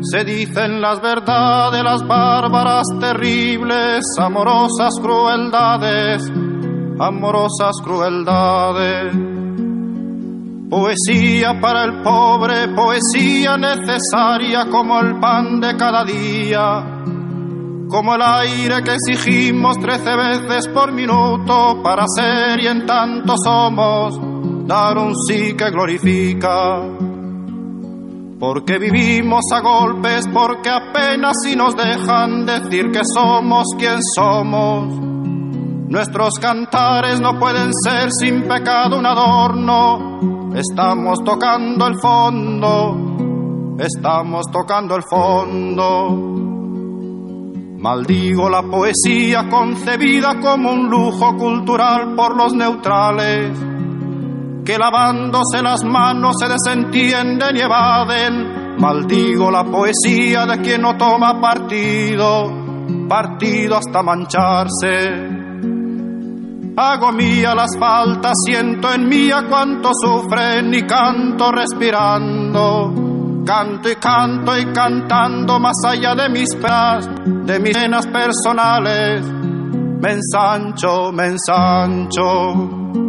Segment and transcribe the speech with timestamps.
[0.00, 6.30] se dicen las verdades, las bárbaras, terribles, amorosas crueldades,
[7.00, 9.12] amorosas crueldades.
[10.70, 17.02] Poesía para el pobre, poesía necesaria como el pan de cada día,
[17.88, 24.20] como el aire que exigimos trece veces por minuto para ser y en tanto somos,
[24.66, 26.97] dar un sí que glorifica
[28.38, 34.96] porque vivimos a golpes, porque apenas si nos dejan decir que somos quien somos.
[35.88, 40.52] Nuestros cantares no pueden ser sin pecado un adorno.
[40.54, 46.36] Estamos tocando el fondo, estamos tocando el fondo.
[47.78, 53.77] Maldigo la poesía concebida como un lujo cultural por los neutrales
[54.68, 58.76] que lavándose las manos se desentienden y evaden.
[58.78, 62.52] Maldigo la poesía de quien no toma partido,
[63.08, 65.38] partido hasta mancharse.
[66.76, 72.92] Hago mía las faltas, siento en mía cuánto sufren y canto respirando.
[73.46, 79.24] Canto y canto y cantando más allá de mis penas, de mis penas personales.
[79.24, 83.07] Me ensancho, me ensancho.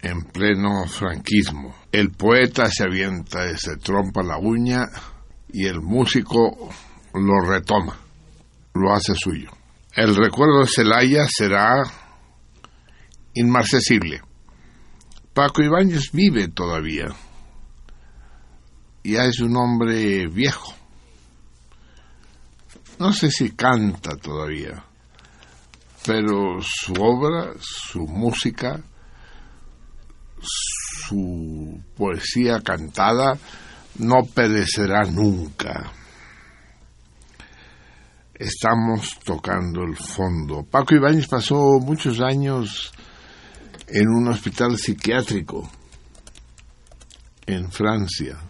[0.00, 1.72] en pleno franquismo.
[1.92, 4.86] El poeta se avienta y se trompa la uña
[5.52, 6.68] y el músico
[7.14, 7.96] lo retoma,
[8.74, 9.52] lo hace suyo.
[9.94, 11.84] El recuerdo de Celaya será
[13.34, 14.20] inmarcesible,
[15.32, 17.06] Paco Ibáñez vive todavía.
[19.04, 20.79] Ya es un hombre viejo.
[23.00, 24.84] No sé si canta todavía,
[26.04, 28.78] pero su obra, su música,
[30.42, 33.38] su poesía cantada
[34.00, 35.90] no perecerá nunca.
[38.34, 40.62] Estamos tocando el fondo.
[40.70, 42.92] Paco Ibáñez pasó muchos años
[43.88, 45.70] en un hospital psiquiátrico
[47.46, 48.49] en Francia.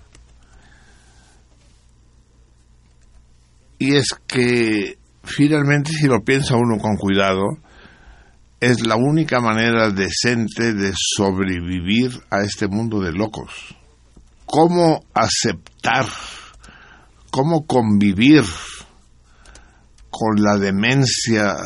[3.80, 7.46] Y es que finalmente, si lo piensa uno con cuidado,
[8.60, 13.74] es la única manera decente de sobrevivir a este mundo de locos.
[14.44, 16.04] ¿Cómo aceptar,
[17.30, 18.44] cómo convivir
[20.10, 21.56] con la demencia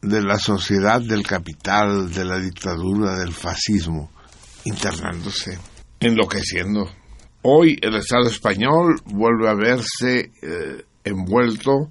[0.00, 4.10] de la sociedad del capital, de la dictadura, del fascismo,
[4.64, 5.58] internándose,
[6.00, 6.88] enloqueciendo?
[7.48, 11.90] Hoy el Estado español vuelve a verse eh, envuelto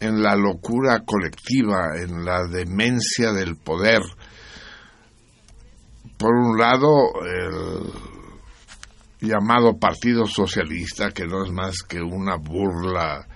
[0.00, 4.00] en la locura colectiva, en la demencia del poder.
[6.18, 6.90] Por un lado,
[9.20, 13.28] el llamado Partido Socialista, que no es más que una burla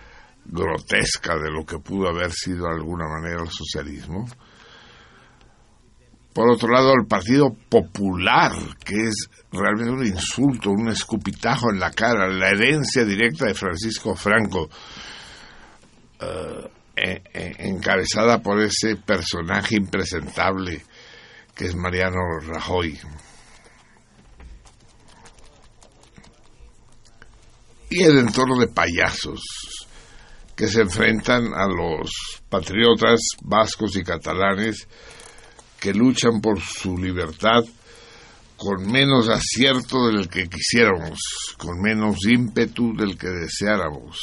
[0.44, 4.26] grotesca de lo que pudo haber sido de alguna manera el socialismo.
[6.38, 8.52] Por otro lado, el Partido Popular,
[8.84, 14.14] que es realmente un insulto, un escupitajo en la cara, la herencia directa de Francisco
[14.14, 14.70] Franco,
[16.20, 17.22] eh,
[17.58, 20.84] encabezada por ese personaje impresentable
[21.56, 22.96] que es Mariano Rajoy.
[27.90, 29.40] Y el entorno de payasos
[30.54, 32.12] que se enfrentan a los
[32.48, 34.86] patriotas vascos y catalanes
[35.80, 37.62] que luchan por su libertad
[38.58, 41.20] con menos acierto del que quisiéramos,
[41.56, 44.18] con menos ímpetu del que deseáramos.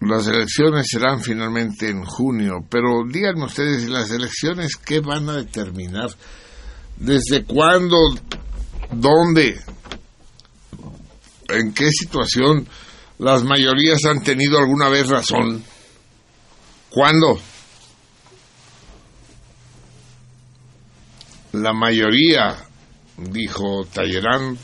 [0.00, 6.10] Las elecciones serán finalmente en junio, pero díganme ustedes, ¿las elecciones qué van a determinar?
[6.96, 7.96] ¿Desde cuándo?
[8.90, 9.60] ¿Dónde?
[11.50, 12.66] ¿En qué situación
[13.18, 15.62] las mayorías han tenido alguna vez razón?
[16.90, 17.38] ¿Cuándo?
[21.52, 22.56] La mayoría,
[23.16, 24.58] dijo Talleyrand,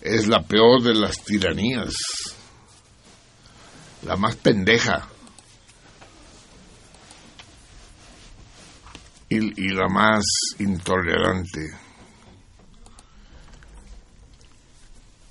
[0.00, 1.94] es la peor de las tiranías,
[4.02, 5.06] la más pendeja
[9.28, 10.24] y, y la más
[10.58, 11.66] intolerante.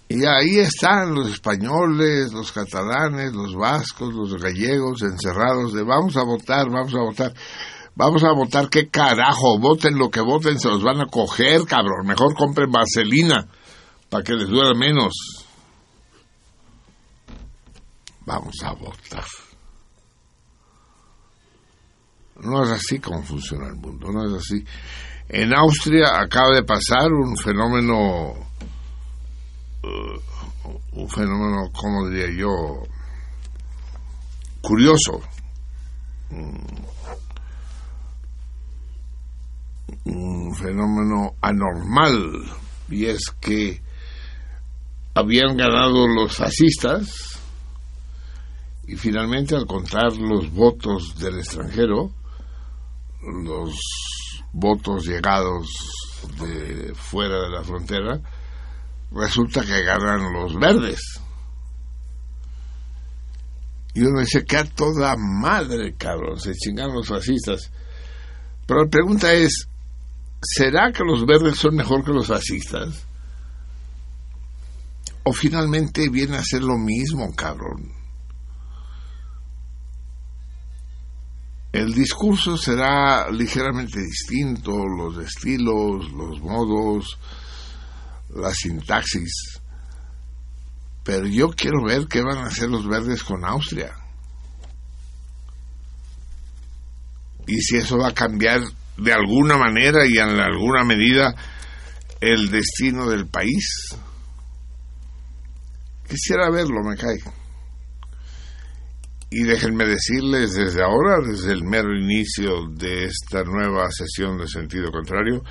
[0.09, 6.23] Y ahí están los españoles, los catalanes, los vascos, los gallegos encerrados de vamos a
[6.23, 7.33] votar, vamos a votar.
[7.97, 12.05] Vamos a votar, qué carajo, voten lo que voten, se los van a coger, cabrón.
[12.05, 13.47] Mejor compren vaselina
[14.07, 15.15] para que les duela menos.
[18.23, 19.25] Vamos a votar.
[22.39, 24.63] No es así como funciona el mundo, no es así.
[25.29, 28.33] En Austria acaba de pasar un fenómeno,
[29.83, 32.83] uh, un fenómeno, ¿cómo diría yo?
[34.61, 35.19] Curioso.
[36.29, 36.96] Mm
[40.09, 42.43] un fenómeno anormal
[42.89, 43.81] y es que
[45.13, 47.39] habían ganado los fascistas
[48.87, 52.11] y finalmente al contar los votos del extranjero,
[53.43, 53.75] los
[54.53, 55.67] votos llegados
[56.39, 58.21] de fuera de la frontera,
[59.11, 61.01] resulta que ganan los verdes.
[63.93, 67.71] Y uno dice que a toda madre, cabrón, se chingan los fascistas.
[68.65, 69.67] Pero la pregunta es,
[70.41, 73.05] ¿será que los verdes son mejor que los fascistas?
[75.23, 77.91] ¿O finalmente viene a ser lo mismo, cabrón?
[81.73, 87.19] El discurso será ligeramente distinto, los estilos, los modos,
[88.33, 89.59] la sintaxis.
[91.03, 93.93] Pero yo quiero ver qué van a hacer los verdes con Austria.
[97.45, 98.61] Y si eso va a cambiar
[98.97, 101.35] de alguna manera y en alguna medida
[102.19, 103.95] el destino del país.
[106.07, 107.19] Quisiera verlo, me cae.
[109.29, 114.89] Y déjenme decirles desde ahora, desde el mero inicio de esta nueva sesión de sentido
[114.89, 115.43] contrario,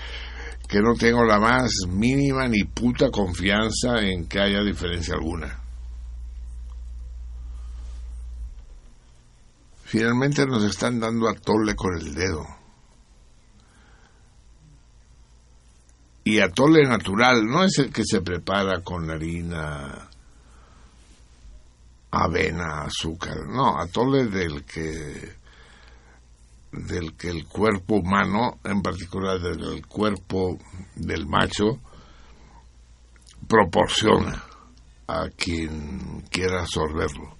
[0.66, 5.60] que no tengo la más mínima ni puta confianza en que haya diferencia alguna.
[9.84, 12.55] Finalmente nos están dando a tole con el dedo
[16.26, 20.08] Y atole natural no es el que se prepara con harina,
[22.10, 23.46] avena, azúcar.
[23.46, 25.36] No, atole del que
[26.72, 30.58] del que el cuerpo humano, en particular del cuerpo
[30.96, 31.78] del macho,
[33.46, 34.42] proporciona
[35.06, 37.36] a quien quiera absorberlo.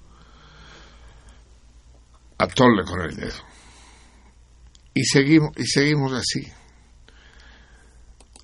[2.39, 3.43] Atole con el dedo.
[4.95, 6.47] Y seguimos, y seguimos así.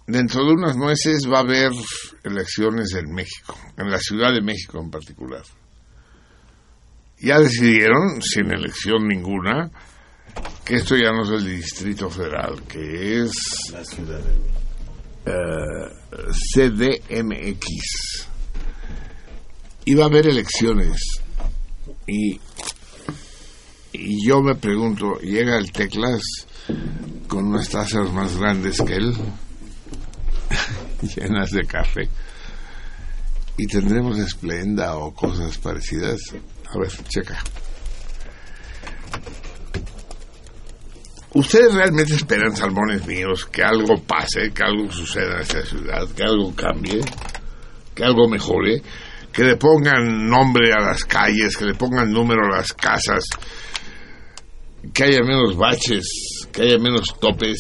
[0.07, 1.71] Dentro de unos meses va a haber
[2.25, 5.43] elecciones en México, en la Ciudad de México en particular.
[7.21, 9.71] Ya decidieron, sin elección ninguna,
[10.65, 13.33] que esto ya no es el Distrito Federal, que es
[13.73, 14.21] la ciudad
[15.27, 18.27] uh, CDMX.
[19.85, 21.21] Y va a haber elecciones.
[22.09, 22.41] Y,
[23.93, 26.23] y yo me pregunto, ¿llega el Teclas
[27.29, 29.15] con unas tazas más grandes que él?
[31.17, 32.09] llenas de café.
[33.57, 36.21] Y tendremos esplenda o cosas parecidas.
[36.67, 37.43] A ver, checa.
[41.35, 46.25] ¿Ustedes realmente esperan, salmones míos, que algo pase, que algo suceda en esta ciudad, que
[46.25, 47.01] algo cambie,
[47.95, 48.83] que algo mejore,
[49.33, 53.25] que le pongan nombre a las calles, que le pongan número a las casas,
[54.93, 57.59] que haya menos baches, que haya menos topes?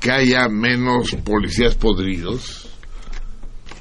[0.00, 2.68] Que haya menos policías podridos.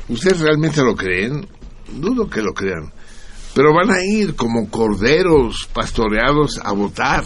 [0.09, 1.47] ¿Ustedes realmente lo creen?
[1.93, 2.91] Dudo que lo crean.
[3.53, 7.23] Pero van a ir como corderos pastoreados a votar.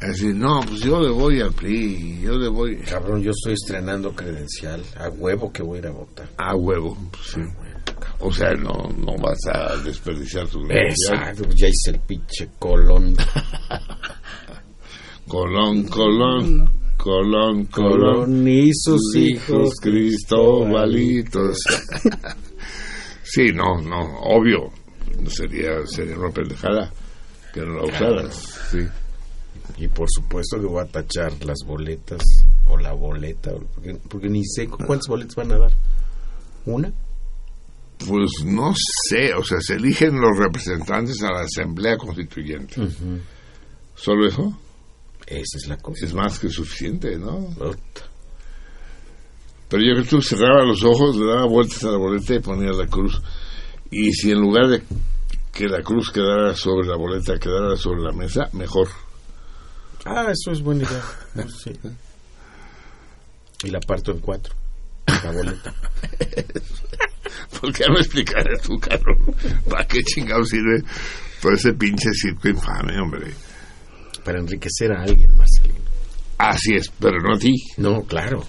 [0.00, 2.76] Así, no, pues yo le voy al PRI, yo le voy...
[2.78, 4.82] Cabrón, yo estoy estrenando credencial.
[4.96, 6.28] A huevo que voy a ir a votar.
[6.38, 7.40] A huevo, sí.
[8.20, 11.18] O sea, no, no vas a desperdiciar tu credencial.
[11.18, 13.14] Exacto, ya hice el pinche colón.
[15.28, 18.48] Colón, Colón, Colón, Colón.
[18.48, 21.58] y sus hijos Cristobalitos.
[23.22, 24.70] sí, no, no, obvio.
[25.28, 26.92] Sería, sería una pendejada
[27.52, 28.58] que no la usaras.
[28.70, 28.78] Sí.
[29.78, 32.22] Y por supuesto que voy a tachar las boletas
[32.68, 35.72] o la boleta, porque, porque ni sé cuántas boletas van a dar.
[36.66, 36.92] ¿Una?
[38.06, 38.72] Pues no
[39.08, 42.74] sé, o sea, se eligen los representantes a la Asamblea Constituyente.
[43.94, 44.58] ¿Solo eso?
[45.30, 46.04] Esa es la cosa.
[46.04, 47.48] Es más que suficiente, ¿no?
[49.68, 52.40] Pero yo creo que tú cerrabas los ojos, le dabas vueltas a la boleta y
[52.40, 53.22] ponías la cruz.
[53.92, 54.82] Y si en lugar de
[55.52, 58.88] que la cruz quedara sobre la boleta, quedara sobre la mesa, mejor.
[60.04, 61.46] Ah, eso es buena idea.
[61.62, 61.72] Sí.
[63.62, 64.52] Y la parto en cuatro.
[65.06, 65.72] La boleta.
[67.60, 69.34] ¿Por qué no explicaré tú, cabrón?
[69.68, 70.82] ¿Para qué chingado sirve
[71.40, 73.32] todo ese pinche circo infame, hombre?
[74.30, 75.80] Para enriquecer a alguien, Marcelino.
[76.38, 77.52] Así es, pero no a ti.
[77.78, 78.44] No, claro.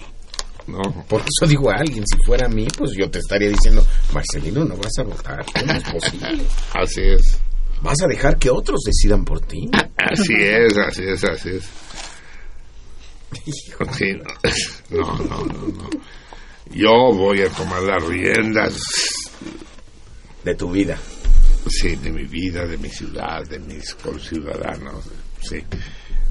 [0.68, 0.80] No.
[1.08, 2.04] Por eso digo a alguien.
[2.06, 3.84] Si fuera a mí, pues yo te estaría diciendo,
[4.14, 5.44] Marcelino, no vas a votar.
[5.44, 6.44] ¿Cómo es posible?
[6.76, 7.40] Así es.
[7.82, 9.72] ¿Vas a dejar que otros decidan por ti?
[9.98, 11.64] Así es, así es, así es.
[13.98, 14.14] Sí,
[14.92, 15.90] no, no, no, no, no.
[16.70, 18.78] Yo voy a tomar las riendas,
[20.44, 20.96] De tu vida.
[21.68, 25.06] sí, de mi vida, de mi ciudad, de mis conciudadanos,
[25.42, 25.58] sí.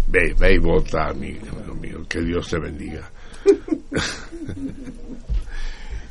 [0.09, 3.11] Ve, ve y vota, amigo mío, que Dios te bendiga.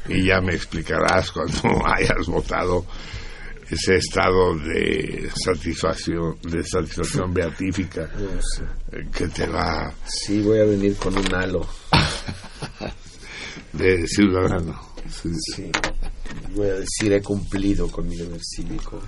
[0.07, 2.85] y ya me explicarás cuando hayas votado
[3.69, 8.09] ese estado de satisfacción, de satisfacción beatífica
[9.13, 11.67] que te va Sí, voy a venir con un halo.
[13.73, 14.79] de ciudadano.
[15.09, 15.71] Sí, Sí.
[16.55, 19.01] Voy a decir, he cumplido con mi deber cívico.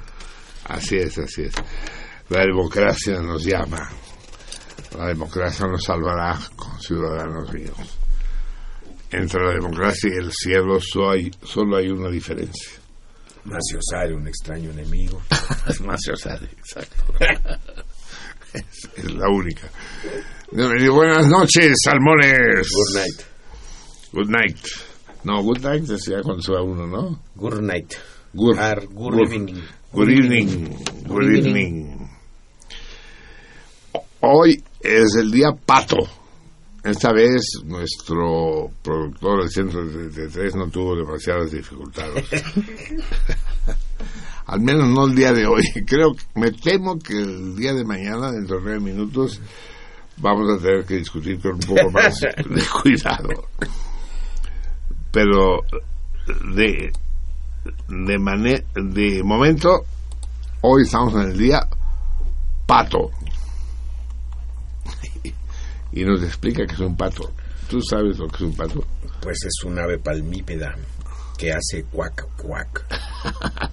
[0.65, 1.53] Así es, así es.
[2.31, 3.89] La democracia nos llama.
[4.97, 6.39] La democracia nos salvará
[6.79, 7.97] ciudadanos míos.
[9.11, 12.71] Entre la democracia y el cielo solo hay, solo hay una diferencia.
[13.43, 15.21] Macio Sare, un extraño enemigo.
[15.85, 17.03] Más Osade, exacto.
[18.53, 19.67] es, es la única.
[20.51, 22.69] Buenas noches, salmones.
[22.71, 23.21] Good night.
[24.13, 24.57] Good night.
[25.25, 27.21] No, good night decía cuando se va uno, ¿no?
[27.35, 27.93] Good night.
[28.33, 29.61] Good, Ar- good good- evening.
[29.91, 30.77] Good evening.
[31.05, 32.00] Good evening.
[34.21, 35.97] Hoy es el día pato.
[36.83, 42.25] Esta vez nuestro productor del centro de, de tres no tuvo demasiadas dificultades.
[44.45, 45.63] Al menos no el día de hoy.
[45.87, 49.41] Creo, me temo que el día de mañana, dentro de nueve minutos,
[50.17, 53.47] vamos a tener que discutir con un poco más de cuidado.
[55.11, 55.61] Pero
[56.55, 56.91] de
[57.87, 59.85] de de momento
[60.61, 61.59] hoy estamos en el día
[62.65, 63.11] pato
[65.93, 67.31] y nos explica que es un pato.
[67.69, 68.83] ¿Tú sabes lo que es un pato?
[69.21, 70.75] Pues es un ave palmípeda
[71.37, 72.85] que hace cuac, cuac.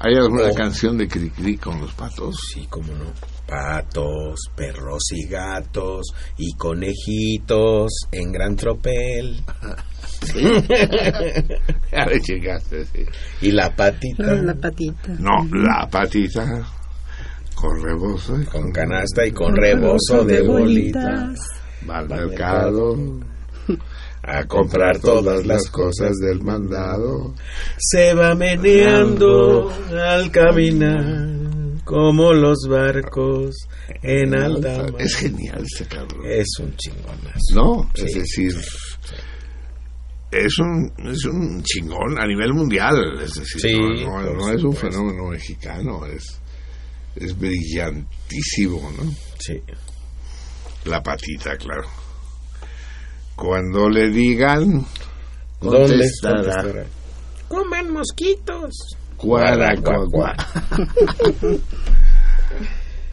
[0.00, 0.54] ¿Hay alguna Oh.
[0.54, 2.36] canción de Cricri con los patos?
[2.52, 3.06] Sí, cómo no.
[3.48, 9.42] Patos, perros y gatos y conejitos en gran tropel.
[11.92, 13.04] Ya le llegaste, sí.
[13.40, 15.08] Y la patita La patita.
[15.18, 16.66] No, la patita
[17.60, 21.38] con rebozo y con canasta y con rebozo de bolitas.
[21.88, 22.96] va al mercado
[24.22, 27.34] A comprar todas las cosas de del mandado.
[27.78, 31.28] Se va meneando al caminar
[31.84, 33.56] como los barcos
[34.02, 34.94] en alta mar.
[34.98, 36.20] Es genial ese cabrón.
[36.26, 37.54] Es un chingonazo.
[37.54, 37.90] ¿No?
[37.94, 38.04] Sí.
[38.04, 38.54] Es decir,
[40.30, 43.18] es un, es un chingón a nivel mundial.
[43.22, 46.38] Es decir, Sí, no, no- por no es un fenómeno mexicano, es,
[47.20, 49.12] es brillantísimo, ¿no?
[49.38, 49.60] Sí.
[50.84, 51.88] La patita, claro.
[53.36, 54.86] Cuando le digan,
[55.60, 56.86] ¿Dónde contestará?
[57.48, 58.96] Coman mosquitos.
[59.16, 59.74] cuara.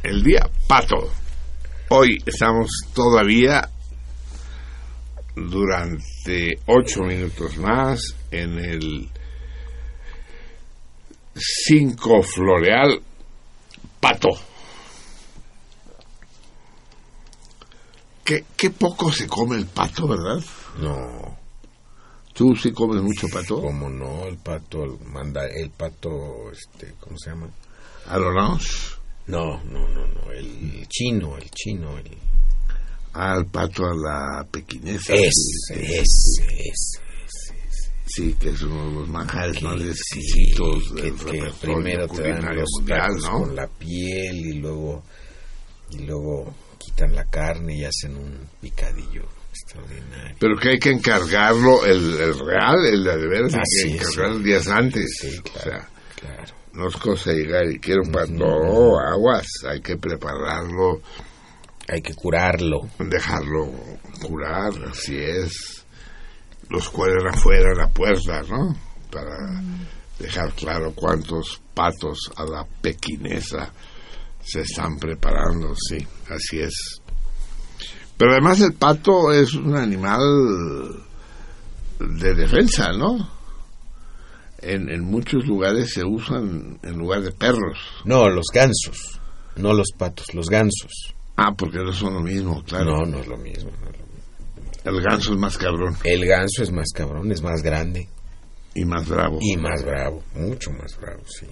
[0.03, 1.11] El día pato.
[1.89, 3.69] Hoy estamos todavía
[5.35, 7.99] durante ocho minutos más
[8.31, 9.09] en el
[11.35, 13.01] 5 floreal
[14.05, 14.29] pato.
[18.23, 20.43] Qué, qué poco se come el pato, ¿verdad?
[20.79, 21.37] No,
[22.33, 23.61] ¿Tú sí comes mucho pato?
[23.61, 27.49] cómo no, el pato, el manda, el pato, este, ¿cómo se llama?
[28.07, 28.99] ¿A lo menos?
[29.27, 32.17] No, no, no, no, el chino, el chino, el...
[33.13, 35.13] Al pato a la pequinesa.
[35.13, 37.04] Ese, sí, ese, ese.
[38.15, 42.07] Sí, que es uno de los manjares más que- exquisitos sí, del que, que primero
[42.07, 43.39] te dan los mundial, ¿no?
[43.41, 45.03] con la piel y luego
[45.91, 50.35] y luego quitan la carne y hacen un picadillo extraordinario.
[50.39, 54.43] Pero que hay que encargarlo, el, el real, el de veras, hay que encargarlo sí.
[54.43, 55.17] días antes.
[55.19, 56.53] Sí, O claro, sea, claro.
[56.73, 61.01] no es cosa de llegar y quiero un pato, no, aguas, hay que prepararlo,
[61.89, 62.87] Hay que curarlo.
[62.99, 63.71] dejarlo
[64.21, 65.74] curar, así es.
[66.69, 68.75] Los cuelgan afuera de la puerta, ¿no?
[69.11, 69.61] Para
[70.19, 73.71] dejar claro cuántos patos a la pequinesa
[74.41, 77.01] se están preparando, sí, así es.
[78.17, 80.21] Pero además el pato es un animal
[81.99, 83.29] de defensa, ¿no?
[84.59, 87.77] En, en muchos lugares se usan en lugar de perros.
[88.05, 89.19] No, los gansos,
[89.57, 91.13] no los patos, los gansos.
[91.35, 92.99] Ah, porque no son lo mismo, claro.
[92.99, 93.71] No, no es lo mismo.
[93.71, 94.04] no es lo mismo.
[94.85, 98.07] El ganso es más cabrón El ganso es más cabrón, es más grande
[98.73, 99.39] y más bravo.
[99.41, 101.47] y más bravo, mucho más bravo, sí.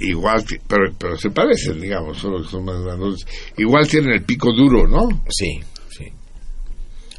[0.00, 3.24] Igual, pero, pero se parecen, digamos, solo que son más grandes.
[3.56, 5.08] Igual tienen el pico duro, ¿no?
[5.30, 6.12] Sí, sí.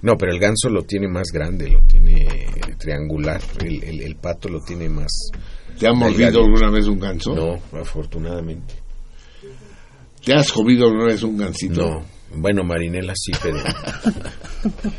[0.01, 2.27] No, pero el ganso lo tiene más grande, lo tiene
[2.77, 3.41] triangular.
[3.59, 5.31] El, el, el pato lo tiene más.
[5.79, 7.33] ¿Te han mordido alguna vez un ganso?
[7.33, 8.75] No, afortunadamente.
[10.23, 11.81] ¿Te has comido alguna vez un gansito?
[11.89, 12.14] No.
[12.33, 13.57] Bueno, Marinela sí, pero.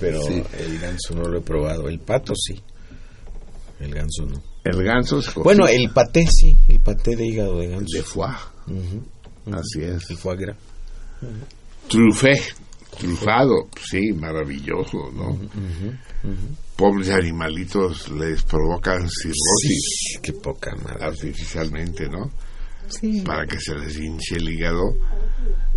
[0.00, 0.42] pero Sí.
[0.58, 1.88] el ganso no lo he probado.
[1.88, 2.60] El pato sí.
[3.78, 4.42] El ganso no.
[4.64, 6.54] El ganso es Bueno, el paté sí.
[6.68, 7.96] El paté de hígado de ganso.
[7.96, 8.28] de foie.
[9.52, 10.10] Así es.
[10.10, 10.56] El foie gras.
[11.88, 12.32] Trufé,
[12.98, 15.38] trufado, sí, maravilloso, ¿no?
[16.76, 19.34] Pobres animalitos les provocan cirrosis
[20.12, 21.04] Sí, qué poca madre.
[21.04, 22.30] artificialmente, ¿no?
[22.90, 23.22] Sí.
[23.24, 24.94] Para que se les hinche el hígado.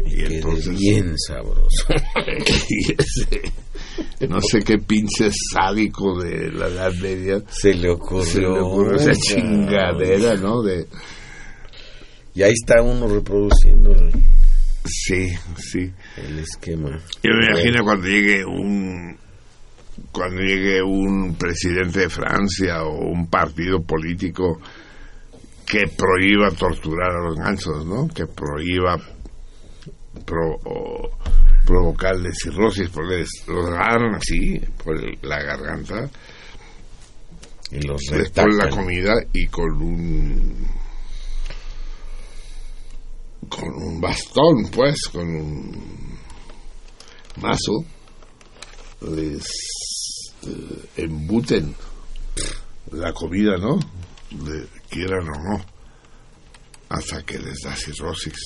[0.05, 1.85] Y Quede entonces bien sabroso.
[2.69, 8.25] y ese- no sé qué pinche sádico de la Edad Media Se le ocurrió.
[8.25, 10.61] se le ocurrió esa chingadera, ¿no?
[10.63, 10.87] De
[12.33, 14.11] Y ahí está uno reproduciendo el,
[14.85, 15.91] sí, sí.
[16.17, 16.89] el esquema.
[17.21, 19.17] Yo me imagino cuando llegue un
[20.11, 24.59] cuando llegue un presidente de Francia o un partido político
[25.65, 28.07] que prohíba torturar a los gansos, ¿no?
[28.07, 28.97] Que prohíba
[30.25, 31.09] pro- o
[31.65, 34.95] provocarle cirrosis, porque les- los agarran así por
[35.25, 36.09] la garganta,
[37.71, 40.67] Y los les ponen la comida y con un
[43.49, 46.17] con un bastón, pues, con un
[47.41, 47.83] mazo,
[49.01, 49.43] les
[50.45, 51.73] eh, embuten
[52.91, 53.79] la comida, ¿no?
[54.31, 55.65] Le- quieran o no,
[56.89, 58.37] hasta que les da cirrosis.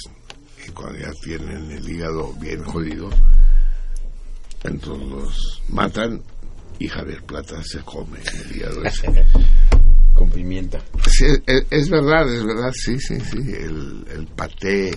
[0.66, 3.10] Y cuando ya tienen el hígado bien jodido,
[4.64, 6.22] entonces los matan
[6.80, 9.08] y Javier Plata se come el hígado ese.
[10.14, 10.80] Con pimienta.
[11.08, 14.92] Sí, es, es verdad, es verdad, sí, sí, sí, el, el paté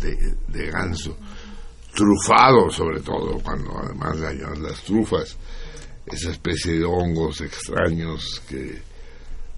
[0.00, 1.16] de, de ganso.
[1.94, 5.36] trufado sobre todo, cuando además le añaden las trufas,
[6.06, 8.82] esa especie de hongos extraños que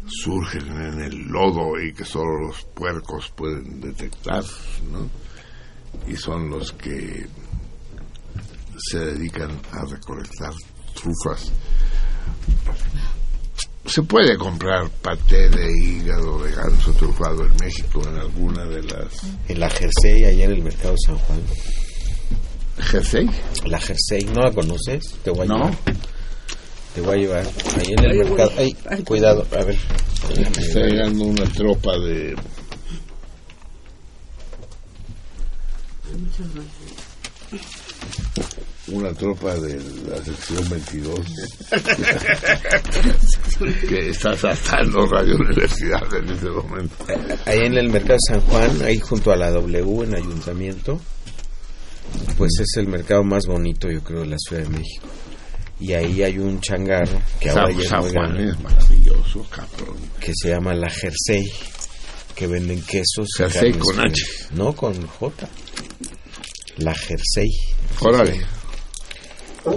[0.06, 4.44] surgen en el lodo y que solo los puercos pueden detectar,
[4.90, 5.08] ¿no?
[6.10, 7.26] Y son los que
[8.90, 10.52] se dedican a recolectar
[10.94, 11.52] trufas.
[13.86, 19.12] Se puede comprar paté de hígado de ganso trufado en México en alguna de las...
[19.48, 21.40] En la Jersey, allá en el mercado San Juan.
[22.78, 23.28] ¿Jersey?
[23.66, 25.02] La Jersey, ¿no la conoces?
[25.22, 25.56] Te voy a No.
[25.56, 25.78] llevar.
[26.94, 27.46] Te voy a llevar.
[27.78, 28.52] Ahí en el mercado.
[28.58, 28.74] Ay,
[29.04, 29.78] cuidado, a ver.
[30.58, 32.34] Está llegando una tropa de...
[38.88, 41.20] Una tropa de la sección 22
[43.88, 46.94] que está saltando Radio Universidad en este momento.
[47.46, 51.00] Ahí en el mercado San Juan, ahí junto a la W en Ayuntamiento,
[52.36, 55.06] pues es el mercado más bonito, yo creo, de la Ciudad de México.
[55.84, 59.46] Y ahí hay un changarro que ahora San, ya es San muy Juan es maravilloso,
[59.50, 59.96] cabrón.
[60.20, 61.44] que se llama La Jersey,
[62.36, 63.28] que venden quesos.
[63.36, 63.98] Jersey con.
[63.98, 64.14] H.
[64.54, 65.48] No, con J.
[66.78, 67.48] La Jersey.
[68.00, 68.40] Órale.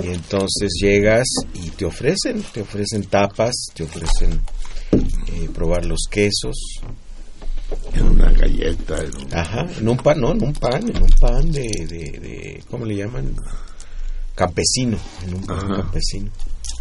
[0.03, 4.41] Y entonces llegas y te ofrecen, te ofrecen tapas, te ofrecen
[4.93, 6.55] eh, probar los quesos.
[7.93, 11.09] En una galleta, en un- Ajá, en un pan, no, en un pan, en un
[11.19, 13.35] pan de, de, de ¿cómo le llaman?
[14.35, 15.75] Campesino, en un pan Ajá.
[15.83, 16.29] campesino,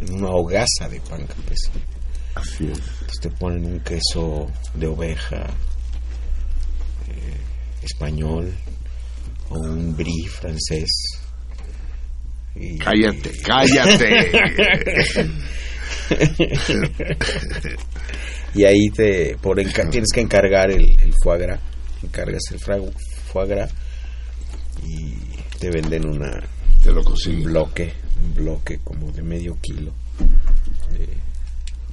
[0.01, 1.81] en una hogaza de pan campesino.
[2.35, 2.79] así es.
[2.79, 5.47] Entonces te ponen un queso de oveja
[7.09, 7.41] eh,
[7.83, 8.53] español
[9.51, 10.91] o un brie francés.
[12.57, 14.31] Y- Cállate, cállate.
[18.55, 21.61] Y ahí te por enca- tienes que encargar el, el foie gras,
[22.03, 22.79] encargas el fra-
[23.33, 23.73] foie gras
[24.85, 25.15] y
[25.59, 26.31] te venden una
[26.85, 27.45] Te lo un consigo.
[27.45, 27.93] bloque,
[28.23, 29.93] un bloque como de medio kilo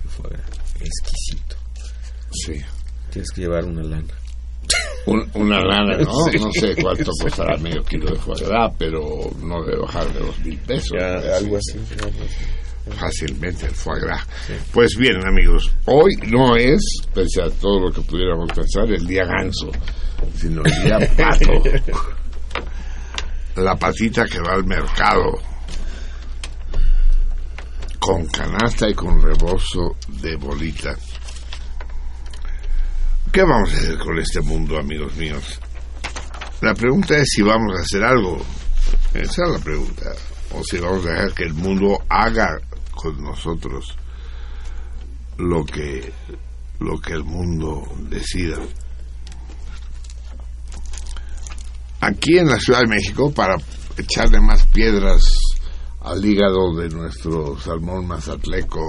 [0.10, 0.46] foie gras,
[0.82, 1.56] exquisito.
[2.32, 2.62] Sí.
[3.12, 4.14] Tienes que llevar una lana.
[5.06, 6.12] Un- una lana, ¿no?
[6.32, 6.38] Sí.
[6.38, 10.38] No sé cuánto costará medio kilo de foie gras, pero no debe bajar de los
[10.40, 10.92] mil pesos.
[11.00, 11.36] Ya, ¿no?
[11.36, 11.78] algo así.
[12.04, 12.98] algo así.
[13.00, 14.28] Fácilmente el foie gras.
[14.74, 16.82] Pues bien, amigos, hoy no es,
[17.14, 19.72] pese a todo lo que pudiéramos pensar, el día ganso,
[20.36, 21.52] sino el día pato.
[23.56, 25.42] La patita que va al mercado
[28.00, 30.96] con canasta y con rebozo de bolita.
[33.32, 35.60] ¿Qué vamos a hacer con este mundo, amigos míos?
[36.62, 38.38] La pregunta es si vamos a hacer algo.
[39.14, 40.06] Esa es la pregunta.
[40.54, 42.60] O si vamos a dejar que el mundo haga
[42.94, 43.98] con nosotros
[45.38, 46.12] lo que
[46.80, 48.58] lo que el mundo decida.
[52.02, 53.56] Aquí en la Ciudad de México, para
[53.96, 55.24] echarle más piedras
[56.02, 58.82] al hígado de nuestro salmón mazatleco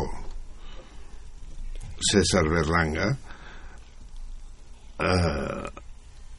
[2.00, 3.18] César Berlanga,
[4.98, 5.70] ah,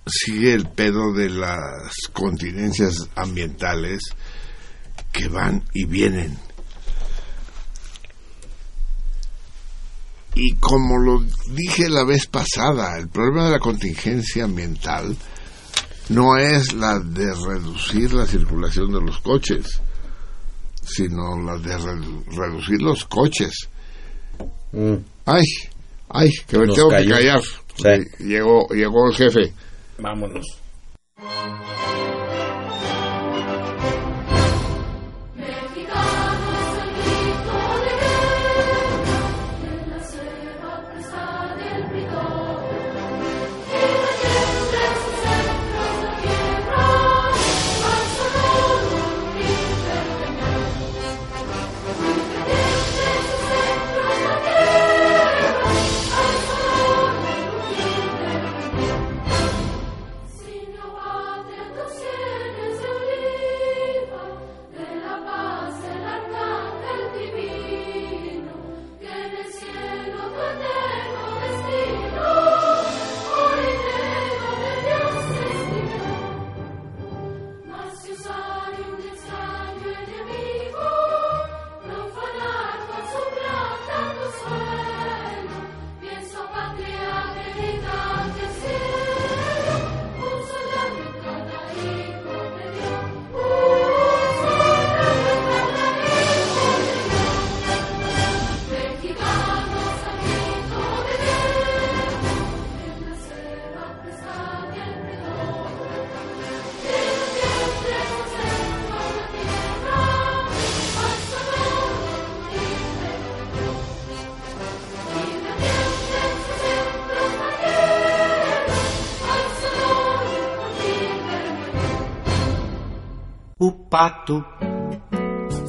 [0.03, 4.01] sigue el pedo de las continencias ambientales
[5.11, 6.35] que van y vienen.
[10.33, 15.15] Y como lo dije la vez pasada, el problema de la contingencia ambiental
[16.09, 19.81] no es la de reducir la circulación de los coches,
[20.83, 23.69] sino la de redu- reducir los coches.
[24.71, 24.95] Mm.
[25.25, 25.43] Ay,
[26.09, 27.41] ay, que me Nos tengo que callar.
[28.19, 29.53] Llegó, llegó el jefe.
[29.97, 30.45] Vámonos.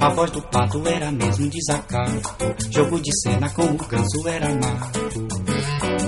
[0.00, 2.20] A voz do pato era mesmo desacato.
[2.70, 5.00] Jogo de cena com o ganso era mato.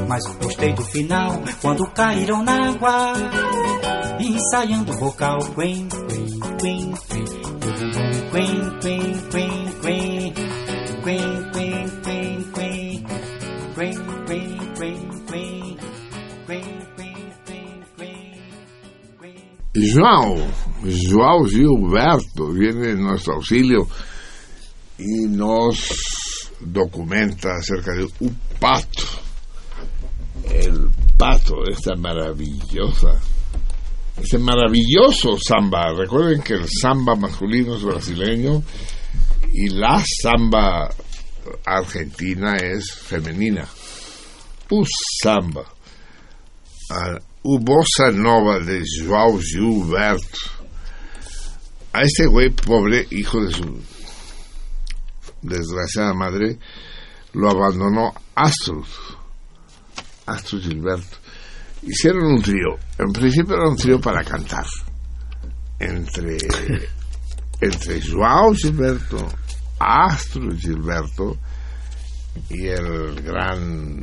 [0.08, 3.14] Mas gostei do final, quando caíram na água.
[4.20, 5.38] Ensaiando o vocal.
[5.54, 7.24] Quen, quen, quen, quen.
[8.30, 10.34] Quen, quen, quen, quen.
[11.02, 13.04] Quen, quen, quen, quen.
[13.74, 13.94] Quen,
[14.26, 15.78] quen, quen, quen.
[16.46, 16.64] Quen,
[16.96, 19.34] quen, quen, quen.
[19.74, 20.36] João,
[20.84, 23.88] João Gilberto viene en nuestro auxilio
[24.98, 29.04] y nos documenta acerca de un pato.
[30.50, 33.18] El pato, esta maravillosa,
[34.20, 35.92] este maravilloso samba.
[35.96, 38.62] Recuerden que el samba masculino es brasileño
[39.52, 40.90] y la samba
[41.64, 43.66] argentina es femenina.
[44.70, 44.84] O
[45.22, 45.64] samba.
[46.90, 50.63] Ah, o bossa nova de João Gilberto.
[51.94, 53.80] A este güey pobre, hijo de su
[55.42, 56.58] desgraciada madre,
[57.34, 58.84] lo abandonó Astrud.
[60.26, 61.18] Astrud Gilberto.
[61.82, 62.76] Hicieron un trío.
[62.98, 64.66] En principio era un trío para cantar.
[65.78, 66.36] Entre,
[67.60, 69.28] entre João Gilberto,
[69.78, 71.38] Astrud Gilberto
[72.50, 74.02] y el gran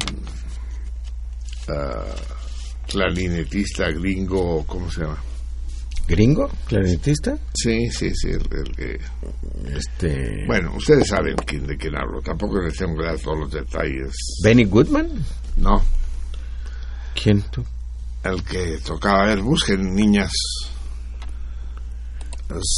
[1.68, 2.06] ah,
[2.88, 5.31] clarinetista gringo, ¿cómo se llama?
[6.08, 6.50] ¿Gringo?
[6.68, 7.38] ¿Clarinetista?
[7.54, 9.00] Sí, sí, sí, el, el que...
[9.76, 10.46] Este.
[10.48, 12.22] Bueno, ustedes saben quién, de quién hablo.
[12.22, 14.14] Tampoco les tengo que dar todos los detalles.
[14.44, 15.10] ¿Benny Goodman?
[15.58, 15.82] No,
[17.22, 17.64] ¿Quién tú?
[18.24, 20.32] el que tocaba, a ver, busquen niñas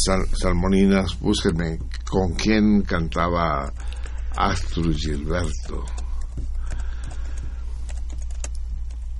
[0.05, 3.71] sal- salmoninas, búsquenme con quién cantaba
[4.35, 5.83] Astrid Gilberto.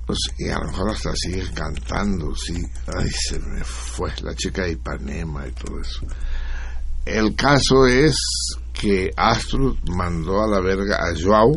[0.06, 2.62] Pues, y a lo mejor hasta sigue cantando, sí.
[2.94, 6.06] Ay, se me fue la chica de Ipanema y todo eso.
[7.06, 8.16] El caso es
[8.72, 11.52] que Astrud mandó a la verga a Joao,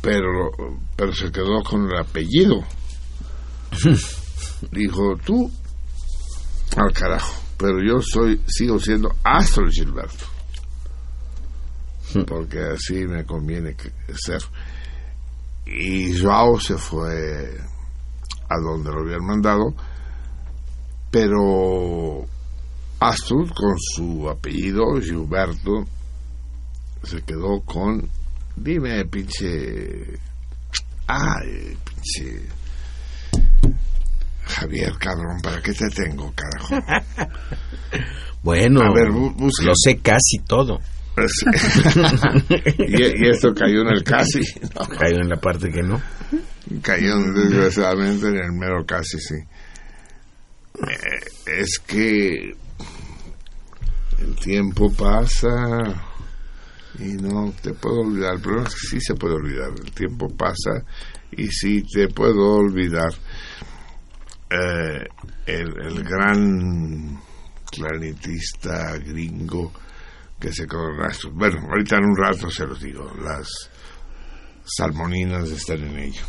[0.00, 0.50] pero,
[0.96, 2.62] pero se quedó con el apellido.
[4.72, 5.50] Dijo, tú,
[6.76, 10.24] al carajo, pero yo soy, sigo siendo Astro Gilberto.
[12.26, 14.42] Porque así me conviene que- ser.
[15.66, 17.56] Y Joao se fue
[18.48, 19.74] a donde lo habían mandado,
[21.10, 22.26] pero
[22.98, 25.84] Astrud con su apellido, Gilberto,
[27.02, 28.08] se quedó con,
[28.56, 30.18] dime, pinche,
[31.06, 32.42] ay, pinche,
[34.44, 36.74] Javier, cabrón, ¿para qué te tengo, carajo?
[38.42, 39.64] Bueno, A ver, bu- busca.
[39.66, 40.80] lo sé casi todo.
[42.78, 44.40] y, y esto cayó en el casi,
[44.74, 44.86] ¿no?
[44.96, 46.00] Caigo en la parte que no.
[46.82, 49.34] cayó desgraciadamente en el mero casi, sí.
[50.76, 52.54] Eh, es que
[54.18, 55.50] el tiempo pasa
[56.98, 58.34] y no te puedo olvidar.
[58.34, 59.70] El problema es que sí se puede olvidar.
[59.84, 60.84] El tiempo pasa
[61.32, 63.12] y sí te puedo olvidar.
[64.50, 65.04] Eh,
[65.46, 67.20] el, el gran
[67.70, 69.72] clarinetista gringo
[70.40, 70.66] que se
[71.06, 71.34] Astros.
[71.34, 73.12] Bueno, ahorita en un rato se los digo.
[73.22, 73.48] Las
[74.64, 76.22] salmoninas están en ello.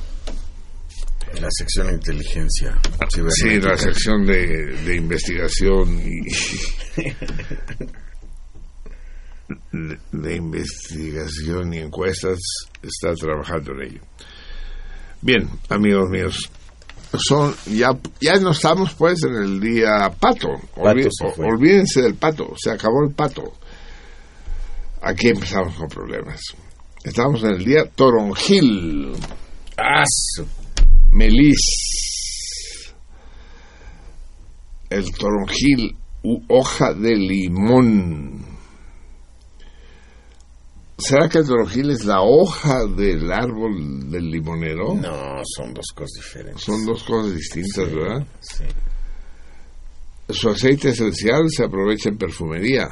[1.39, 2.77] La sección de inteligencia.
[3.29, 4.47] Sí, la sección de,
[4.83, 6.21] de investigación y
[10.11, 12.37] de investigación y encuestas
[12.81, 14.01] está trabajando en ello.
[15.21, 16.49] Bien, amigos míos,
[17.17, 20.49] son ya ya no estamos pues en el día pato.
[20.75, 20.85] Olví-
[21.35, 21.45] fue.
[21.45, 23.53] olvídense del pato, se acabó el pato.
[25.01, 26.41] Aquí empezamos con problemas.
[27.03, 29.13] Estamos en el día toronjil,
[29.77, 30.45] ¡Ah, su-
[31.11, 32.93] melis,
[34.89, 38.45] el toronjil u hoja de limón.
[40.99, 44.93] ¿Será que el toronjil es la hoja del árbol del limonero?
[44.93, 46.61] No, son dos cosas diferentes.
[46.63, 48.27] Son dos cosas distintas, ¿verdad?
[48.39, 48.63] Sí.
[50.29, 52.87] Su aceite esencial se aprovecha en perfumería.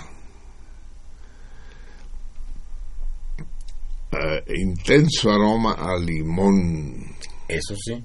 [4.11, 7.15] Eh, intenso aroma a limón.
[7.47, 8.03] Eso sí.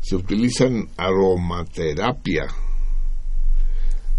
[0.00, 2.46] Se utiliza en aromaterapia.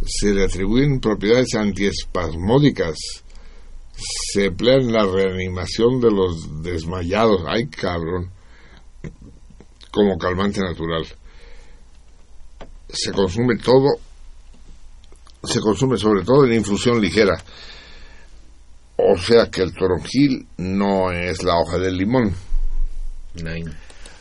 [0.06, 2.98] Se le atribuyen propiedades antiespasmódicas.
[4.32, 7.42] Se emplea en la reanimación de los desmayados.
[7.48, 8.32] ¡Ay, cabrón!
[9.92, 11.06] Como calmante natural.
[12.90, 13.88] Se consume todo.
[15.44, 17.44] Se consume sobre todo en infusión ligera.
[18.98, 22.34] O sea que el toronjil no es la hoja del limón.
[23.36, 23.72] Nine.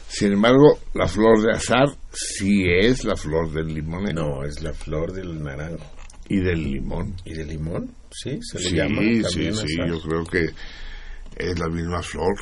[0.09, 4.73] Sin embargo, la flor de azar sí es la flor del limón No, es la
[4.73, 5.85] flor del naranjo.
[6.29, 7.15] y del limón.
[7.25, 7.91] ¿Y de limón?
[8.11, 9.89] Sí, se le Sí, llama sí, también sí, azar.
[9.89, 10.45] yo creo que
[11.37, 12.35] es la misma flor.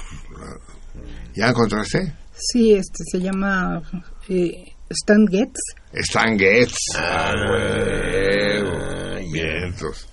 [1.34, 2.14] ¿Ya encontraste?
[2.36, 3.80] Sí, este se llama
[4.28, 5.58] eh, Stan Getz.
[5.92, 6.74] Stan Getz.
[6.96, 8.72] Ah, huevo.
[9.20, 9.32] ya.
[9.32, 10.06] Bien, entonces,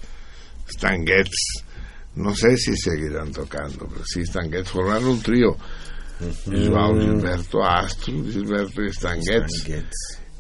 [0.70, 1.64] Stan Getz.
[2.16, 4.70] No sé si seguirán tocando, pero sí, Stan Getz.
[4.70, 5.56] Formaron un trío.
[6.46, 9.54] Joao Gilberto, Astro Gilberto y Stan Getz.
[9.56, 9.96] Stan Getz.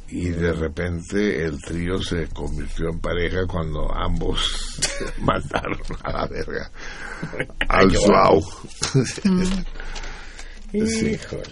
[0.10, 4.78] y de repente el trío se convirtió en pareja cuando ambos
[5.22, 6.70] mataron a la verga
[7.70, 7.92] al.
[10.72, 11.06] Sí.
[11.12, 11.44] Híjole.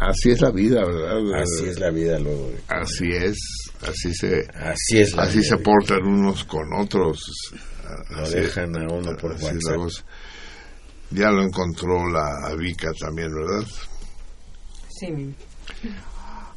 [0.00, 1.42] Así es la vida, ¿verdad?
[1.42, 2.52] Así es la vida luego.
[2.68, 3.36] Así es,
[3.82, 5.48] así se, Así es la así vida.
[5.50, 7.20] se portan unos con otros.
[8.10, 10.04] Lo Así- dejan a uno por WhatsApp.
[11.10, 13.66] Ya lo encontró la Vika también, ¿verdad?
[14.90, 15.34] Sí.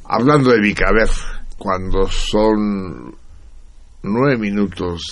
[0.04, 1.08] Hablando de Vika, a ver,
[1.56, 3.16] cuando son
[4.02, 5.02] nueve minutos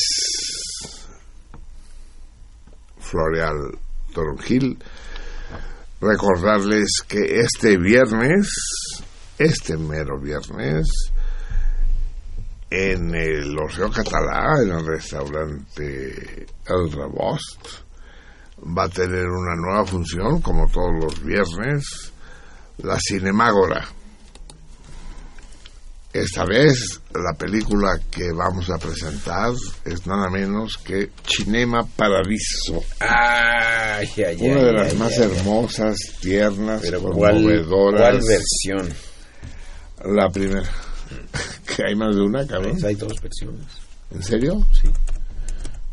[3.00, 3.78] Floreal
[4.14, 4.78] Toronjil,
[6.00, 8.48] recordarles que este viernes,
[9.44, 10.88] este mero viernes,
[12.70, 17.68] en el Orfeo Catalá, en el restaurante El Rebost,
[18.78, 22.12] va a tener una nueva función, como todos los viernes,
[22.78, 23.86] la Cinemágora.
[26.14, 29.54] Esta vez la película que vamos a presentar
[29.86, 36.82] es nada menos que Cinema Paradiso, Ay, ay, ay, una de las más hermosas, tiernas,
[36.82, 38.02] Pero ¿cuál, conmovedoras.
[38.02, 39.11] ¿cuál versión?
[40.06, 40.70] La primera.
[41.76, 42.72] que hay más de una, cabrón.
[42.74, 43.66] Pues hay dos versiones.
[44.12, 44.66] ¿En serio?
[44.74, 44.90] Sí.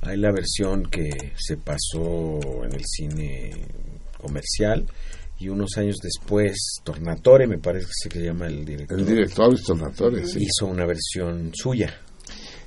[0.03, 3.51] Hay la versión que se pasó en el cine
[4.21, 4.87] comercial
[5.39, 10.27] y unos años después Tornatore, me parece que se llama el director, El director Tornatore,
[10.27, 10.41] sí.
[10.43, 11.95] hizo una versión suya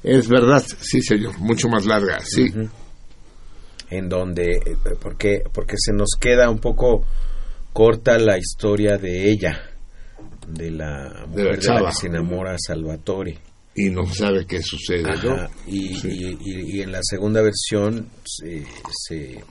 [0.03, 1.37] Es verdad, sí, señor.
[1.39, 2.49] Mucho más larga, sí.
[2.49, 2.69] Ujú.
[3.89, 7.05] en donde eh, porque porque se nos queda un poco
[7.73, 9.70] corta la historia de ella
[10.53, 13.37] de la mujer de la, que se enamora a Salvatore
[13.75, 15.03] Y no sabe qué sucede,
[15.67, 16.09] y, Sí.
[16.41, 18.65] y- y- en la segunda versión se,
[19.07, 19.43] se-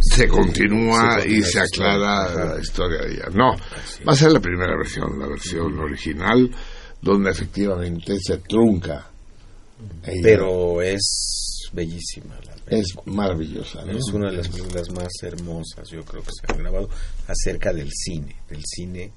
[0.00, 1.92] se continúa se y se la historia.
[1.92, 2.54] aclara Ajá.
[2.56, 3.24] la historia de ella.
[3.32, 3.56] No,
[4.06, 6.50] va a ser la primera versión, la versión original,
[7.00, 9.10] donde efectivamente se trunca.
[10.04, 13.92] Ella pero es bellísima la es maravillosa, ¿no?
[13.92, 16.88] es una de las películas más hermosas yo creo que se han grabado
[17.28, 19.12] acerca del cine del cine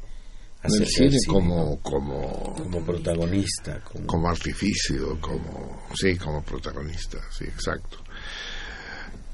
[0.62, 7.98] El cine como, como, como protagonista como, como artificio, como, sí, como protagonista, sí, exacto.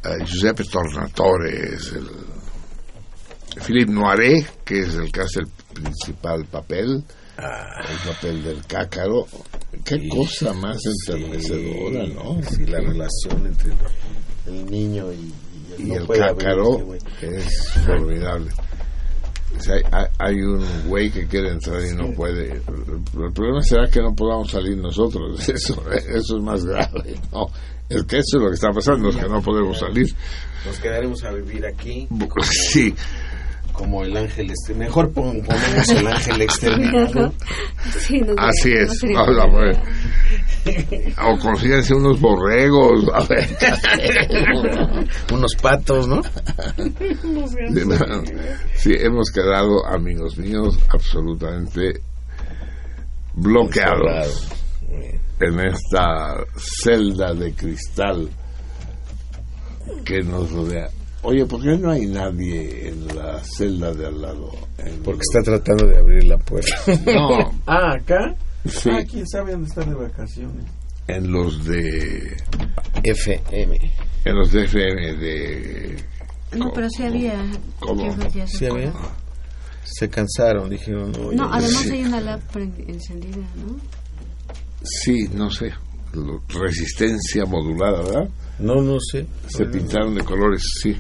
[0.04, 2.08] Eh, Giuseppe Tornatore es el
[3.64, 7.04] Philippe Noiret, que es el que hace el principal papel,
[7.38, 9.26] Ah, el papel del cácaro.
[9.84, 12.42] Qué Sí, cosa más sí, enternecedora, ¿no?
[12.44, 13.74] sí, la relación entre
[14.48, 18.52] el niño y, y el, y no el cácaro es formidable.
[19.58, 22.54] O sea, hay, hay un güey que quiere entrar y no puede.
[22.54, 25.48] El problema será que no podamos salir nosotros.
[25.50, 27.16] Eso, eso es más grave.
[27.32, 27.48] No,
[27.90, 30.08] es que eso es lo que está pasando, es que no podemos salir.
[30.66, 32.08] nos quedaremos a vivir aquí
[32.42, 32.94] Sí.
[33.78, 37.32] Como el ángel este mejor pon- ponemos el ángel exterminador
[38.00, 39.04] Sí, no Así no es.
[39.04, 39.78] no, pues.
[41.24, 43.06] O consíganse unos borregos.
[43.14, 43.48] A ver.
[45.34, 46.22] unos patos no,
[48.76, 52.02] sí, hemos quedado, amigos míos, absolutamente
[53.36, 54.48] bloqueados
[55.40, 58.30] en esta celda de cristal
[60.04, 60.90] que nos rodea.
[61.26, 64.52] Oye, ¿por qué no hay nadie en la celda de al lado?
[64.78, 69.52] En porque está tratando de abrir la puerta No, ah acá sí, ah quién sabe
[69.54, 70.66] dónde están de vacaciones
[71.08, 72.36] en los de...
[73.04, 73.80] FM
[74.26, 76.04] En los de FM de...
[76.58, 77.36] No, pero sí había.
[77.80, 78.16] ¿Cómo?
[78.48, 78.92] sí había
[79.84, 81.92] se cansaron dijeron no, No, ya- además Sí.
[81.92, 83.76] hay una pre- encendida, ¿no?
[84.84, 85.72] Sí, no sé.
[86.14, 88.30] lo- Resistencia modulada, ¿verdad?
[88.60, 90.96] No no sé Se pintaron de colores, sí.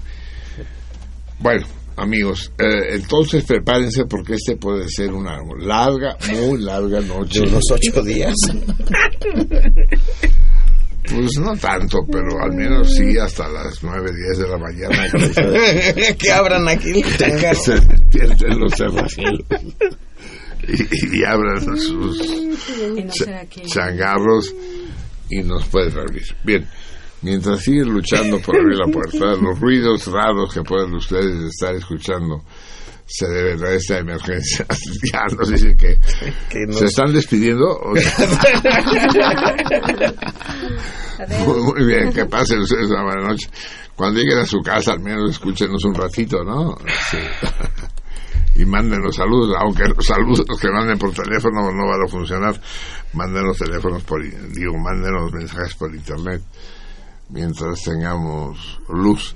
[1.40, 1.66] Bueno,
[1.98, 7.42] amigos, eh, entonces prepárense porque este puede ser una larga, muy larga noche.
[7.42, 8.34] de unos ocho días
[11.08, 16.32] Pues no tanto, pero al menos sí hasta las 9, 10 de la mañana que
[16.32, 17.60] abran aquí el que changarro.
[17.62, 19.46] se despierten los cerracielos
[20.68, 22.20] y, y abran sus
[23.72, 24.52] changarros
[25.30, 26.24] y nos pueden abrir.
[26.44, 26.68] Bien,
[27.26, 32.44] mientras siguen luchando por abrir la puerta, los ruidos raros que pueden ustedes estar escuchando
[33.08, 34.66] se deben a esta emergencia.
[35.14, 35.98] ya nos dicen que
[36.50, 37.66] que nos- se están despidiendo.
[37.80, 38.28] O sea,
[41.46, 43.50] muy, muy bien, que pasen ustedes una buena noche.
[43.96, 46.76] Cuando lleguen a su casa, al menos escúchenos un ratito, ¿no?
[47.10, 47.18] Sí.
[48.62, 52.60] y mándenos saludos, aunque los saludos que manden por teléfono no van a funcionar.
[53.14, 56.42] Mándenos teléfonos por, digo, mándenos mensajes por internet
[57.30, 59.36] mientras tengamos luz.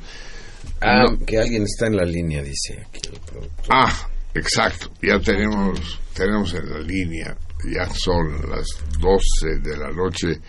[0.82, 1.26] Ah, No.
[1.26, 3.68] que alguien está en la línea, dice aquí el productor.
[3.70, 4.90] Ah, exacto.
[5.02, 7.36] Ya tenemos, tenemos en la línea.
[7.76, 8.66] Ya son las
[9.00, 10.40] 12 de la noche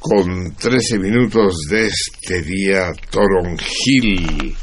[0.00, 4.56] con 13 minutos de este día toronjil.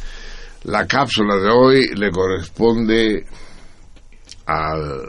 [0.64, 3.26] La cápsula de hoy le corresponde
[4.46, 5.02] al,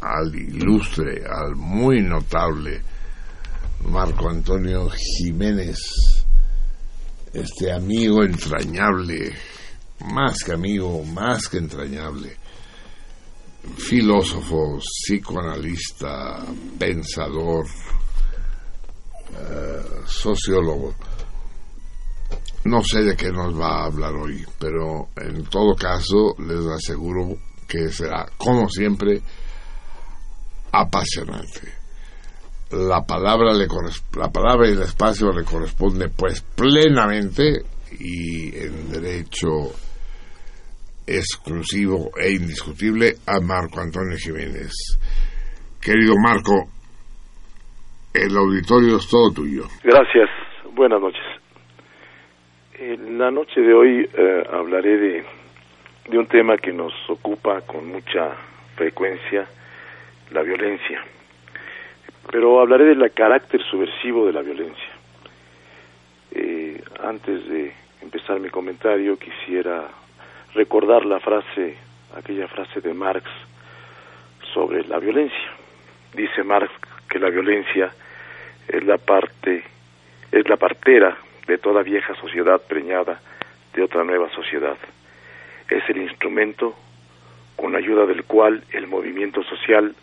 [0.00, 2.82] al ilustre, al muy notable
[3.84, 5.78] Marco Antonio Jiménez,
[7.32, 9.34] este amigo entrañable,
[10.06, 12.36] más que amigo, más que entrañable,
[13.76, 16.44] filósofo, psicoanalista,
[16.78, 17.66] pensador,
[19.34, 20.94] eh, sociólogo.
[22.64, 27.36] No sé de qué nos va a hablar hoy, pero en todo caso les aseguro
[27.66, 29.20] que será, como siempre,
[30.70, 31.81] apasionante.
[32.72, 33.66] La palabra, le
[34.16, 37.60] la palabra y el espacio le corresponde pues plenamente
[37.98, 39.72] y en derecho
[41.06, 44.72] exclusivo e indiscutible a Marco Antonio Jiménez.
[45.82, 46.68] Querido Marco,
[48.14, 49.64] el auditorio es todo tuyo.
[49.82, 50.30] Gracias,
[50.74, 51.22] buenas noches.
[52.78, 55.24] En la noche de hoy eh, hablaré de,
[56.08, 58.34] de un tema que nos ocupa con mucha
[58.76, 59.46] frecuencia,
[60.30, 61.04] la violencia.
[62.30, 64.88] Pero hablaré del carácter subversivo de la violencia.
[66.32, 69.88] Eh, antes de empezar mi comentario quisiera
[70.54, 71.76] recordar la frase,
[72.16, 73.28] aquella frase de Marx
[74.52, 75.52] sobre la violencia.
[76.14, 76.70] Dice Marx
[77.08, 77.92] que la violencia
[78.68, 79.64] es la parte,
[80.30, 81.16] es la partera
[81.46, 83.20] de toda vieja sociedad preñada
[83.74, 84.76] de otra nueva sociedad.
[85.68, 86.74] Es el instrumento
[87.56, 89.94] con ayuda del cual el movimiento social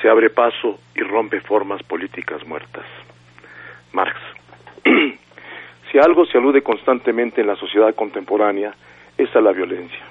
[0.00, 2.84] se abre paso y rompe formas políticas muertas.
[3.92, 4.16] Marx.
[5.90, 8.74] si algo se alude constantemente en la sociedad contemporánea,
[9.16, 10.04] es a la violencia.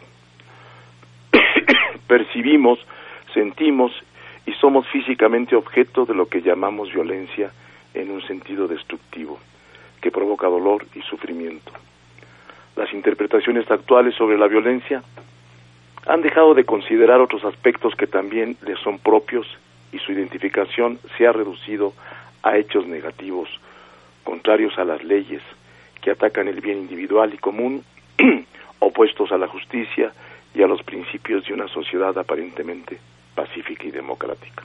[2.07, 2.79] Percibimos,
[3.33, 3.91] sentimos
[4.45, 7.51] y somos físicamente objeto de lo que llamamos violencia
[7.93, 9.39] en un sentido destructivo,
[10.01, 11.71] que provoca dolor y sufrimiento.
[12.75, 15.01] Las interpretaciones actuales sobre la violencia
[16.05, 19.47] han dejado de considerar otros aspectos que también les son propios
[19.97, 21.93] y su identificación se ha reducido
[22.43, 23.49] a hechos negativos,
[24.23, 25.41] contrarios a las leyes,
[26.01, 27.83] que atacan el bien individual y común,
[28.79, 30.13] opuestos a la justicia
[30.53, 32.99] y a los principios de una sociedad aparentemente
[33.35, 34.63] pacífica y democrática.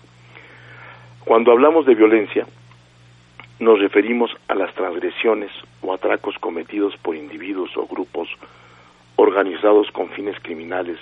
[1.24, 2.46] Cuando hablamos de violencia,
[3.58, 8.28] nos referimos a las transgresiones o atracos cometidos por individuos o grupos
[9.16, 10.98] organizados con fines criminales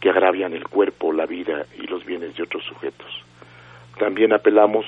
[0.00, 3.29] que agravian el cuerpo, la vida y los bienes de otros sujetos.
[4.00, 4.86] También apelamos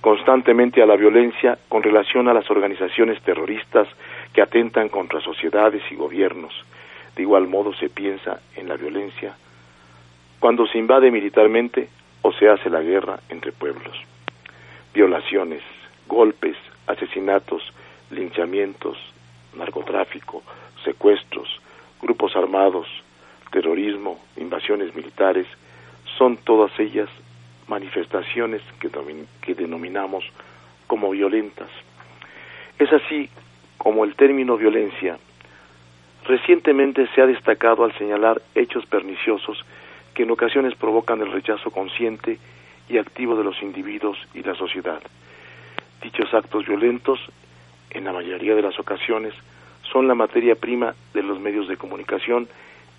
[0.00, 3.86] constantemente a la violencia con relación a las organizaciones terroristas
[4.32, 6.52] que atentan contra sociedades y gobiernos,
[7.14, 9.36] De igual modo se piensa en la violencia
[10.40, 11.88] cuando se invade militarmente
[12.22, 13.96] o se hace la guerra entre pueblos.
[14.92, 15.62] Violaciones,
[16.08, 16.56] golpes,
[16.88, 17.62] asesinatos,
[18.10, 18.98] linchamientos,
[19.54, 20.42] narcotráfico,
[20.82, 21.60] secuestros,
[22.00, 22.88] grupos armados,
[23.52, 25.46] terrorismo, invasiones militares,
[26.18, 27.08] son todas ellas
[27.68, 30.24] manifestaciones que, denominamos
[30.86, 31.68] como violentas.
[32.78, 33.28] Es así
[33.78, 35.18] como el término violencia
[36.24, 39.64] recientemente se ha destacado al señalar hechos perniciosos
[40.14, 42.38] que en ocasiones provocan el rechazo consciente
[42.88, 45.02] y activo de los individuos y la sociedad.
[46.02, 47.18] Dichos actos violentos,
[47.90, 49.34] en la mayoría de las ocasiones,
[49.90, 52.48] son la materia prima de los medios de comunicación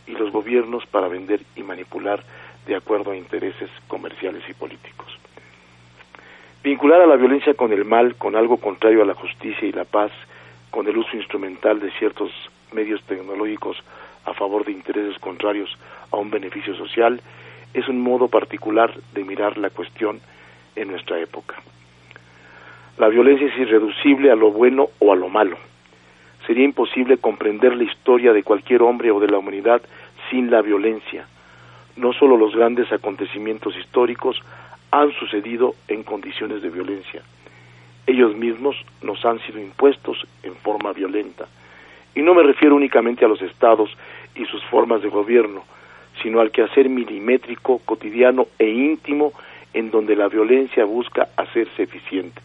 [0.08, 2.24] y los gobiernos para vender y manipular
[2.66, 5.18] de acuerdo a intereses comerciales y políticos.
[6.64, 9.84] Vincular a la violencia con el mal, con algo contrario a la justicia y la
[9.84, 10.12] paz,
[10.72, 12.32] con el uso instrumental de ciertos
[12.72, 13.78] medios tecnológicos
[14.26, 15.78] a favor de intereses contrarios
[16.12, 17.22] a un beneficio social,
[17.74, 20.22] es un modo particular de mirar la cuestión
[20.76, 21.56] en nuestra época.
[22.98, 25.58] La violencia es irreducible a lo bueno o a lo malo.
[26.46, 29.82] Sería imposible comprender la historia de cualquier hombre o de la humanidad
[30.30, 31.28] sin la violencia.
[31.96, 34.42] No solo los grandes acontecimientos históricos
[34.92, 37.22] han sucedido en condiciones de violencia.
[38.06, 41.48] Ellos mismos nos han sido impuestos en forma violenta.
[42.16, 43.90] Y no me refiero únicamente a los estados
[44.36, 45.64] y sus formas de gobierno,
[46.22, 49.34] sino al quehacer milimétrico, cotidiano e íntimo
[49.74, 52.42] en donde la violencia busca hacerse eficiente.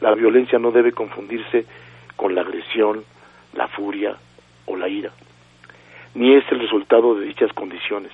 [0.00, 1.64] La violencia no debe confundirse
[2.16, 3.04] con la agresión,
[3.54, 4.16] la furia
[4.66, 5.12] o la ira,
[6.14, 8.12] ni es el resultado de dichas condiciones.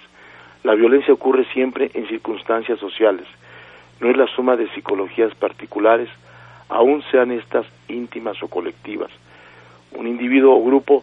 [0.65, 3.27] La violencia ocurre siempre en circunstancias sociales,
[4.01, 6.09] no es la suma de psicologías particulares,
[6.69, 9.11] aun sean estas íntimas o colectivas.
[9.93, 11.03] Un individuo o grupo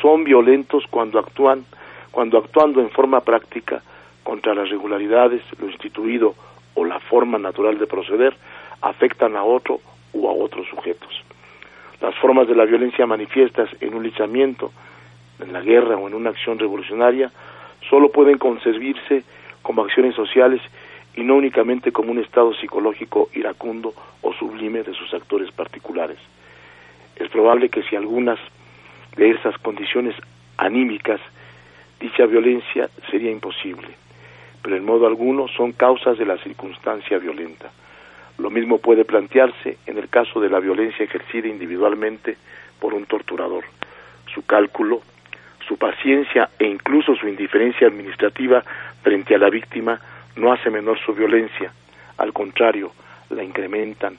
[0.00, 1.64] son violentos cuando actúan,
[2.10, 3.82] cuando actuando en forma práctica
[4.22, 6.34] contra las regularidades, lo instituido
[6.74, 8.34] o la forma natural de proceder,
[8.82, 9.80] afectan a otro
[10.12, 11.22] u a otros sujetos.
[12.00, 14.70] Las formas de la violencia manifiestas en un linchamiento,
[15.40, 17.30] en la guerra o en una acción revolucionaria
[17.88, 19.24] solo pueden concebirse
[19.62, 20.60] como acciones sociales
[21.14, 26.18] y no únicamente como un estado psicológico iracundo o sublime de sus actores particulares.
[27.16, 28.38] Es probable que si algunas
[29.16, 30.14] de esas condiciones
[30.58, 31.20] anímicas,
[31.98, 33.88] dicha violencia sería imposible,
[34.62, 37.70] pero en modo alguno son causas de la circunstancia violenta.
[38.38, 42.36] Lo mismo puede plantearse en el caso de la violencia ejercida individualmente
[42.78, 43.64] por un torturador.
[44.34, 45.00] Su cálculo,
[45.66, 48.62] su paciencia e incluso su indiferencia administrativa
[49.02, 50.00] frente a la víctima
[50.36, 51.72] no hace menor su violencia,
[52.18, 52.92] al contrario,
[53.30, 54.18] la incrementan,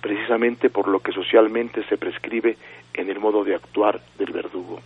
[0.00, 2.56] precisamente por lo que socialmente se prescribe
[2.94, 4.80] en el modo de actuar del verdugo.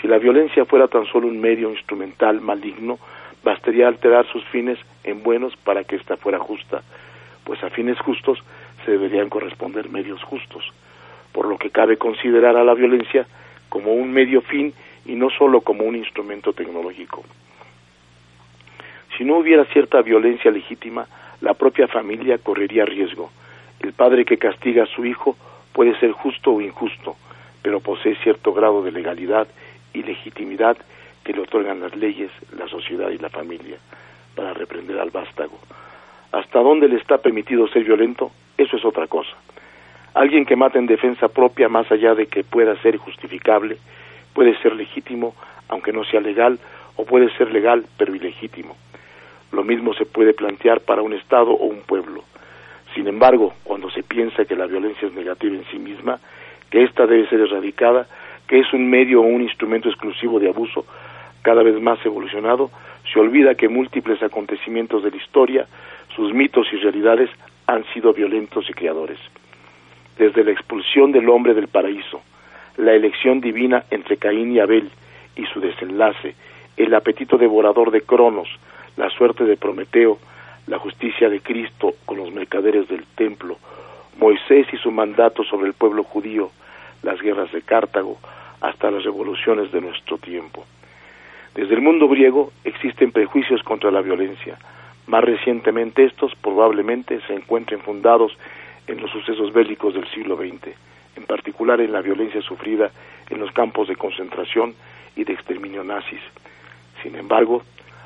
[0.00, 2.98] Si la violencia fuera tan solo un medio instrumental maligno,
[3.44, 6.82] bastaría alterar sus fines en buenos para que ésta fuera justa,
[7.44, 8.42] pues a fines justos
[8.84, 10.64] se deberían corresponder medios justos,
[11.32, 13.26] por lo que cabe considerar a la violencia
[13.68, 14.74] como un medio fin
[15.06, 17.24] y no solo como un instrumento tecnológico.
[19.16, 21.06] Si no hubiera cierta violencia legítima,
[21.40, 23.30] la propia familia correría riesgo.
[23.80, 25.36] El padre que castiga a su hijo
[25.72, 27.16] puede ser justo o injusto,
[27.62, 29.48] pero posee cierto grado de legalidad
[29.92, 30.76] y legitimidad
[31.24, 33.76] que le otorgan las leyes, la sociedad y la familia
[34.34, 35.58] para reprender al vástago.
[36.32, 39.36] Hasta dónde le está permitido ser violento, eso es otra cosa.
[40.14, 43.78] Alguien que mata en defensa propia, más allá de que pueda ser justificable,
[44.40, 45.34] puede ser legítimo,
[45.68, 46.58] aunque no sea legal,
[46.96, 48.74] o puede ser legal, pero ilegítimo.
[49.52, 52.24] Lo mismo se puede plantear para un Estado o un pueblo.
[52.94, 56.20] Sin embargo, cuando se piensa que la violencia es negativa en sí misma,
[56.70, 58.06] que ésta debe ser erradicada,
[58.48, 60.86] que es un medio o un instrumento exclusivo de abuso
[61.42, 62.70] cada vez más evolucionado,
[63.12, 65.66] se olvida que múltiples acontecimientos de la historia,
[66.16, 67.28] sus mitos y realidades
[67.66, 69.18] han sido violentos y creadores.
[70.16, 72.22] Desde la expulsión del hombre del paraíso,
[72.76, 74.90] la elección divina entre Caín y Abel
[75.36, 76.34] y su desenlace,
[76.76, 78.48] el apetito devorador de Cronos,
[78.96, 80.18] la suerte de Prometeo,
[80.66, 83.58] la justicia de Cristo con los mercaderes del templo,
[84.18, 86.50] Moisés y su mandato sobre el pueblo judío,
[87.02, 88.18] las guerras de Cartago,
[88.60, 90.64] hasta las revoluciones de nuestro tiempo.
[91.54, 94.58] Desde el mundo griego existen prejuicios contra la violencia.
[95.06, 98.36] Más recientemente estos probablemente se encuentren fundados
[98.86, 100.76] en los sucesos bélicos del siglo XX,
[101.16, 102.90] en particular en la violencia sufrida
[103.28, 104.74] en los campos de concentración
[105.16, 106.20] y de exterminio nazis.
[107.02, 107.62] Sin embargo,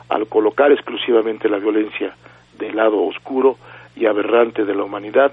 [0.08, 2.14] al colocar exclusivamente la violencia
[2.58, 3.58] del lado oscuro
[3.96, 5.32] y aberrante de la humanidad,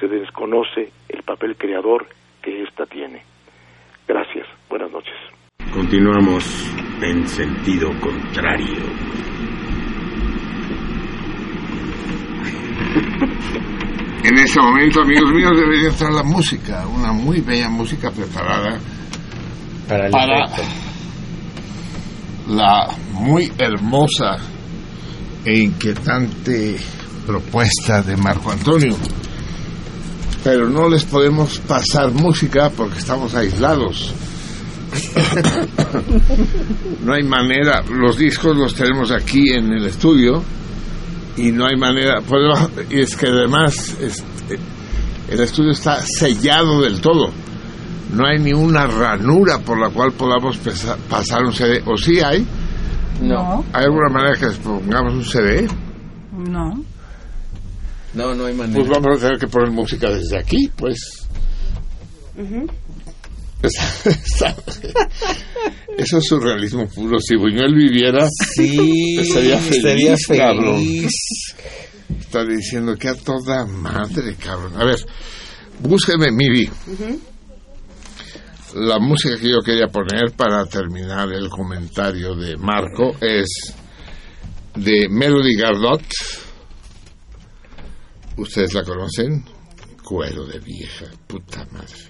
[0.00, 2.06] se desconoce el papel creador
[2.42, 3.22] que ésta tiene.
[4.06, 4.46] Gracias.
[4.68, 5.14] Buenas noches.
[5.72, 8.82] Continuamos en sentido contrario.
[14.28, 18.78] En ese momento, amigos míos, debería estar la música, una muy bella música preparada
[19.88, 20.50] Para el para
[22.46, 24.36] la muy hermosa
[25.46, 26.76] e inquietante
[27.26, 28.96] propuesta de Marco Antonio.
[30.44, 34.12] Pero no les podemos pasar música porque estamos aislados.
[37.02, 40.44] no hay manera, los discos los tenemos aquí en el estudio
[41.38, 44.58] y no hay manera, podemos- y es que además este,
[45.30, 47.30] el estudio está sellado del todo.
[48.12, 51.82] No hay ni una ranura por la cual podamos pesa- pasar un CD.
[51.86, 52.46] ¿O sí hay?
[53.20, 55.66] No, ¿Hay alguna manera que les pongamos un CD?
[56.36, 56.84] no.
[58.14, 58.78] No, no hay manera.
[58.80, 61.28] Pues vamos a tener que poner música desde aquí, pues.
[65.98, 67.18] Eso es surrealismo puro.
[67.18, 70.76] Si Buñuel viviera, sí, Estaría feliz, cabrón.
[70.76, 71.12] feliz.
[72.20, 74.80] estaría diciendo que a toda madre, cabrón.
[74.80, 74.98] A ver,
[75.80, 76.70] búsqueme, Miri.
[78.74, 83.74] La música que yo quería poner para terminar el comentario de Marco es
[84.76, 86.02] de Melody Gardot.
[88.36, 89.44] ¿Ustedes la conocen?
[90.04, 92.07] Cuero de vieja, puta madre.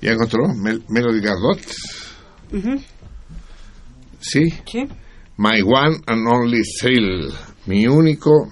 [0.00, 0.44] ¿Ya encontró?
[0.54, 1.60] Mel- Melody Gardot.
[4.20, 4.42] ¿Sí?
[4.66, 4.88] Sí.
[5.38, 7.30] My one and only thrill,
[7.66, 8.50] mi único,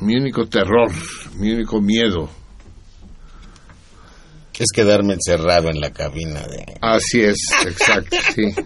[0.00, 0.90] mi único terror,
[1.36, 2.28] mi único miedo.
[4.58, 6.66] Es quedarme encerrado en la cabina de...
[6.82, 8.52] Así es, exacto, sí.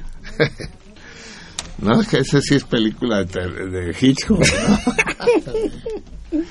[1.78, 4.40] No, es que esa sí es película de, de Hitchcock.
[4.40, 4.78] ¿no?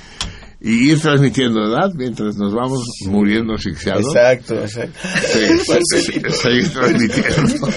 [0.66, 1.91] y ir transmitiendo, ¿verdad?
[1.93, 4.05] Mientras nos vamos muriendo asfixiados.
[4.05, 4.97] Exacto, exacto.
[5.03, 5.57] Sí,
[5.91, 7.68] sí, sí, seguir transmitiendo.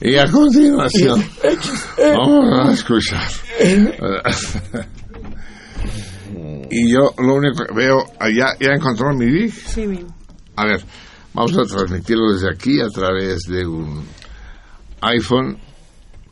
[0.00, 1.22] y a continuación,
[1.98, 3.28] vamos a escuchar.
[6.70, 9.52] y yo lo único que veo, allá, ¿ya encontró mi Vic?
[9.52, 10.06] Sí, mi.
[10.56, 10.82] A ver,
[11.34, 14.06] vamos a transmitirlo desde aquí a través de un
[15.02, 15.58] iPhone.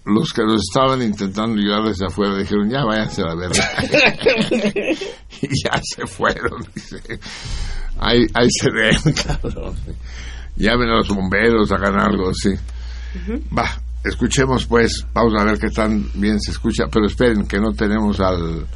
[0.07, 3.65] Los que nos estaban intentando ayudar desde afuera dijeron, ya váyanse a la verga.
[5.41, 6.63] y ya se fueron.
[6.75, 7.01] Dice.
[7.99, 9.75] Ahí, ahí se ven, cabrón.
[10.57, 12.51] Llamen a los bomberos, hagan algo, sí.
[13.57, 13.71] Va,
[14.05, 18.21] escuchemos pues, vamos a ver qué tan bien se escucha, pero esperen que no tenemos
[18.21, 18.67] al...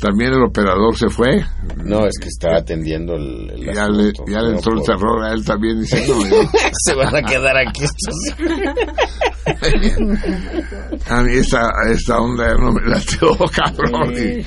[0.00, 1.42] También el operador se fue,
[1.84, 5.24] No, es que está atendiendo el, el ya le, ya le No entró el terror
[5.24, 6.14] a él también diciendo
[6.84, 8.14] Se van a quedar aquí estos.
[11.08, 14.12] a mí esta, esta onda no me lateó cabrón.
[14.12, 14.44] Y-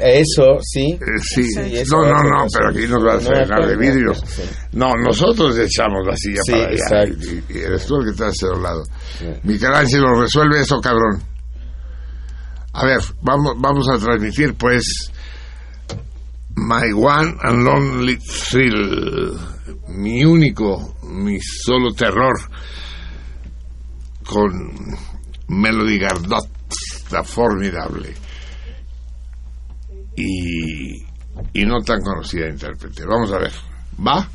[0.00, 0.92] Eso, sí.
[0.92, 0.98] eh,
[1.34, 3.74] sí, Sí, eso no, no, a no, pero aquí nos va a No, frenar de
[3.74, 4.42] no, vidrio sí.
[4.72, 7.26] no, nosotros echamos la silla Sí, para allá exacto.
[7.48, 8.82] y, y eres tú el que está hacia un lado.
[9.42, 11.22] Michelangelo resuelve eso cabrón
[12.72, 15.12] a ver, vamos, vamos a transmitir pues
[16.54, 19.38] My One and Only Thrill
[19.88, 22.38] mi único, mi solo terror
[24.24, 24.52] con
[25.48, 26.48] Melody Gardot,
[27.10, 28.14] la formidable
[30.16, 31.02] y,
[31.52, 33.04] y no tan conocida intérprete.
[33.06, 33.52] Vamos a ver,
[33.98, 34.28] ¿va?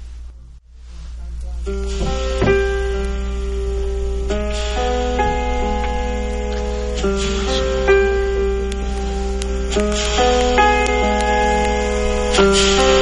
[9.77, 9.97] thank
[12.37, 12.96] you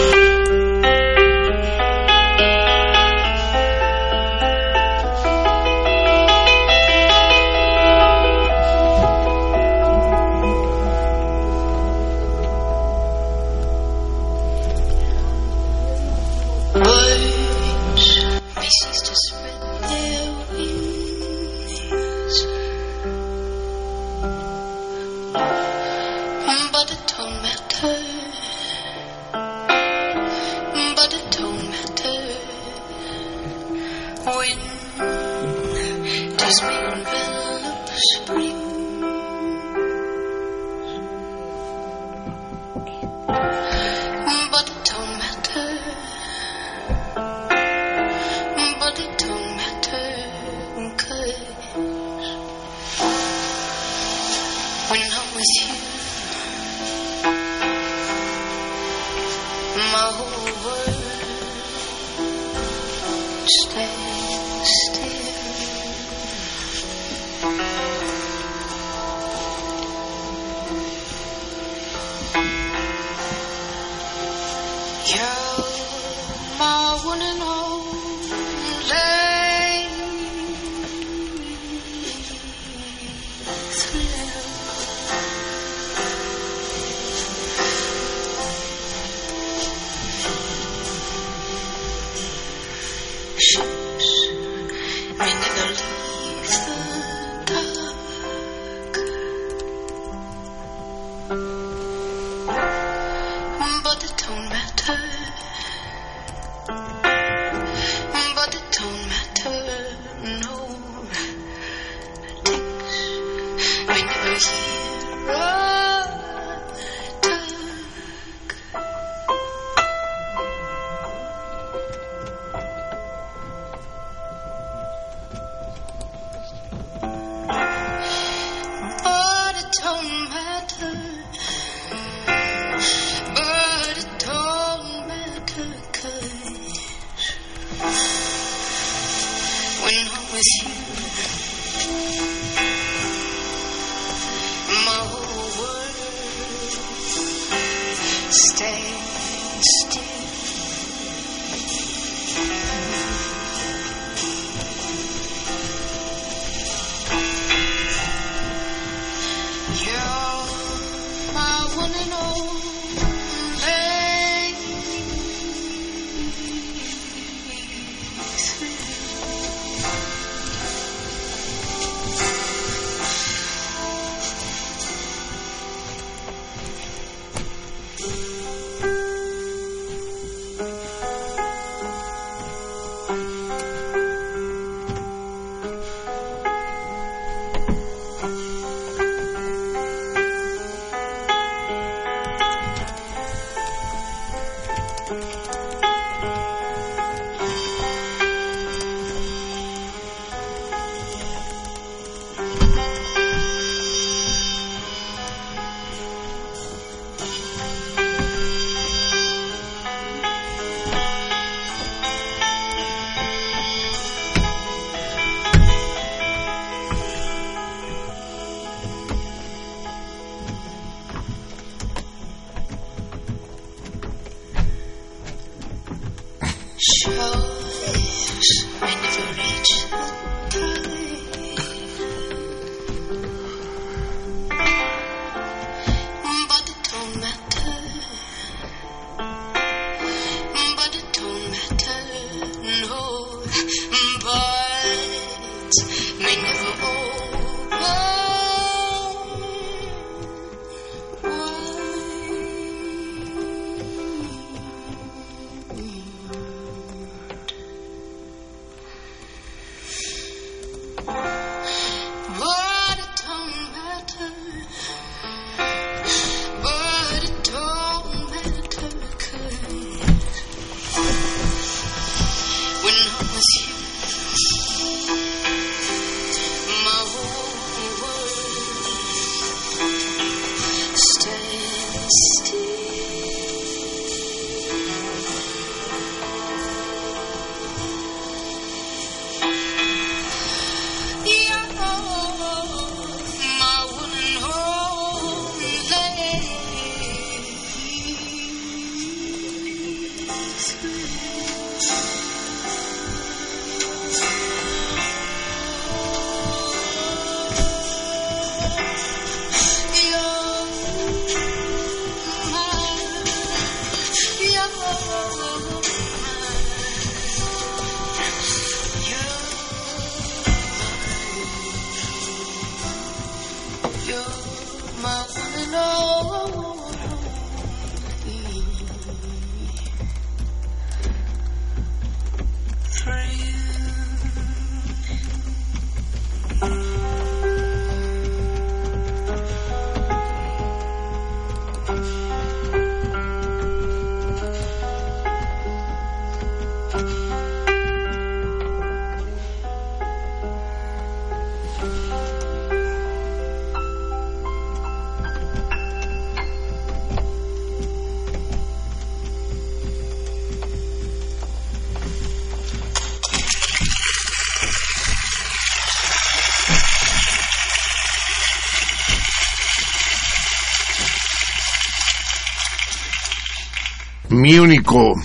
[374.46, 375.16] mi único,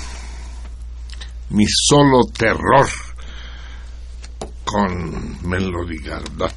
[1.51, 2.87] mi solo terror
[4.65, 6.55] con Melody Gardot.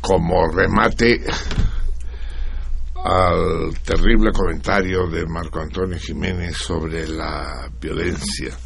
[0.00, 1.24] Como remate
[3.04, 8.58] al terrible comentario de Marco Antonio Jiménez sobre la violencia.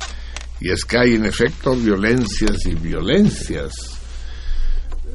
[0.61, 3.75] Y es que hay en efecto violencias y violencias.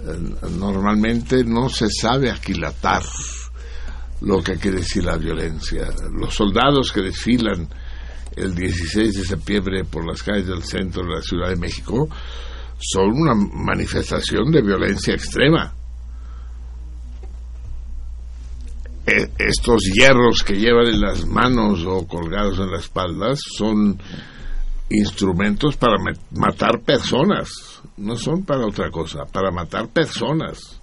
[0.06, 3.02] Eh, normalmente no se sabe aquilatar
[4.22, 5.88] lo que quiere decir la violencia.
[6.12, 7.68] Los soldados que desfilan
[8.36, 12.08] el 16 de septiembre por las calles del centro de la Ciudad de México
[12.80, 15.74] son una manifestación de violencia extrema.
[19.06, 24.00] E, estos hierros que llevan en las manos o colgados en las espaldas son
[24.90, 25.96] instrumentos para
[26.32, 27.50] matar personas,
[27.98, 30.80] no son para otra cosa, para matar personas.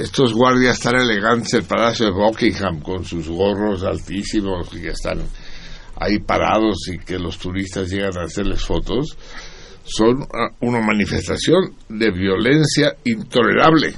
[0.00, 5.20] Estos guardias tan elegantes del Palacio de Buckingham con sus gorros altísimos y que están
[5.96, 9.18] ahí parados y que los turistas llegan a hacerles fotos,
[9.84, 13.94] son ah, una manifestación de violencia intolerable.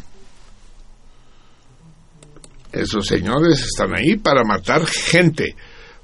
[2.72, 5.54] Esos señores están ahí para matar gente,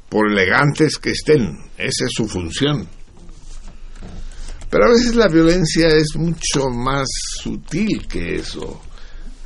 [0.08, 1.58] por elegantes que estén.
[1.76, 2.88] Esa es su función.
[4.70, 7.08] Pero a veces la violencia es mucho más
[7.42, 8.80] sutil que eso.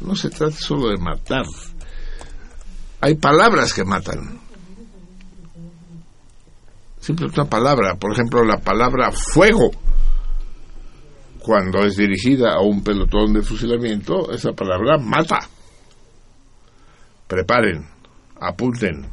[0.05, 1.44] No se trata solo de matar.
[3.00, 4.40] Hay palabras que matan.
[7.00, 7.96] Simple una palabra.
[7.96, 9.70] Por ejemplo, la palabra fuego.
[11.40, 15.40] Cuando es dirigida a un pelotón de fusilamiento, esa palabra mata.
[17.26, 17.88] Preparen,
[18.40, 19.11] apunten.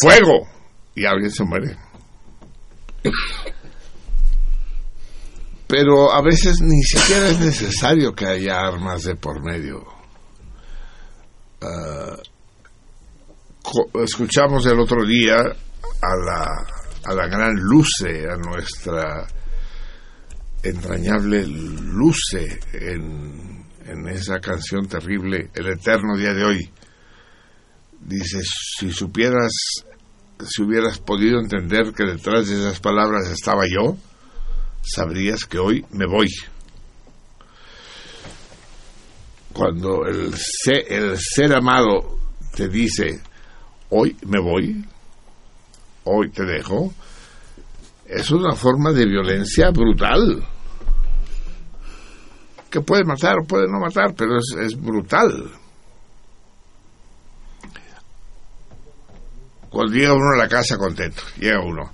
[0.00, 0.48] Fuego.
[0.96, 1.76] Y alguien se muere.
[5.66, 9.84] Pero a veces ni siquiera es necesario que haya armas de por medio.
[11.62, 12.16] Ah,
[14.04, 16.48] escuchamos el otro día a la,
[17.04, 19.26] a la gran Luce, a nuestra
[20.62, 26.70] entrañable Luce en, en esa canción terrible, El Eterno Día de Hoy.
[28.00, 29.52] Dice, si supieras,
[30.46, 33.96] si hubieras podido entender que detrás de esas palabras estaba yo,
[34.84, 36.28] sabrías que hoy me voy.
[39.52, 42.18] Cuando el ser, el ser amado
[42.54, 43.20] te dice,
[43.90, 44.84] hoy me voy,
[46.04, 46.92] hoy te dejo,
[48.06, 50.44] es una forma de violencia brutal.
[52.70, 55.50] Que puede matar o puede no matar, pero es, es brutal.
[59.70, 61.92] Cuando llega uno a la casa contento, llega uno,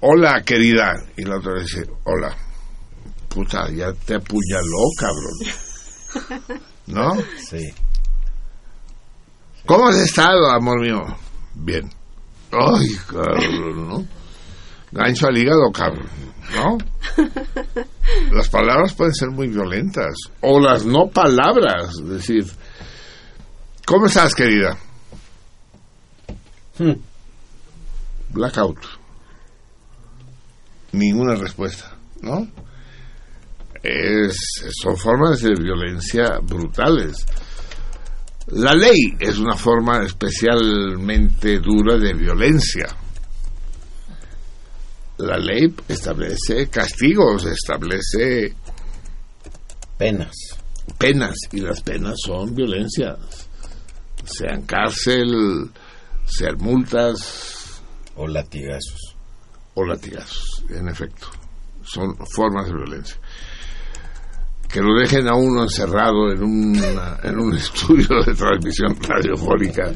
[0.00, 2.36] hola querida, y la otra dice, hola,
[3.28, 6.60] puta, ya te apuñaló, cabrón.
[6.86, 7.16] ¿No?
[7.38, 7.72] Sí.
[9.66, 11.02] ¿Cómo has estado, amor mío?
[11.54, 11.90] Bien.
[12.52, 14.06] Ay, cabrón, ¿no?
[14.92, 16.08] Gancho al hígado, cabrón,
[16.54, 16.78] ¿no?
[18.32, 20.14] Las palabras pueden ser muy violentas.
[20.40, 21.94] O las no palabras.
[21.98, 22.46] Es decir,
[23.84, 24.76] ¿cómo estás, querida?
[26.78, 26.94] Hmm.
[28.30, 28.78] Blackout.
[30.92, 32.46] Ninguna respuesta, ¿no?
[33.82, 34.36] Es,
[34.82, 37.26] son formas de violencia brutales.
[38.48, 42.86] La ley es una forma especialmente dura de violencia.
[45.18, 48.54] La ley establece castigos, establece
[49.98, 50.34] Penas.
[50.98, 53.48] penas y las penas son violencias,
[54.24, 55.70] sean cárcel,
[56.26, 57.80] sean multas
[58.14, 59.15] O latigazos.
[59.76, 61.28] O latigazos, en efecto,
[61.82, 63.16] son formas de violencia.
[64.68, 69.92] Que lo dejen a uno encerrado en, una- en un estudio de transmisión radiofónica,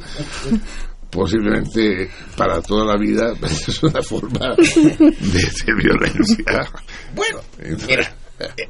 [1.11, 6.71] posiblemente para toda la vida, es una forma de, de violencia.
[7.15, 7.41] Bueno,
[7.89, 8.15] mira,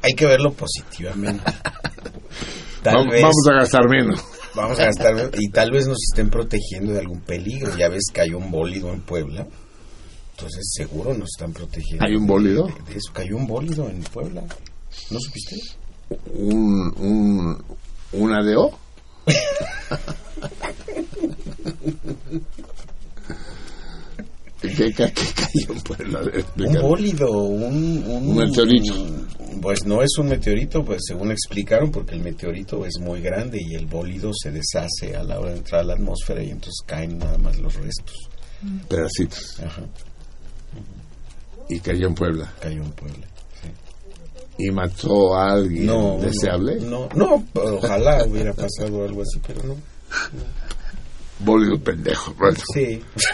[0.01, 1.43] hay que verlo positivamente.
[2.81, 4.25] Tal Vamos, vez vamos a gastar menos.
[4.55, 7.75] vamos a gastar y tal vez nos estén protegiendo de algún peligro.
[7.77, 9.45] Ya ves que hay un bólido en Puebla.
[10.41, 12.03] Entonces seguro nos están protegiendo.
[12.03, 12.65] ¿Hay un bólido?
[12.65, 14.43] De, de eso cayó un bólido en Puebla.
[15.11, 15.55] ¿No supiste?
[16.33, 17.63] Un, un,
[18.13, 18.71] un ADO.
[24.61, 26.21] ¿Qué, qué, qué cayó en Puebla?
[26.57, 28.95] Un bólido, un, un, Un meteorito.
[29.61, 33.75] Pues no es un meteorito, pues según explicaron, porque el meteorito es muy grande y
[33.75, 37.19] el bólido se deshace a la hora de entrar a la atmósfera y entonces caen
[37.19, 38.15] nada más los restos.
[38.89, 39.59] Pedacitos.
[39.59, 39.83] Ajá,
[41.71, 42.53] Y cayó en Puebla.
[42.61, 43.27] cayó en Puebla.
[44.57, 46.75] Y mató a alguien No, deseable.
[46.81, 49.75] No, no, no, ojalá hubiera pasado algo así, pero no.
[51.39, 52.33] Bólido pendejo.
[52.37, 53.01] Bueno, Sí.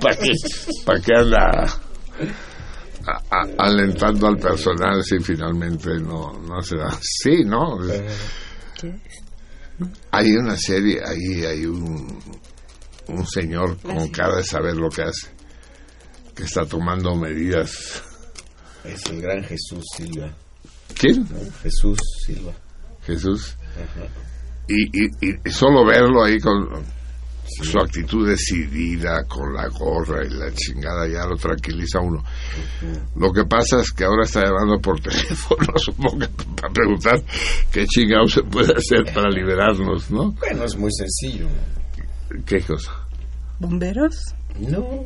[0.00, 0.32] ¿Para qué,
[0.84, 1.64] para qué anda
[3.06, 6.98] a- a- alentando al personal si finalmente no, no se da?
[7.00, 7.78] Sí, ¿no?
[10.10, 12.18] Hay una serie, ahí hay un,
[13.08, 15.28] un señor con cara de saber lo que hace,
[16.34, 18.02] que está tomando medidas.
[18.84, 20.30] Es el gran Jesús Silva.
[20.98, 21.26] ¿Quién?
[21.62, 22.52] Jesús Silva.
[23.06, 23.56] Jesús.
[24.68, 25.10] Y, y,
[25.44, 26.84] y solo verlo ahí con,
[27.62, 32.22] su actitud decidida con la gorra y la chingada ya lo tranquiliza uno.
[33.16, 37.22] Lo que pasa es que ahora está llamando por teléfono, supongo que para preguntar
[37.70, 40.32] qué chingado se puede hacer para liberarnos, ¿no?
[40.32, 41.48] Bueno, es muy sencillo.
[42.46, 42.92] ¿Qué cosa?
[43.58, 44.34] ¿Bomberos?
[44.58, 45.04] No.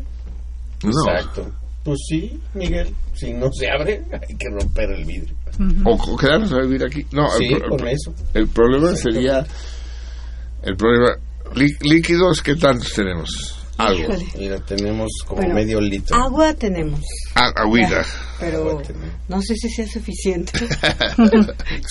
[0.85, 0.91] No.
[1.13, 1.51] Exacto.
[1.85, 2.95] Pues sí, Miguel.
[3.15, 5.35] Si no se abre, hay que romper el vidrio.
[5.85, 7.05] O, o quedarnos a vivir aquí.
[7.13, 8.15] No, Sí, el, eso.
[8.35, 9.45] el problema sería.
[10.63, 11.17] El problema.
[11.55, 13.58] lí- líquidos, ¿qué tantos tenemos?
[13.79, 14.01] Algo.
[14.03, 14.27] Híjole.
[14.39, 16.17] Mira, tenemos como Bueno, medio litro.
[16.17, 17.01] Agua tenemos,
[17.35, 18.05] Ah, agüita.
[18.41, 19.09] pero Agua tenemos.
[19.29, 20.53] no sé si sea suficiente.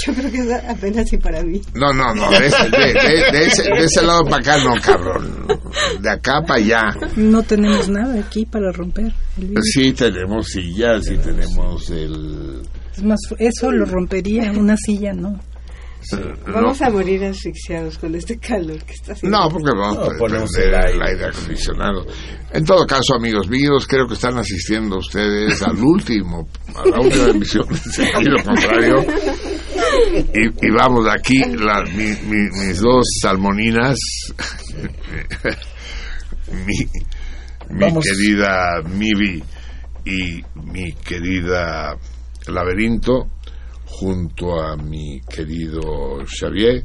[0.05, 1.61] Yo creo que es apenas y para mí.
[1.73, 2.29] No, no, no.
[2.31, 5.47] De ese, de- de- de ese, de ese lado para acá, no, cabrón.
[6.01, 6.81] De acá para allá.
[7.15, 9.61] No tenemos nada aquí para romper el vidrio.
[9.63, 12.61] Sí, tenemos sillas, sí tenemos el.
[12.95, 15.39] Es más, eso lo rompería, una silla, ¿no?
[16.47, 19.37] Vamos a morir asfixiados con este calor que está haciendo.
[19.37, 21.25] No, porque vamos No, a ponemos el el aire.
[21.25, 22.05] acondicionado.
[22.53, 27.25] En todo caso, amigos míos, creo que están asistiendo ustedes al último, a la última
[27.29, 29.05] emisión en sentido contrario.
[30.33, 33.97] Y, y vamos aquí, la- mi- mi- mis dos salmoninas,
[36.51, 36.75] mi,
[37.69, 39.43] mi querida Mivi
[40.05, 41.95] y mi querida
[42.47, 43.27] Laberinto,
[43.87, 45.81] junto a mi querido
[46.39, 46.83] Xavier,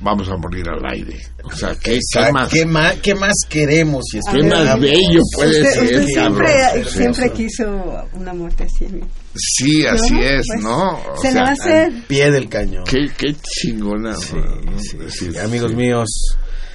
[0.00, 1.16] vamos a morir al aire.
[1.44, 1.98] O sea, ¿qué,
[2.32, 2.48] más?
[2.50, 4.04] ¿Qué más, qué más queremos?
[4.10, 6.84] Si ¿Qué más bello puede Usted, ser, usted siempre, cabrón?
[6.86, 8.86] siempre quiso una muerte así.
[9.34, 10.20] Sí, así ¿No?
[10.22, 10.90] es, Pues, ¿no?
[11.12, 11.84] O se sea, va a hacer.
[11.86, 12.84] Al pie del cañón.
[12.84, 14.14] Qué, qué chingona.
[14.16, 14.78] Sí, ¿no?
[14.78, 15.38] sí, Sí, sí.
[15.38, 15.76] Amigos sí.
[15.76, 16.08] míos,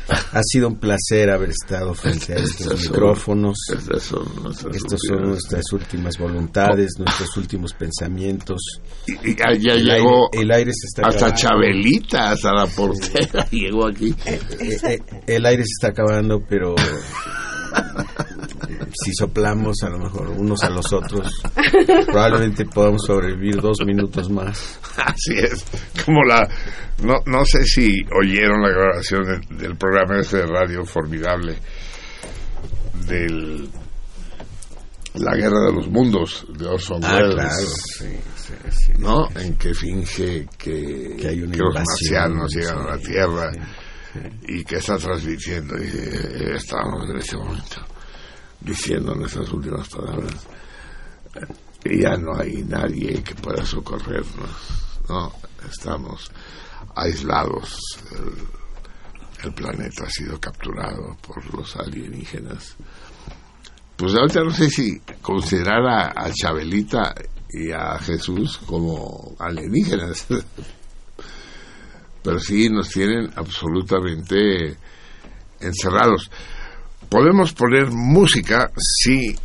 [0.07, 3.57] ha sido un placer haber estado frente a estos Estas son- micrófonos.
[3.73, 8.61] estas son nuestras Estas son últimas- nuestras últimas voluntades, nuestros últimos pensamientos.
[9.07, 11.41] Y, y ya, ya El llegó aire- el aire se está hasta acabando.
[11.41, 14.13] Chabelita, hasta la portera llegó aquí.
[14.25, 16.75] Eh, eh, el aire se está acabando, pero
[18.93, 21.41] si soplamos a lo mejor unos a los otros,
[22.05, 24.79] probablemente podamos sobrevivir dos minutos más.
[24.97, 25.65] Así es.
[26.05, 26.47] Como la.
[27.03, 31.57] No, no sé si oyeron la grabación del, del programa este de radio formidable
[33.07, 33.69] del.
[35.15, 37.35] La guerra de los mundos de Orson Ah, Welles.
[37.35, 38.91] claro, sí, sí, sí.
[38.97, 39.29] ¿no?
[39.39, 43.51] En que finge que, Que hay una que los marcianos llegan a la sí, Tierra
[44.45, 45.77] y que está transmitiendo.
[45.81, 47.77] Y eh, estábamos en ese momento
[48.65, 50.47] diciendo nuestras últimas palabras.
[51.83, 54.49] ya no hay nadie que pueda socorrernos,
[55.07, 55.31] ¿no?
[55.69, 56.31] Estamos
[56.95, 57.79] aislados.
[58.11, 62.75] El, el planeta ha sido capturado por los alienígenas.
[63.95, 67.13] Pues ahorita no sé si considerar a, a Chabelita
[67.49, 70.25] y a Jesús como alienígenas.
[72.23, 74.75] Pero sí nos tienen absolutamente
[75.59, 76.31] encerrados.
[77.09, 79.35] Podemos poner música, sí,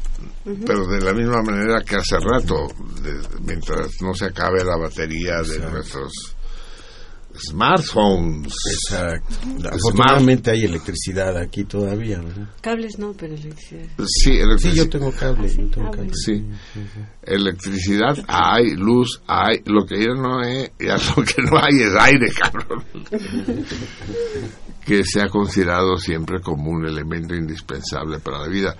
[0.67, 2.69] pero de la misma manera que hace rato,
[3.03, 6.13] de- mientras no se acabe la batería de nuestros
[7.39, 8.53] smartphones.
[8.73, 9.35] Exacto.
[9.73, 12.49] Afortunadamente hay electricidad aquí todavía, ¿verdad?
[12.61, 13.87] Cables no, pero electricidad.
[13.99, 15.49] Sí, Sí, electrici- yo tengo cable.
[15.49, 16.11] yo tengo Ah, cable.
[16.13, 16.45] Sí.
[17.23, 21.95] Electricidad hay, luz hay, lo que ya no es, ya lo que no hay es
[21.99, 22.85] aire, cabrón.
[24.85, 28.75] que se ha considerado siempre como un elemento indispensable para la vida.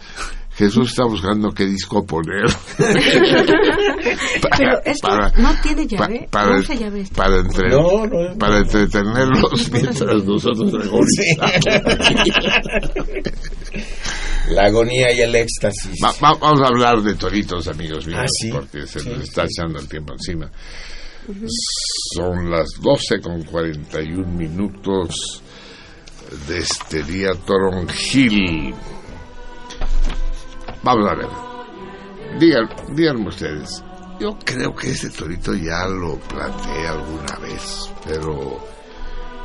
[0.57, 2.45] Jesús está buscando qué disco poner.
[2.77, 6.27] Pero esto para- no tiene llave.
[6.31, 7.17] pa- para, no llave esto.
[7.17, 10.91] para, entre- No, no, para entretenerlos mientras nosotros.
[14.51, 15.97] La agonía y el éxtasis.
[16.03, 18.51] Va- va- vamos a hablar de toritos, amigos míos, Ah, sí.
[18.51, 20.51] porque se Sí, nos está echando el tiempo encima.
[22.17, 25.43] Son las 12 con 41 minutos
[26.47, 28.75] de este día Toronjil.
[30.83, 31.29] Vamos a ver.
[32.95, 33.83] Díganme ustedes.
[34.21, 38.61] Yo creo que ese torito ya lo planteé alguna vez, pero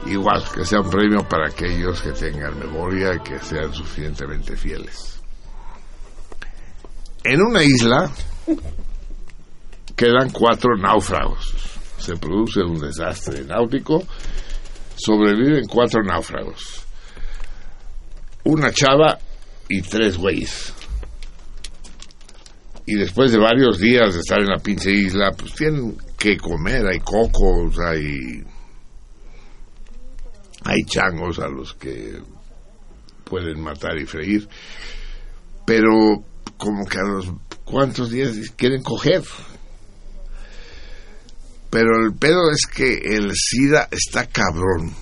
[0.06, 5.22] igual que sea un premio para aquellos que tengan memoria y que sean suficientemente fieles.
[7.24, 8.12] En una isla
[9.96, 11.56] quedan cuatro náufragos.
[11.98, 14.04] Se produce un desastre náutico.
[14.96, 16.86] Sobreviven cuatro náufragos.
[18.44, 19.20] Una chava
[19.70, 20.74] y tres güeyes.
[22.86, 26.86] Y después de varios días de estar en la pinche isla, pues tienen que comer.
[26.88, 28.44] Hay cocos, hay.
[30.64, 32.20] Hay changos a los que
[33.24, 34.48] pueden matar y freír.
[35.66, 36.24] Pero
[36.58, 37.32] como que a los
[37.64, 39.24] cuantos días quieren coger.
[41.76, 44.96] Pero el pedo es que el SIDA está cabrón.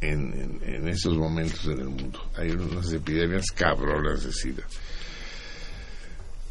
[0.00, 2.30] en, en, estos momentos en el mundo.
[2.38, 4.62] Hay unas epidemias cabronas de SIDA.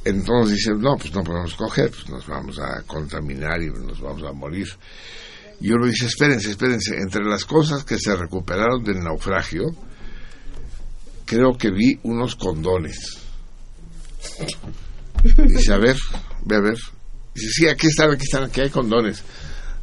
[0.03, 4.22] Entonces dicen, no, pues no podemos coger, pues nos vamos a contaminar y nos vamos
[4.22, 4.68] a morir.
[5.59, 9.63] Y uno dice, espérense, espérense, entre las cosas que se recuperaron del naufragio,
[11.26, 13.18] creo que vi unos condones.
[15.24, 15.97] Dice, a ver,
[16.43, 16.78] ve a ver.
[17.34, 19.24] Dice, sí, aquí están, aquí están, aquí hay condones.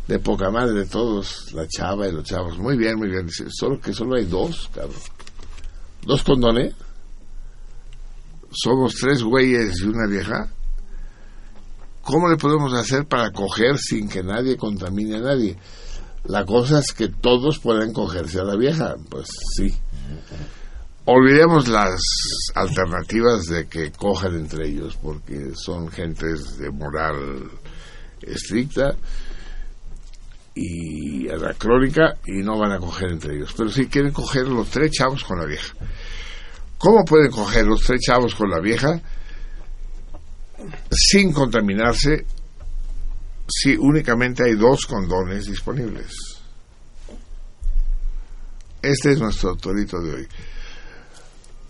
[0.08, 2.58] De poca madre de todos, la chava y los chavos.
[2.58, 3.28] Muy bien, muy bien.
[3.50, 5.00] Solo que solo hay dos, cabrón.
[6.04, 6.74] ¿Dos condones?
[8.50, 10.48] Somos tres güeyes y una vieja.
[12.02, 15.56] ¿Cómo le podemos hacer para coger sin que nadie contamine a nadie?
[16.24, 18.96] La cosa es que todos puedan cogerse a la vieja.
[19.08, 19.72] Pues sí.
[21.04, 22.00] Olvidemos las
[22.54, 27.50] alternativas de que cojan entre ellos, porque son gentes de moral
[28.20, 28.96] estricta
[30.54, 33.54] y anacrónica y no van a coger entre ellos.
[33.56, 35.74] Pero sí quieren coger los tres chavos con la vieja.
[36.78, 39.00] ¿Cómo pueden coger los tres chavos con la vieja
[40.90, 42.26] sin contaminarse
[43.48, 46.12] si únicamente hay dos condones disponibles?
[48.82, 50.28] Este es nuestro torito de hoy.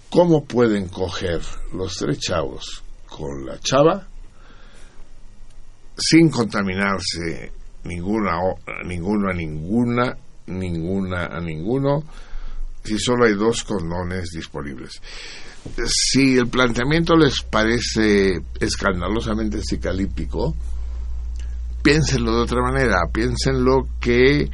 [0.09, 1.41] ¿Cómo pueden coger
[1.75, 4.07] los tres chavos con la chava
[5.97, 7.53] sin contaminarse
[7.85, 8.39] ninguna,
[8.85, 10.17] ninguno a ninguna,
[10.47, 12.05] ninguna a ninguno,
[12.83, 15.01] si solo hay dos condones disponibles?
[15.87, 20.55] Si el planteamiento les parece escandalosamente psicalíptico,
[21.83, 24.51] piénsenlo de otra manera, piénsenlo que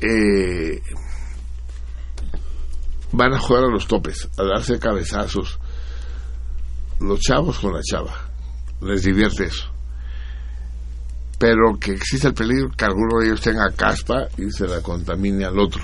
[0.00, 0.82] eh,
[3.12, 5.58] van a jugar a los topes, a darse cabezazos.
[7.00, 8.14] Los chavos con la chava.
[8.80, 9.73] Les divierte eso.
[11.38, 15.44] Pero que existe el peligro que alguno de ellos tenga caspa y se la contamine
[15.44, 15.82] al otro.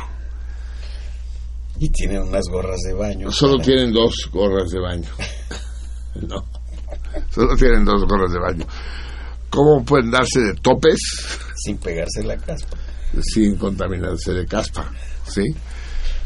[1.79, 3.31] Y tienen unas gorras de baño.
[3.31, 5.09] Solo para- tienen dos gorras de baño.
[6.29, 6.45] no.
[7.31, 8.67] Solo tienen dos gorras de baño.
[9.49, 10.99] ¿Cómo pueden darse de topes
[11.57, 12.77] Sin pegarse la caspa.
[13.23, 14.89] sin contaminarse de caspa?
[15.27, 15.43] ¿Sí?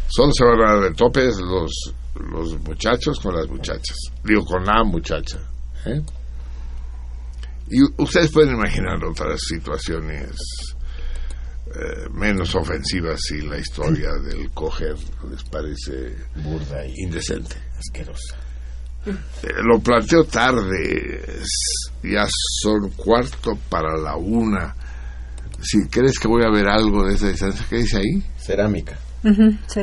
[0.09, 1.73] Solo se van a dar de topes los,
[2.31, 3.97] los muchachos con las muchachas.
[4.23, 5.39] Digo, con la muchacha.
[5.87, 6.03] ¿eh?
[7.71, 10.33] Y ustedes pueden imaginar otras situaciones
[11.67, 14.95] eh, menos ofensivas si la historia del coger
[15.31, 17.57] les parece Burda y indecente.
[17.79, 18.37] asquerosa.
[19.07, 22.27] Eh, lo planteo tarde, es- ya
[22.63, 24.75] son cuarto para la una.
[25.63, 28.23] Si crees que voy a ver algo de esa distancia, ¿qué dice ahí?
[28.39, 28.99] Cerámica.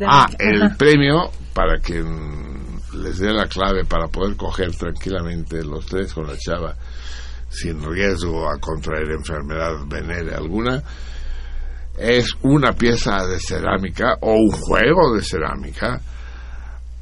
[0.07, 5.85] Ah, el premio para que mm, les dé la clave para poder coger tranquilamente los
[5.87, 6.75] tres con la chava
[7.51, 10.81] sin riesgo a contraer enfermedad venérea alguna
[11.97, 16.01] es una pieza de cerámica o un juego de cerámica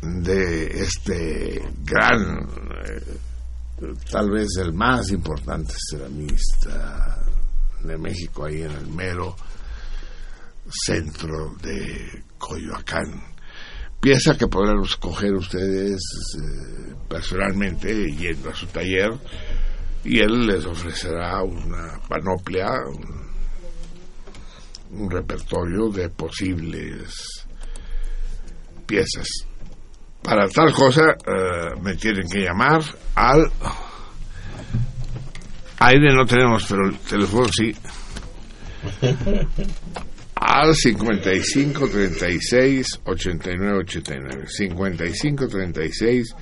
[0.02, 2.48] de este gran
[2.86, 3.18] eh,
[4.12, 7.18] tal vez el más importante ceramista
[7.84, 9.36] de México ahí en el mero
[10.70, 13.24] centro de Coyoacán.
[14.00, 16.02] Pieza que podrán escoger ustedes
[16.38, 19.12] eh, personalmente yendo a su taller
[20.04, 23.30] y él les ofrecerá una panoplia, un,
[25.02, 27.46] un repertorio de posibles
[28.86, 29.28] piezas.
[30.22, 32.82] Para tal cosa eh, me tienen que llamar
[33.16, 33.52] al...
[35.82, 37.74] Aire no tenemos, pero el teléfono sí.
[40.36, 46.36] Al 55 36 89 89 55 36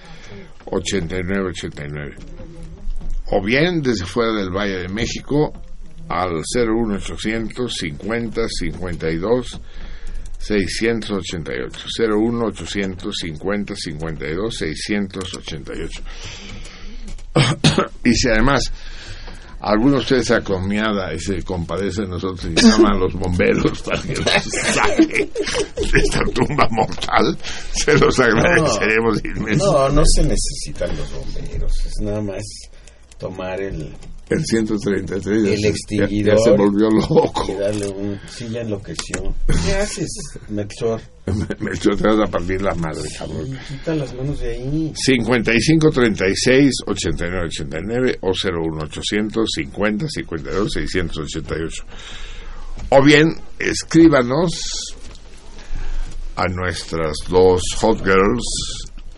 [0.66, 2.16] 89 89
[3.32, 5.54] o bien desde fuera del Valle de México
[6.10, 9.62] al 01800 50 52
[10.40, 16.02] 688 01800 50 52 688
[18.04, 18.72] y si además
[19.60, 24.02] alguno de ustedes acomiada y se compadece de nosotros y llama a los bomberos para
[24.02, 25.30] que los saque
[25.92, 27.38] de esta tumba mortal,
[27.74, 29.58] se los agradeceremos inmensamente.
[29.58, 31.86] No, no se necesitan los bomberos.
[31.86, 32.44] Es nada más
[33.20, 33.94] tomar el,
[34.30, 36.38] El 133 ya el ya- extinguidor.
[36.38, 37.46] ya se volvió loco.
[37.50, 38.20] Y darle un.
[38.30, 39.34] Sí, ya enloqueció.
[39.66, 40.10] ¿Qué haces,
[40.50, 41.02] Melchor?
[41.60, 43.58] Me echó atrás a partir la madre, cabrón.
[43.68, 44.94] Quita las manos de ahí.
[44.96, 51.84] 55 36 89 89 o 01800 50 52 688
[52.90, 53.28] o bien
[53.60, 54.52] escríbanos
[56.36, 58.46] a nuestras dos hot girls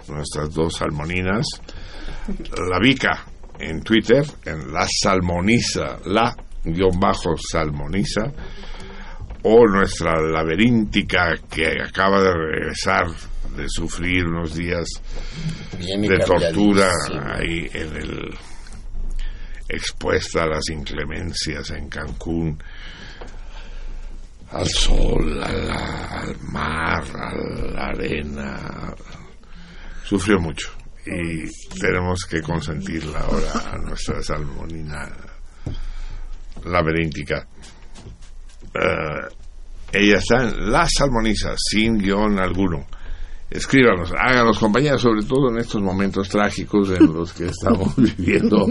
[0.08, 1.46] nuestras dos salmoninas
[2.70, 3.28] la Vica
[3.60, 8.32] en Twitter en la salmoniza la guion bajo salmoniza
[9.44, 13.08] o nuestra laberíntica que acaba de regresar
[13.56, 14.88] de sufrir unos días
[16.10, 16.92] de tortura
[17.38, 18.36] ahí en el
[19.70, 22.62] expuesta a las inclemencias en Cancún
[24.52, 28.96] al sol, a la- al mar, a la arena.
[30.04, 30.72] Sufrió mucho
[31.06, 35.10] y tenemos que consentirla ahora a nuestra salmonina
[36.66, 37.48] laberíntica.
[38.74, 39.36] Eh,
[39.92, 42.86] ella está en La Salmoniza, sin guion alguno.
[43.50, 48.68] Escríbanos, háganos compañía, sobre todo en estos momentos trágicos en los que estamos viviendo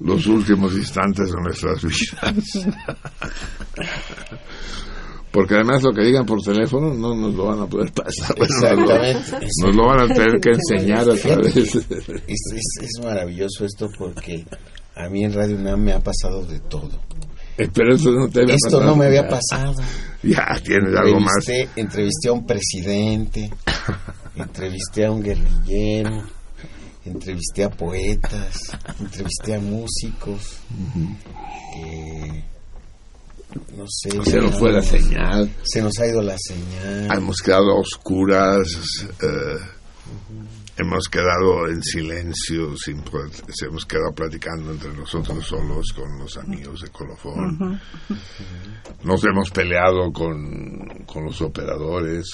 [0.00, 2.66] los últimos instantes de nuestras vidas.
[5.34, 8.34] Porque además lo que digan por teléfono no nos lo van a poder pasar.
[8.38, 9.46] Bueno, nos, lo, Exactamente.
[9.62, 11.56] nos lo van a tener que enseñar a través.
[11.56, 14.46] Es, es- es maravilloso esto porque
[14.94, 16.90] a mí en Radio UNAM me ha pasado de todo.
[17.58, 18.84] Eh, Pero eso no te había Esto pasado.
[18.90, 19.74] no me había pasado.
[20.22, 21.48] Ya tienes algo más.
[21.76, 23.50] Entrevisté, a un presidente,
[24.36, 26.22] entrevisté a un guerrillero,
[27.04, 28.60] entrevisté a poetas,
[29.00, 30.58] entrevisté a músicos.
[31.76, 32.44] eh,
[33.76, 34.10] no sé.
[34.24, 35.50] Se nos fue la señal.
[35.62, 37.10] Se nos ha ido la señal.
[37.18, 38.68] Hemos quedado a oscuras,
[39.22, 39.58] eh,
[40.76, 43.02] hemos quedado en silencio, sin
[43.66, 47.80] hemos quedado platicando entre nosotros solos con los amigos de Colofón.
[49.02, 52.26] Nos hemos peleado con, con los operadores.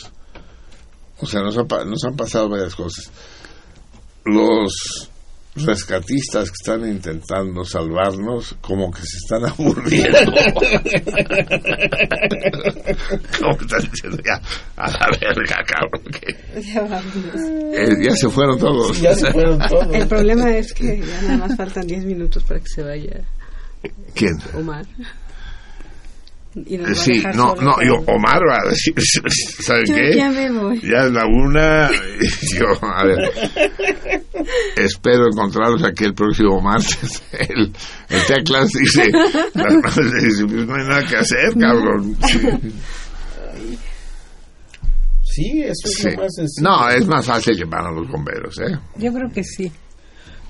[1.22, 3.10] O sea, nos, ha pa- nos han pasado varias cosas.
[4.24, 5.10] Los
[5.64, 10.18] rescatistas que están intentando salvarnos, como que se están aburriendo.
[13.40, 14.40] como están diciendo, ya,
[14.76, 16.02] a la verga, cabrón.
[16.12, 17.02] que- Ya
[17.74, 19.00] eh, ya se fueron todos.
[19.00, 19.94] Ya se fueron todos.
[19.94, 23.20] El problema es que ya nada más faltan 10 minutos para que se vaya
[24.14, 24.34] ¿Quién?
[24.54, 24.84] Omar.
[26.52, 28.92] Y nos va a Sí, dejar no, no, yo, Omar va a decir,
[29.62, 30.16] ¿saben Yo qué?
[30.16, 30.80] ya me voy.
[30.80, 31.90] Ya es la una.
[32.58, 33.30] Yo, a ver.
[34.76, 37.22] Espero encontraros aquí el próximo martes.
[37.38, 37.72] El,
[38.08, 39.04] el Teclas dice:
[39.54, 42.16] las madres dicen, pues no hay nada que hacer, cabrón.
[45.22, 46.10] Sí, eso es Sí.
[46.10, 46.68] lo más sencillo.
[46.68, 48.76] No, es más fácil llamar a los bomberos, ¿eh?
[48.96, 49.70] Yo creo que sí.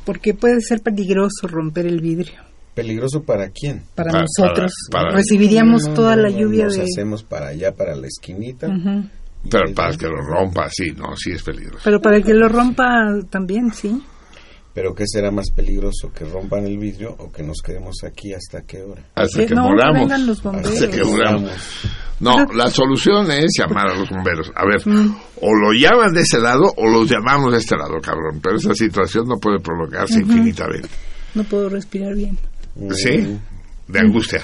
[0.05, 2.41] Porque puede ser peligroso romper el vidrio.
[2.75, 3.83] ¿Peligroso para quién?
[3.95, 4.73] Para, Para- nosotros.
[4.91, 6.83] para- para- Recibiríamos No, toda no, la lluvia nos de...
[6.85, 8.69] hacemos para allá, para la esquinita.
[8.69, 9.05] Ujú.
[9.45, 9.97] y Pero para va.
[9.97, 11.81] que lo rompa, sí, no, sí es peligroso.
[11.85, 12.87] Pero para que lo rompa
[13.31, 14.01] también, sí.
[14.73, 16.13] Pero ¿qué será más peligroso?
[16.15, 19.03] ¿Que rompan el vidrio o que nos quedemos aquí hasta qué hora?
[19.17, 20.01] Hasta Que que no, que moramos.
[20.03, 20.73] vengan los bomberos.
[20.75, 21.51] Hasta que moramos.
[22.21, 24.53] No, la solución es llamar a los bomberos.
[24.55, 25.17] A ver, Mm.
[25.41, 28.41] o lo llaman de ese lado o los llamamos de este lado, cabrón.
[28.43, 30.89] Pero esa situación no puede prolongarse infinitamente.
[31.35, 32.39] No puedo respirar bien.
[32.93, 33.39] ¿Sí?
[33.89, 34.43] De angustia.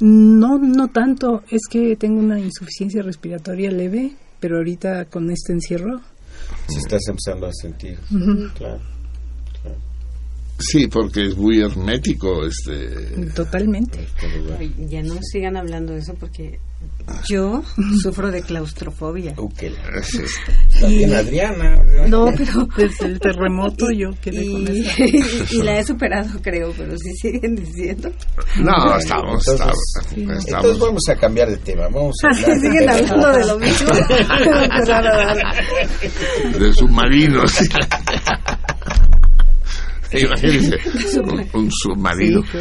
[0.00, 1.42] No, no tanto.
[1.50, 6.00] Es que tengo una insuficiencia respiratoria leve, pero ahorita con este encierro...
[6.68, 7.98] Si estás empezando a sentir.
[8.54, 8.80] Claro.
[10.58, 13.26] Sí, porque es muy hermético este...
[13.34, 14.00] Totalmente.
[14.02, 14.26] este.
[14.58, 16.58] Ay, Ya no sigan hablando de eso porque
[17.28, 17.62] yo
[18.02, 19.34] sufro de claustrofobia.
[19.36, 19.60] Ok.
[20.02, 20.18] sí.
[20.80, 21.76] También Adriana.
[22.08, 22.68] No, pero...
[22.76, 25.54] Desde el terremoto yo quedé con Y, esa.
[25.54, 28.10] y la he superado, creo, pero si siguen diciendo.
[28.60, 29.78] No, estamos, Entonces, estamos,
[30.16, 31.84] Entonces estamos- vamos a cambiar de tema.
[31.84, 33.90] Vamos a Si hablar siguen hablando de lo mismo,
[36.58, 37.52] de submarinos.
[40.26, 40.78] Imagínense,
[41.20, 42.42] un, un submarino.
[42.50, 42.58] Sí.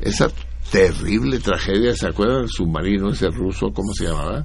[0.00, 0.28] Esa
[0.70, 4.44] terrible tragedia, ¿se acuerdan del submarino ese ruso, cómo se llamaba?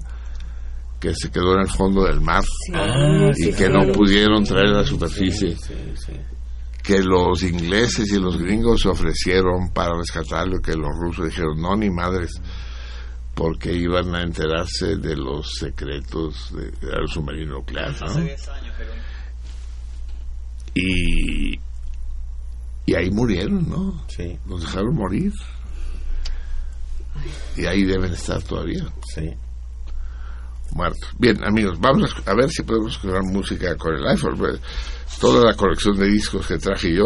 [0.99, 2.43] Que se quedó en el fondo del mar
[2.73, 3.85] Ah, y sí, que claro.
[3.87, 5.55] no pudieron traer a la superficie.
[5.57, 6.13] Sí, sí.
[6.81, 11.75] Que los ingleses y los gringos se ofrecieron para rescatarlo, que los rusos dijeron, no,
[11.75, 12.31] ni madres,
[13.35, 17.93] porque iban a enterarse de los secretos de- del submarino nuclear.
[18.01, 18.21] ¿no?
[20.75, 21.59] Y,
[22.85, 24.05] y ahí murieron, ¿no?
[24.09, 25.31] Sí, Los dejaron morir.
[27.55, 29.29] Y ahí deben estar todavía sí.
[30.71, 31.09] muertos.
[31.17, 34.37] Bien, amigos, vamos a, ver si podemos escuchar música con el iPhone.
[34.37, 34.59] pues,
[35.19, 37.05] toda la colección de discos que traje yo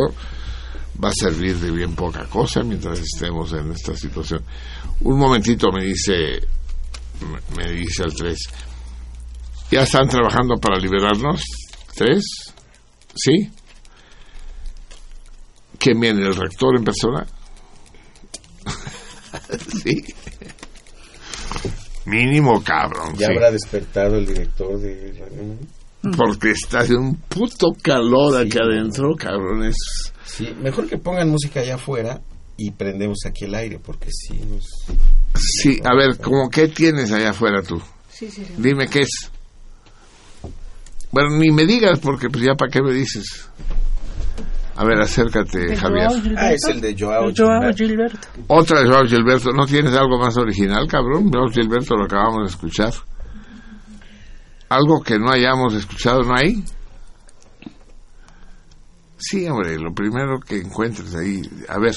[1.03, 4.41] va a servir de bien poca cosa mientras estemos en esta situación.
[5.01, 6.41] Un momentito me dice,
[7.21, 8.39] me- me dice el 3.
[9.69, 11.43] ¿Ya están trabajando para liberarnos?
[11.93, 12.23] ¿Tres?
[13.13, 13.51] ¿Sí?
[15.77, 16.21] ¿Quién viene?
[16.21, 17.25] ¿El rector en persona?
[19.83, 20.03] sí.
[22.05, 23.15] Mínimo cabrón.
[23.17, 23.33] Ya sí.
[23.33, 25.57] habrá despertado el director de.
[26.15, 29.75] Porque está haciendo un puto calor aquí adentro, cabrones.
[30.25, 32.21] Sí, mejor que pongan música allá afuera
[32.55, 34.65] y prendemos aquí el aire porque sí nos...
[35.35, 37.81] Sí, a ver, ¿cómo qué tienes allá afuera tú?
[38.09, 38.53] Sí, sí, sí.
[38.57, 39.31] Dime qué es.
[41.11, 43.49] Bueno, ni me digas porque pues ya para qué me dices.
[44.77, 46.07] A ver, acércate, De Javier.
[46.37, 47.77] Ah, es el de Joao Joao Gilberto.
[47.77, 48.27] Gilberto.
[48.47, 49.51] Otra de Joao Gilberto.
[49.51, 51.31] ¿No tienes algo más original, cabrón?
[51.31, 52.93] Joao Gilberto lo acabamos de escuchar.
[54.69, 56.63] ¿Algo que no hayamos escuchado no hay?
[59.17, 61.41] Sí, hombre, lo primero que encuentres ahí.
[61.69, 61.95] A ver,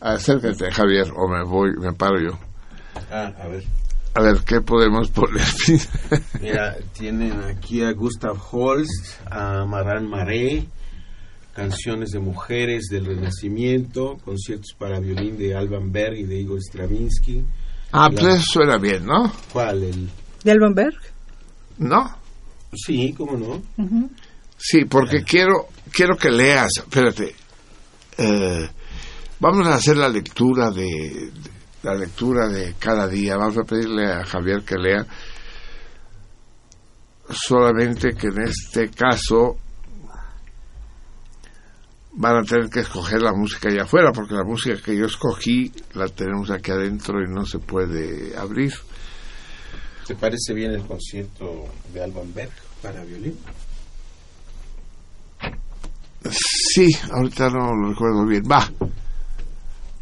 [0.00, 2.38] acércate, Javier, o me voy, me paro yo.
[3.10, 3.64] Ah, a ver.
[4.14, 5.46] A ver, ¿qué podemos poner?
[6.42, 10.66] Mira, tienen aquí a Gustav Holst, a Maran Maré,
[11.54, 17.44] canciones de mujeres del Renacimiento, conciertos para violín de Alban Berg y de Igor Stravinsky.
[17.92, 19.30] ah, La- pues eso suena bien, ¿no?
[19.52, 19.82] ¿Cuál?
[19.84, 20.08] El...
[20.44, 20.96] ¿De Alban Berg?
[21.78, 22.16] ¿No?
[22.74, 23.62] Sí, ¿cómo no?
[24.56, 27.34] Sí, porque quiero, quiero que leas, espérate,
[28.18, 28.68] eh,
[29.40, 31.30] vamos a hacer la lectura de, de-
[31.82, 35.04] la lectura de cada día, vamos a pedirle a Javier que lea,
[37.28, 39.58] solamente que en este caso
[42.14, 45.72] van a tener que escoger la música allá afuera, porque la música que yo escogí
[45.94, 48.72] la tenemos aquí adentro y no se puede abrir.
[50.06, 52.52] ¿Te parece bien el concierto de Alban Berg
[52.82, 53.38] para violín?
[56.30, 58.42] Sí, ahorita no lo recuerdo bien.
[58.50, 58.68] Va.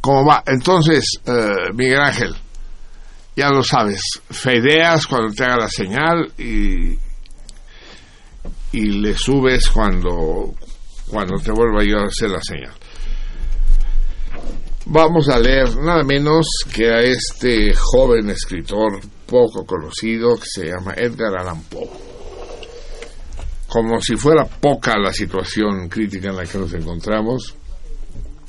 [0.00, 0.42] ¿Cómo va?
[0.46, 2.34] Entonces, eh, Miguel Ángel,
[3.36, 4.00] ya lo sabes.
[4.30, 6.98] Fedeas cuando te haga la señal y,
[8.72, 10.54] y le subes cuando,
[11.10, 12.72] cuando te vuelva yo a hacer la señal.
[14.86, 20.94] Vamos a leer nada menos que a este joven escritor poco conocido que se llama
[20.96, 22.10] Edgar Allan Poe
[23.70, 27.54] como si fuera poca la situación crítica en la que nos encontramos,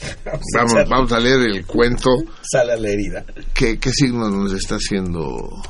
[0.56, 2.10] vamos, vamos a leer el cuento.
[2.42, 3.24] Sale la herida.
[3.54, 5.62] ¿Qué, qué signo nos está haciendo?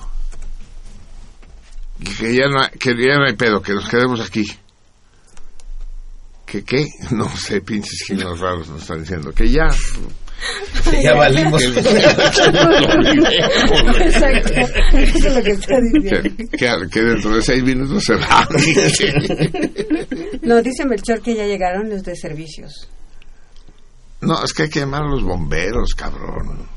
[2.18, 4.45] Que ya, no, que ya no hay pedo, que nos quedemos aquí.
[6.51, 6.85] ¿Que qué?
[7.11, 9.31] No sé, pinches signos raros nos están diciendo.
[9.31, 9.67] Que ya.
[11.01, 11.63] ya valimos.
[14.01, 14.53] Exacto.
[14.97, 16.21] Eso es lo que está diciendo.
[16.51, 18.47] Que, que- que dentro de seis minutos se va.
[20.41, 22.89] No, dice Melchor que ya llegaron los de servicios.
[24.21, 26.67] No, es que hay que llamar a los bomberos, cabrón.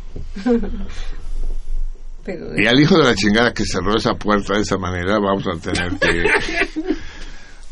[2.24, 5.44] Pero Y al hijo de la chingada que cerró esa puerta de esa manera, vamos
[5.46, 6.24] a tener que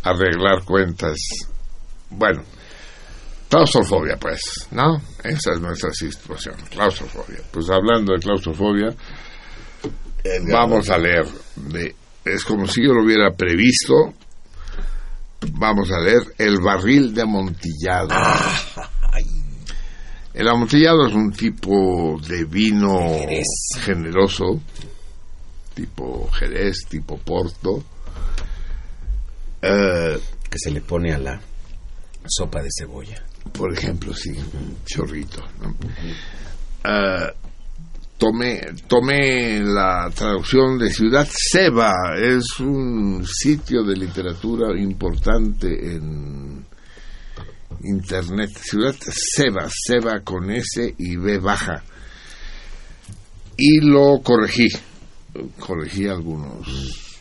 [0.02, 1.16] arreglar cuentas.
[2.14, 2.42] Bueno,
[3.48, 4.40] claustrofobia, pues,
[4.70, 5.00] ¿no?
[5.22, 7.40] Esa es nuestra situación, claustrofobia.
[7.50, 8.94] Pues hablando de claustrofobia,
[10.50, 11.26] vamos a leer.
[11.56, 11.94] De,
[12.24, 14.14] es como si yo lo hubiera previsto.
[15.54, 18.10] Vamos a leer El barril de amontillado.
[20.34, 23.00] El amontillado es un tipo de vino
[23.80, 24.62] generoso,
[25.74, 27.84] tipo Jerez, tipo Porto.
[29.60, 30.18] Eh,
[30.48, 31.40] que se le pone a la
[32.26, 33.22] sopa de cebolla.
[33.52, 34.32] por ejemplo, sí,
[34.86, 35.42] chorrito.
[36.84, 37.32] Eh,
[38.18, 46.64] tomé, tomé la traducción de Ciudad Seba, es un sitio de literatura importante en
[47.82, 48.50] internet.
[48.60, 51.82] Ciudad Seba, Seba con S y B baja.
[53.56, 54.68] Y lo corregí,
[55.58, 57.11] corregí algunos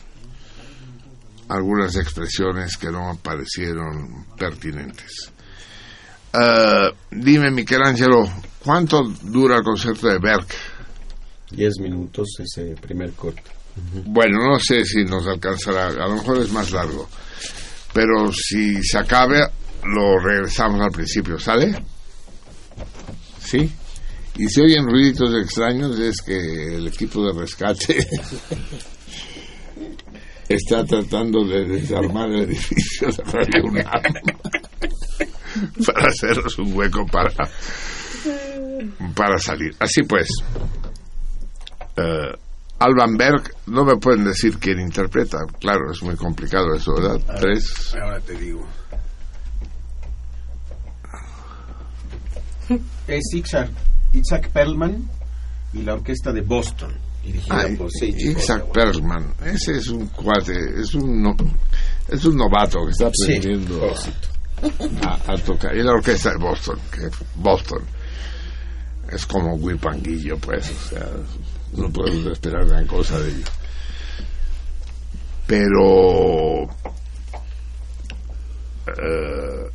[1.52, 5.30] algunas expresiones que no me parecieron pertinentes.
[6.32, 8.24] Eh, dime, Michelangelo,
[8.64, 10.46] ¿cuánto dura el concierto de Berg?
[11.50, 13.42] Diez minutos ese primer corte.
[14.06, 17.08] Bueno, no sé si nos alcanzará, a lo mejor es más largo,
[17.92, 19.40] pero si se acabe,
[19.84, 21.82] lo regresamos al principio, ¿sale?
[23.42, 23.70] ¿Sí?
[24.36, 28.06] Y si oyen ruiditos extraños, es que el equipo de rescate
[30.54, 34.02] está tratando de desarmar el edificio de Radio UNAM
[35.86, 37.30] para hacernos un hueco para,
[39.14, 39.74] para salir.
[39.78, 40.28] Así pues,
[41.96, 42.32] eh,
[42.78, 45.38] Alban Berg, no me pueden decir quién interpreta.
[45.60, 47.20] Claro, es muy complicado eso, ¿verdad?
[47.40, 47.94] Tres.
[48.00, 48.66] Ahora te digo.
[53.06, 53.70] Es Isaac,
[54.12, 55.08] Isaac Perlman
[55.72, 56.92] y la orquesta de Boston,
[57.22, 58.64] dirigida Ah, por Seiji Isaac.
[58.72, 61.36] Perlman, ese es un cuate, es un, no-
[62.08, 64.28] es un novato que está Sí, aprendiendo pobrecito.
[65.08, 65.76] a, a tocar.
[65.76, 67.82] Y la orquesta de Boston, que Boston
[69.12, 71.08] es como Guipanguillo, pues, o sea,
[71.76, 73.50] no podemos esperar gran cosa de ellos.
[75.46, 76.62] Pero
[78.86, 79.70] eh,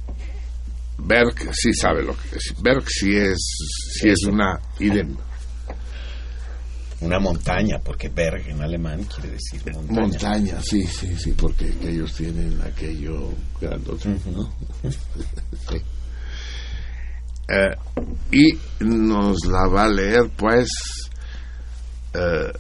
[0.98, 2.54] Berg sí sabe lo que es.
[2.62, 3.38] Berg sí es,
[4.00, 5.16] sí es una idem.
[7.00, 10.02] Una montaña, porque Berg en alemán quiere decir montaña.
[10.02, 14.52] Montaña, sí, sí, sí, porque ellos tienen aquello grandote, ¿no?
[15.70, 15.78] sí.
[17.50, 17.76] Eh,
[18.32, 20.70] y nos la va a leer, pues,
[22.14, 22.52] eh,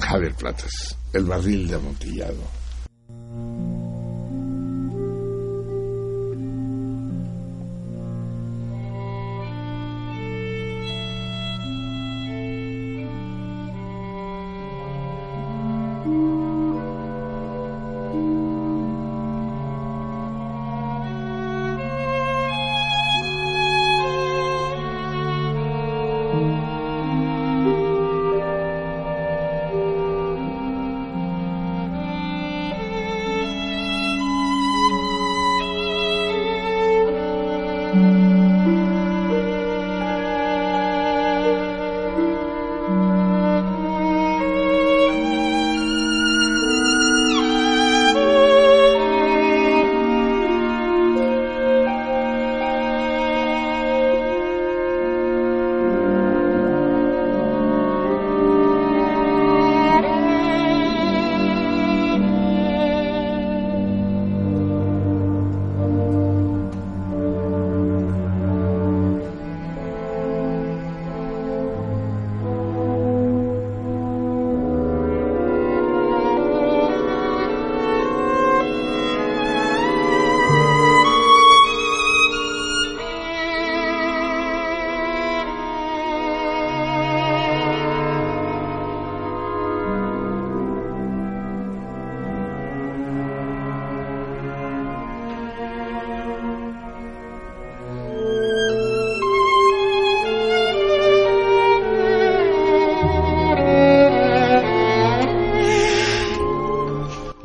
[0.00, 2.36] Javier Platas, El barril de amontillado.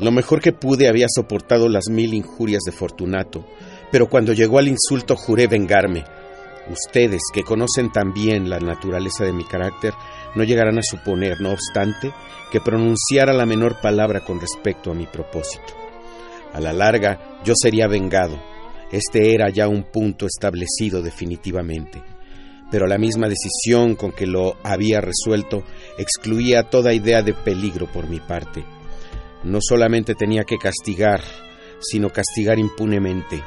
[0.00, 3.44] Lo mejor que pude había soportado las mil injurias de Fortunato,
[3.92, 6.04] pero cuando llegó al insulto juré vengarme.
[6.70, 9.92] Ustedes, que conocen tan bien la naturaleza de mi carácter,
[10.34, 12.12] no llegarán a suponer, no obstante,
[12.50, 15.74] que pronunciara la menor palabra con respecto a mi propósito.
[16.54, 18.40] A la larga, yo sería vengado.
[18.90, 22.02] Este era ya un punto establecido definitivamente.
[22.70, 25.62] Pero la misma decisión con que lo había resuelto
[25.98, 28.64] excluía toda idea de peligro por mi parte.
[29.42, 31.22] No solamente tenía que castigar,
[31.80, 33.42] sino castigar impunemente.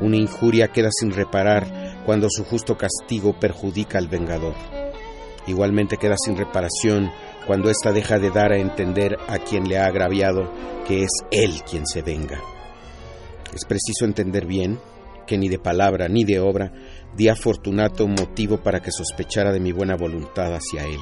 [0.00, 4.54] Una injuria queda sin reparar cuando su justo castigo perjudica al vengador.
[5.46, 7.10] Igualmente queda sin reparación
[7.46, 10.50] cuando ésta deja de dar a entender a quien le ha agraviado
[10.86, 12.40] que es él quien se venga.
[13.54, 14.78] Es preciso entender bien
[15.26, 16.72] que ni de palabra ni de obra
[17.16, 21.00] di a Fortunato motivo para que sospechara de mi buena voluntad hacia él.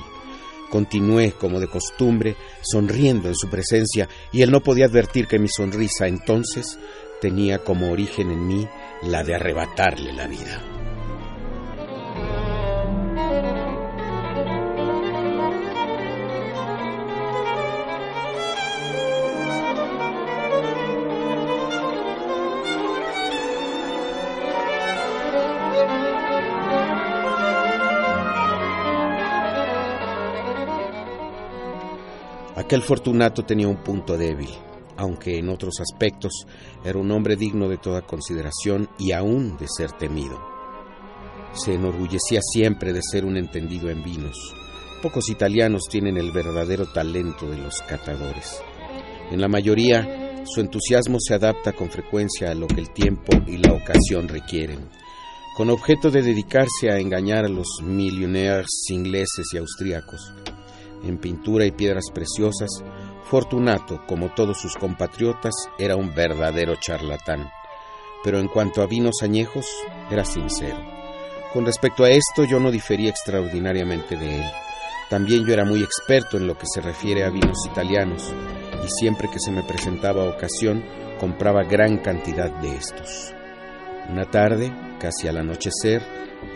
[0.71, 5.49] Continué, como de costumbre, sonriendo en su presencia, y él no podía advertir que mi
[5.49, 6.79] sonrisa entonces
[7.21, 8.69] tenía como origen en mí
[9.03, 10.94] la de arrebatarle la vida.
[32.65, 34.49] Aquel Fortunato tenía un punto débil,
[34.97, 36.47] aunque en otros aspectos
[36.83, 40.41] era un hombre digno de toda consideración y aún de ser temido.
[41.53, 44.39] Se enorgullecía siempre de ser un entendido en vinos.
[45.03, 48.63] Pocos italianos tienen el verdadero talento de los catadores.
[49.31, 53.59] En la mayoría, su entusiasmo se adapta con frecuencia a lo que el tiempo y
[53.59, 54.89] la ocasión requieren,
[55.55, 60.33] con objeto de dedicarse a engañar a los millionaires ingleses y austríacos
[61.07, 62.83] en pintura y piedras preciosas,
[63.25, 67.51] Fortunato, como todos sus compatriotas, era un verdadero charlatán.
[68.23, 69.67] Pero en cuanto a vinos añejos,
[70.11, 70.79] era sincero.
[71.53, 74.45] Con respecto a esto, yo no difería extraordinariamente de él.
[75.09, 78.33] También yo era muy experto en lo que se refiere a vinos italianos,
[78.85, 80.85] y siempre que se me presentaba ocasión,
[81.19, 83.33] compraba gran cantidad de estos.
[84.11, 86.03] Una tarde, casi al anochecer,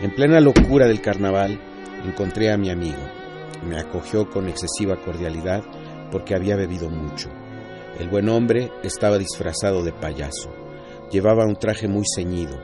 [0.01, 1.59] en plena locura del carnaval,
[2.05, 3.18] encontré a mi amigo.
[3.63, 5.63] Me acogió con excesiva cordialidad
[6.11, 7.29] porque había bebido mucho.
[7.99, 10.51] El buen hombre estaba disfrazado de payaso.
[11.11, 12.57] Llevaba un traje muy ceñido,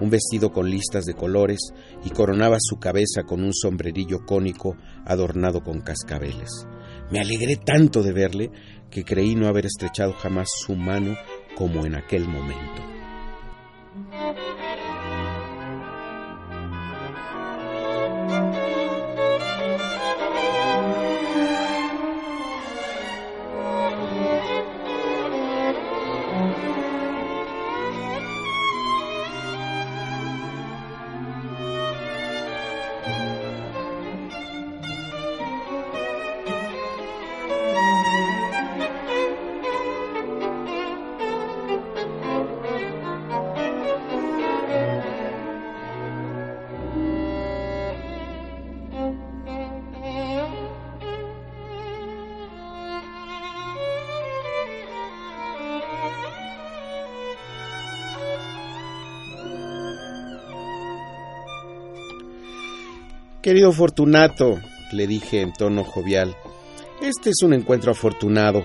[0.00, 1.58] un vestido con listas de colores
[2.04, 6.66] y coronaba su cabeza con un sombrerillo cónico adornado con cascabeles.
[7.10, 8.50] Me alegré tanto de verle
[8.90, 11.16] que creí no haber estrechado jamás su mano
[11.56, 12.82] como en aquel momento.
[63.46, 64.58] Querido Fortunato,
[64.90, 66.36] le dije en tono jovial,
[67.00, 68.64] este es un encuentro afortunado,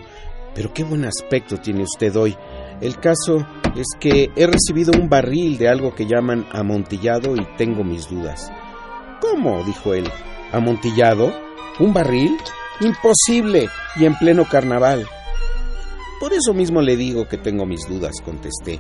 [0.56, 2.36] pero qué buen aspecto tiene usted hoy.
[2.82, 3.45] El caso
[3.76, 8.52] es que he recibido un barril de algo que llaman amontillado y tengo mis dudas.
[9.22, 9.64] ¿Cómo?
[9.66, 10.10] dijo él.
[10.52, 11.32] ¿Amontillado?
[11.80, 12.36] ¿Un barril?
[12.80, 13.70] Imposible.
[13.98, 15.06] Y en pleno carnaval.
[16.20, 18.80] Por eso mismo le digo que tengo mis dudas, contesté.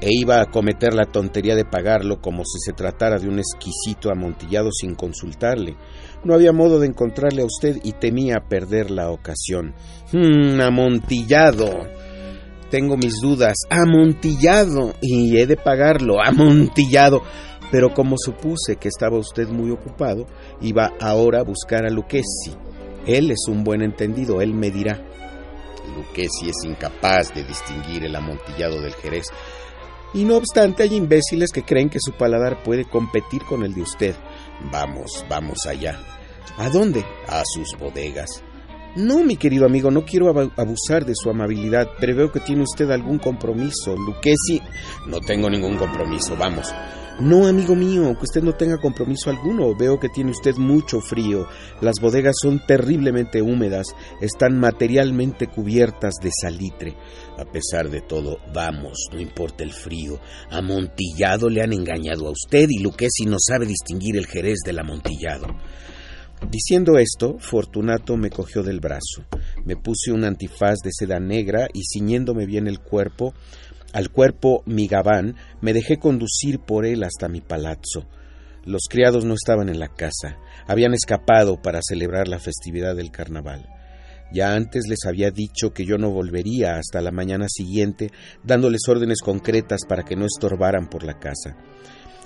[0.00, 4.10] E iba a cometer la tontería de pagarlo como si se tratara de un exquisito
[4.10, 5.76] amontillado sin consultarle.
[6.24, 9.74] No había modo de encontrarle a usted y temía perder la ocasión.
[10.12, 11.88] ¡Mmm, amontillado!
[12.70, 13.56] Tengo mis dudas.
[13.70, 14.94] Amontillado.
[15.00, 16.20] Y he de pagarlo.
[16.22, 17.22] Amontillado.
[17.70, 20.26] Pero como supuse que estaba usted muy ocupado,
[20.60, 22.54] iba ahora a buscar a Lucchesi.
[23.06, 25.02] Él es un buen entendido, él me dirá.
[25.94, 29.26] Lucchesi es incapaz de distinguir el amontillado del jerez.
[30.14, 33.82] Y no obstante hay imbéciles que creen que su paladar puede competir con el de
[33.82, 34.16] usted.
[34.72, 35.98] Vamos, vamos allá.
[36.56, 37.04] ¿A dónde?
[37.26, 38.42] A sus bodegas.
[38.96, 42.90] No, mi querido amigo, no quiero abusar de su amabilidad, pero veo que tiene usted
[42.90, 43.94] algún compromiso.
[43.94, 44.60] Lucchesi,
[45.06, 46.72] no tengo ningún compromiso, vamos.
[47.20, 49.74] No, amigo mío, que usted no tenga compromiso alguno.
[49.74, 51.48] Veo que tiene usted mucho frío.
[51.80, 53.88] Las bodegas son terriblemente húmedas,
[54.20, 56.94] están materialmente cubiertas de salitre.
[57.36, 60.20] A pesar de todo, vamos, no importa el frío.
[60.52, 65.48] Amontillado le han engañado a usted y Luquesi no sabe distinguir el jerez del amontillado.
[66.48, 69.24] Diciendo esto, Fortunato me cogió del brazo.
[69.64, 73.34] Me puse un antifaz de seda negra y ciñéndome bien el cuerpo,
[73.92, 78.06] al cuerpo mi gabán, me dejé conducir por él hasta mi palazzo.
[78.64, 80.36] Los criados no estaban en la casa,
[80.66, 83.66] habían escapado para celebrar la festividad del carnaval.
[84.30, 88.10] Ya antes les había dicho que yo no volvería hasta la mañana siguiente,
[88.44, 91.56] dándoles órdenes concretas para que no estorbaran por la casa.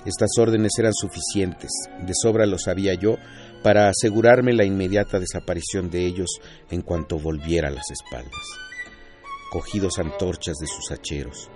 [0.04, 1.70] Estas órdenes eran suficientes,
[2.04, 3.18] de sobra lo sabía yo,
[3.62, 6.40] para asegurarme la inmediata desaparición de ellos
[6.70, 8.61] en cuanto volviera a las espaldas
[9.52, 11.50] cogí dos antorchas de sus hacheros.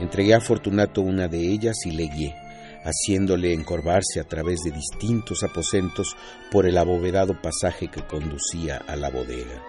[0.00, 2.34] Entregué a Fortunato una de ellas y le guié,
[2.82, 6.16] haciéndole encorvarse a través de distintos aposentos
[6.50, 9.62] por el abovedado pasaje que conducía a la bodega.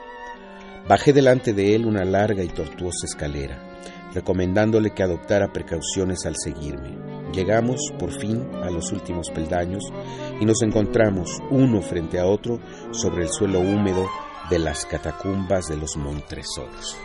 [0.87, 3.61] Bajé delante de él una larga y tortuosa escalera,
[4.11, 6.97] recomendándole que adoptara precauciones al seguirme.
[7.31, 9.83] Llegamos, por fin, a los últimos peldaños
[10.41, 12.59] y nos encontramos uno frente a otro
[12.89, 14.07] sobre el suelo húmedo
[14.49, 16.97] de las catacumbas de los Montresoros.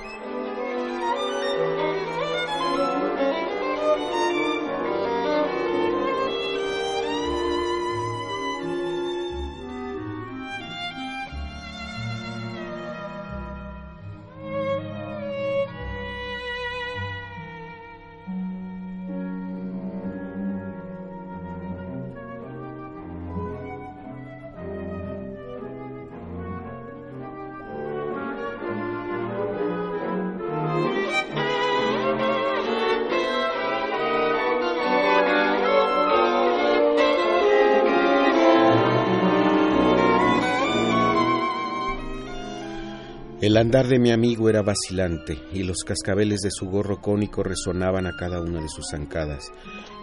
[43.63, 48.17] Andar de mi amigo era vacilante y los cascabeles de su gorro cónico resonaban a
[48.17, 49.51] cada una de sus zancadas.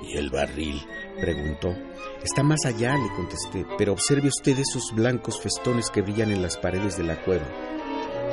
[0.08, 0.82] ¿Y el barril?
[1.20, 1.76] preguntó.
[2.24, 6.58] Está más allá, le contesté, pero observe usted esos blancos festones que brillan en las
[6.58, 7.46] paredes de la cueva.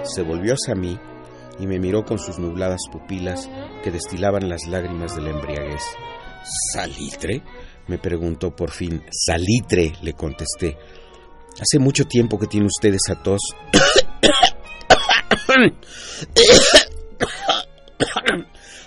[0.04, 0.98] Se volvió hacia mí
[1.58, 3.50] y me miró con sus nubladas pupilas
[3.82, 5.82] que destilaban las lágrimas de la embriaguez.
[6.72, 7.42] ¿Salitre?
[7.88, 9.02] me preguntó por fin.
[9.10, 10.78] Salitre, le contesté.
[11.60, 13.40] Hace mucho tiempo que tiene usted esa tos.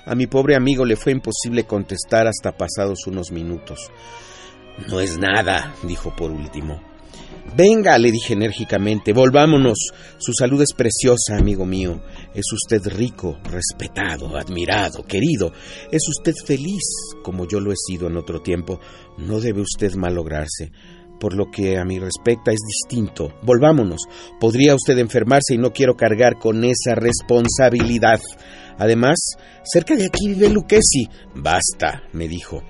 [0.06, 3.92] A mi pobre amigo le fue imposible contestar hasta pasados unos minutos.
[4.88, 6.82] No es nada, dijo por último.
[7.56, 9.92] Venga, le dije enérgicamente, volvámonos.
[10.18, 12.02] Su salud es preciosa, amigo mío.
[12.34, 15.52] Es usted rico, respetado, admirado, querido.
[15.92, 16.84] Es usted feliz,
[17.24, 18.80] como yo lo he sido en otro tiempo.
[19.18, 20.72] No debe usted malograrse
[21.20, 23.34] por lo que a mí respecta es distinto.
[23.44, 24.02] Volvámonos.
[24.40, 28.20] Podría usted enfermarse y no quiero cargar con esa responsabilidad.
[28.78, 29.18] Además,
[29.64, 31.10] cerca de aquí vive Lucchesi.
[31.36, 32.64] Basta, me dijo.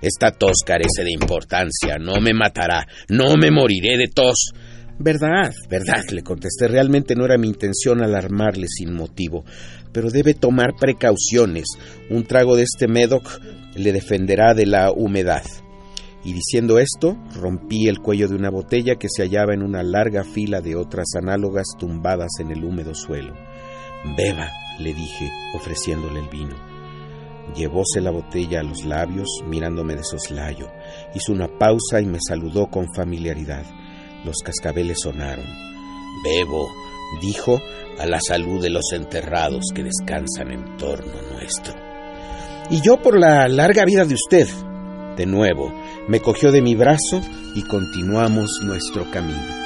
[0.00, 1.96] Esta tos carece de importancia.
[1.98, 2.86] No me matará.
[3.08, 4.52] No me moriré de tos.
[4.98, 6.68] Verdad, verdad, le contesté.
[6.68, 9.44] Realmente no era mi intención alarmarle sin motivo.
[9.92, 11.64] Pero debe tomar precauciones.
[12.10, 13.40] Un trago de este Medoc
[13.74, 15.42] le defenderá de la humedad
[16.26, 20.24] y diciendo esto, rompí el cuello de una botella que se hallaba en una larga
[20.24, 23.32] fila de otras análogas tumbadas en el húmedo suelo.
[24.16, 24.50] Beba,
[24.80, 26.56] le dije, ofreciéndole el vino.
[27.54, 30.66] Llevóse la botella a los labios, mirándome de soslayo.
[31.14, 33.64] Hizo una pausa y me saludó con familiaridad.
[34.24, 35.46] Los cascabeles sonaron.
[36.24, 36.66] Bebo,
[37.22, 37.60] dijo,
[38.00, 41.72] a la salud de los enterrados que descansan en torno nuestro.
[42.68, 44.48] Y yo por la larga vida de usted.
[45.16, 45.72] De nuevo,
[46.08, 47.22] me cogió de mi brazo
[47.54, 49.65] y continuamos nuestro camino.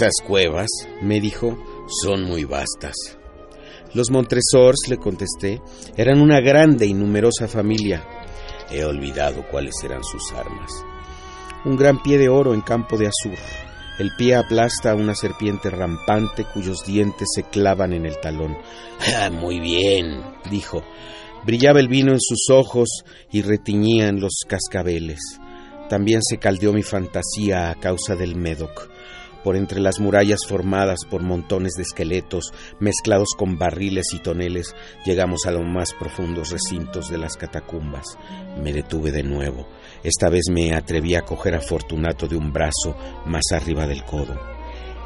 [0.00, 0.68] Esas cuevas,
[1.02, 1.58] me dijo,
[2.04, 2.94] son muy vastas.
[3.94, 5.60] Los Montresors, le contesté,
[5.96, 8.06] eran una grande y numerosa familia.
[8.70, 10.70] He olvidado cuáles eran sus armas.
[11.64, 13.38] Un gran pie de oro en campo de azur.
[13.98, 18.56] El pie aplasta a una serpiente rampante cuyos dientes se clavan en el talón.
[19.16, 20.84] Ah, muy bien, dijo.
[21.44, 23.02] Brillaba el vino en sus ojos
[23.32, 25.18] y retiñían los cascabeles.
[25.88, 28.88] También se caldeó mi fantasía a causa del Médoc
[29.42, 34.74] por entre las murallas formadas por montones de esqueletos mezclados con barriles y toneles,
[35.04, 38.18] llegamos a los más profundos recintos de las catacumbas.
[38.62, 39.66] Me detuve de nuevo.
[40.02, 42.96] Esta vez me atreví a coger a Fortunato de un brazo
[43.26, 44.38] más arriba del codo.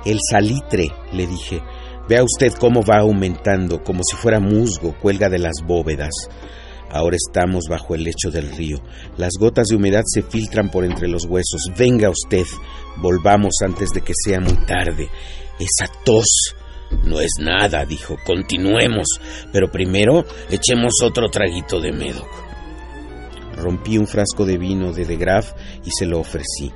[0.04, 1.62] El salitre, le dije,
[2.08, 6.10] vea usted cómo va aumentando, como si fuera musgo, cuelga de las bóvedas.
[6.92, 8.78] Ahora estamos bajo el lecho del río.
[9.16, 11.72] Las gotas de humedad se filtran por entre los huesos.
[11.76, 12.44] Venga usted,
[12.98, 15.08] volvamos antes de que sea muy tarde.
[15.58, 16.54] Esa tos.
[17.04, 18.16] No es nada, dijo.
[18.26, 19.08] Continuemos.
[19.52, 22.28] Pero primero echemos otro traguito de Medoc.
[23.56, 25.52] Rompí un frasco de vino de De Graaf
[25.84, 26.70] y se lo ofrecí.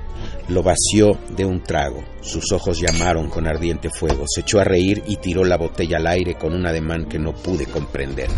[0.49, 2.03] Lo vació de un trago.
[2.21, 4.25] Sus ojos llamaron con ardiente fuego.
[4.27, 7.33] Se echó a reír y tiró la botella al aire con un ademán que no
[7.33, 8.29] pude comprender.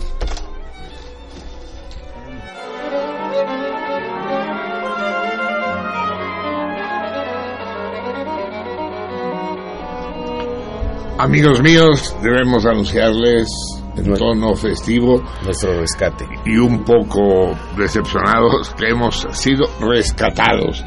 [11.19, 13.49] Amigos míos, debemos anunciarles
[13.97, 20.81] en tono festivo nuestro rescate y un poco decepcionados que hemos sido rescatados.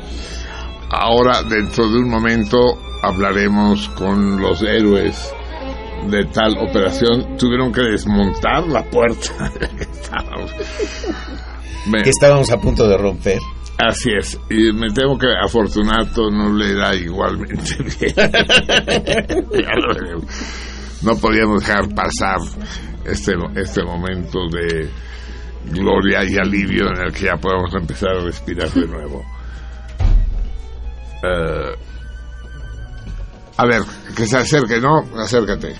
[0.88, 5.34] Ahora, dentro de un momento, hablaremos con los héroes
[6.08, 7.36] de tal operación.
[7.36, 9.52] Tuvieron que desmontar la puerta
[12.02, 13.38] que estábamos a punto de romper.
[13.78, 18.14] Así es, y me temo que a Fortunato no le da igualmente bien.
[21.02, 22.38] no podíamos dejar pasar
[23.04, 24.88] este, este momento de
[25.72, 29.24] gloria y alivio en el que ya podemos empezar a respirar de nuevo.
[31.24, 31.74] Eh,
[33.56, 33.82] a ver,
[34.16, 35.00] que se acerque, ¿no?
[35.20, 35.74] Acércate.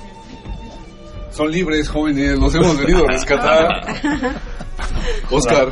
[1.31, 4.41] Son libres, jóvenes, los hemos venido a rescatar.
[5.31, 5.69] Oscar,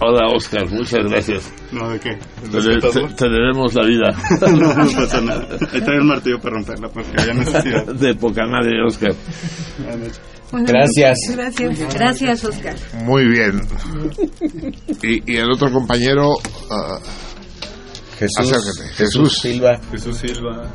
[0.00, 1.52] Hola, Oscar, muchas gracias.
[1.72, 2.18] No, ¿de qué?
[2.50, 4.16] Te, debemos la vida.
[4.40, 5.46] no, no pasa nada.
[5.72, 7.86] Ahí trae el martillo para romperla porque había necesidad.
[7.94, 9.14] De poca madre, Oscar.
[10.52, 11.18] gracias.
[11.30, 11.94] Gracias.
[11.94, 12.76] Gracias, Oscar.
[13.04, 13.60] Muy bien.
[15.02, 16.30] Y, y el otro compañero.
[16.30, 17.30] Uh,
[18.18, 18.52] Jesús.
[18.52, 19.80] Jesús, Jesús Silva.
[19.90, 20.70] Jesús Silva.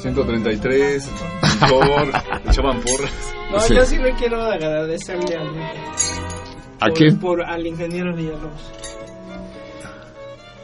[0.00, 1.10] 133,
[1.68, 2.08] por,
[2.50, 3.34] echaban porras.
[3.50, 5.48] No, yo sí le quiero agradecerle al,
[6.80, 7.18] ¿A por, quién?
[7.18, 8.72] Por, al ingeniero Villalobos.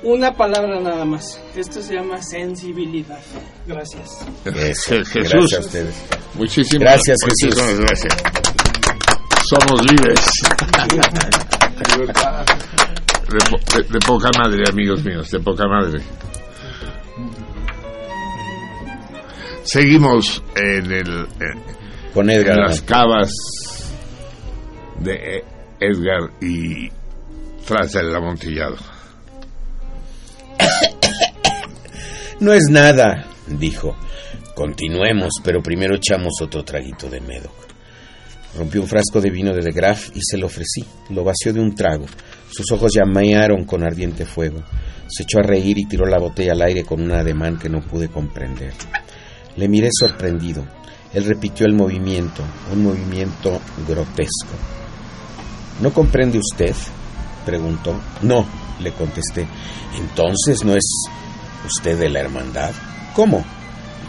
[0.02, 1.42] Una palabra nada más.
[1.56, 3.18] Esto se llama sensibilidad.
[3.66, 4.24] Gracias.
[4.44, 5.12] Jesús.
[5.12, 6.04] Gracias a ustedes.
[6.34, 7.56] Muchísimas gracias, Jesús.
[7.56, 8.14] Muchísimas gracias.
[9.48, 10.20] Somos libres.
[13.28, 16.00] de, de, de poca madre, amigos míos, de poca madre.
[19.66, 21.26] Seguimos en el
[22.14, 22.56] con Edgar.
[22.56, 23.30] en las cavas
[25.00, 25.42] de
[25.80, 26.88] Edgar y
[27.66, 28.76] tras el amontillado.
[32.38, 33.96] No es nada, dijo.
[34.54, 37.66] Continuemos, pero primero echamos otro traguito de Medoc.
[38.58, 40.84] Rompió un frasco de vino de De Graaf y se lo ofrecí.
[41.08, 42.04] Lo vació de un trago.
[42.50, 44.62] Sus ojos llamearon con ardiente fuego.
[45.08, 47.80] Se echó a reír y tiró la botella al aire con un ademán que no
[47.80, 48.74] pude comprender.
[49.56, 50.64] Le miré sorprendido.
[51.12, 52.42] Él repitió el movimiento,
[52.72, 54.54] un movimiento grotesco.
[55.80, 56.74] ¿No comprende usted?
[57.44, 57.98] preguntó.
[58.22, 58.46] No,
[58.80, 59.46] le contesté.
[59.96, 60.84] Entonces no es
[61.64, 62.72] usted de la hermandad.
[63.14, 63.44] ¿Cómo?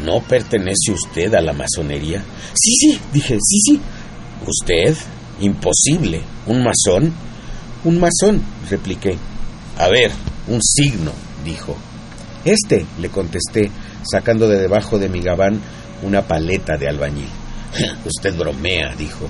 [0.04, 2.24] ¿No pertenece usted a la masonería?
[2.54, 3.82] Sí, sí, dije, sí, sí.
[4.46, 4.96] ¿Usted?
[5.40, 6.22] Imposible.
[6.46, 7.14] ¿Un masón?
[7.84, 9.18] Un masón, repliqué.
[9.78, 10.12] A ver,
[10.48, 11.12] un signo,
[11.46, 11.76] dijo.
[12.44, 13.72] Este, le contesté,
[14.10, 15.60] sacando de debajo de mi gabán
[16.04, 17.30] una paleta de albañil.
[18.06, 19.28] Usted bromea, dijo,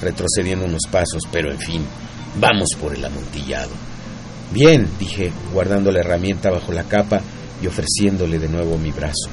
[0.00, 1.84] retrocediendo unos pasos, pero en fin,
[2.38, 3.70] vamos por el amontillado.
[4.52, 7.20] Bien, dije, guardando la herramienta bajo la capa
[7.62, 9.28] y ofreciéndole de nuevo mi brazo.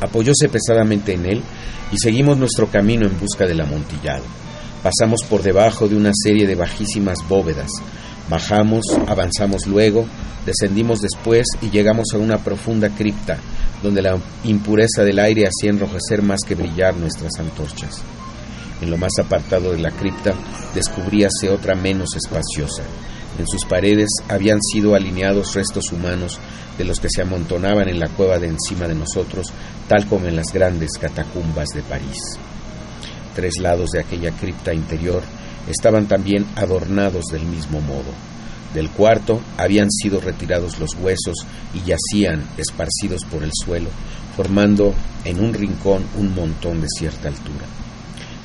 [0.00, 1.42] Apoyóse pesadamente en él
[1.92, 4.24] y seguimos nuestro camino en busca del amontillado.
[4.82, 7.70] Pasamos por debajo de una serie de bajísimas bóvedas.
[8.28, 10.04] Bajamos, avanzamos luego,
[10.44, 13.38] descendimos después y llegamos a una profunda cripta,
[13.82, 18.02] donde la impureza del aire hacía enrojecer más que brillar nuestras antorchas.
[18.82, 20.34] En lo más apartado de la cripta
[20.74, 22.82] descubríase otra menos espaciosa.
[23.38, 26.38] En sus paredes habían sido alineados restos humanos
[26.78, 29.52] de los que se amontonaban en la cueva de encima de nosotros,
[29.88, 32.18] tal como en las grandes catacumbas de París.
[33.34, 35.22] Tres lados de aquella cripta interior
[35.68, 38.12] estaban también adornados del mismo modo.
[38.74, 43.88] Del cuarto habían sido retirados los huesos y yacían esparcidos por el suelo,
[44.36, 44.94] formando
[45.24, 47.64] en un rincón un montón de cierta altura.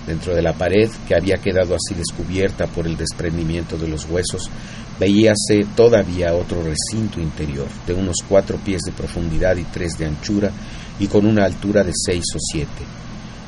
[0.07, 4.49] Dentro de la pared, que había quedado así descubierta por el desprendimiento de los huesos,
[4.99, 10.51] veíase todavía otro recinto interior, de unos cuatro pies de profundidad y tres de anchura,
[10.99, 12.83] y con una altura de seis o siete.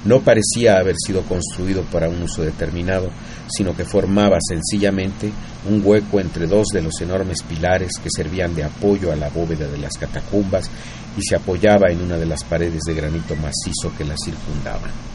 [0.06, 3.10] No parecía haber sido construido para un uso determinado,
[3.48, 5.32] sino que formaba sencillamente
[5.70, 9.68] un hueco entre dos de los enormes pilares que servían de apoyo a la bóveda
[9.68, 10.70] de las catacumbas
[11.18, 15.13] y se apoyaba en una de las paredes de granito macizo que la circundaban.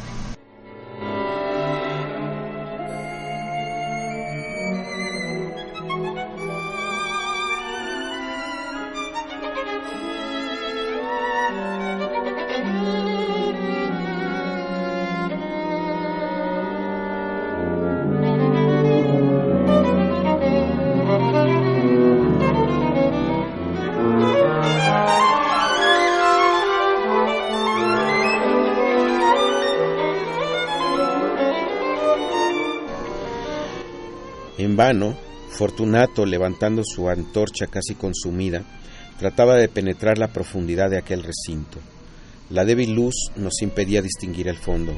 [35.58, 38.62] Fortunato, levantando su antorcha casi consumida,
[39.18, 41.80] trataba de penetrar la profundidad de aquel recinto.
[42.48, 44.96] La débil luz nos impedía distinguir el fondo.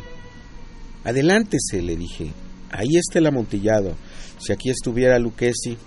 [1.03, 2.33] Adelántese, le dije.
[2.71, 3.97] Ahí está el amontillado.
[4.39, 5.79] Si aquí estuviera Lucchesi.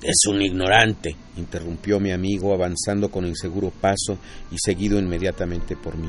[0.00, 4.16] Es un ignorante, interrumpió mi amigo, avanzando con inseguro paso
[4.52, 6.08] y seguido inmediatamente por mí.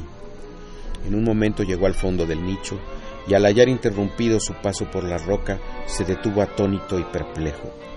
[1.07, 2.79] En un momento llegó al fondo del nicho
[3.27, 7.90] y al hallar interrumpido su paso por la roca, se detuvo atónito y perplejo.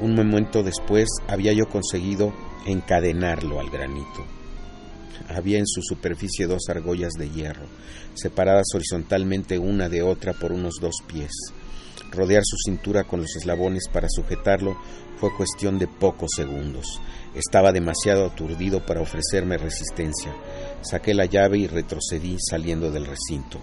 [0.00, 2.32] Un momento después había yo conseguido
[2.66, 4.24] encadenarlo al granito.
[5.28, 7.66] Había en su superficie dos argollas de hierro,
[8.14, 11.32] separadas horizontalmente una de otra por unos dos pies.
[12.12, 14.76] Rodear su cintura con los eslabones para sujetarlo
[15.18, 17.00] fue cuestión de pocos segundos.
[17.34, 20.34] Estaba demasiado aturdido para ofrecerme resistencia.
[20.80, 23.60] Saqué la llave y retrocedí saliendo del recinto.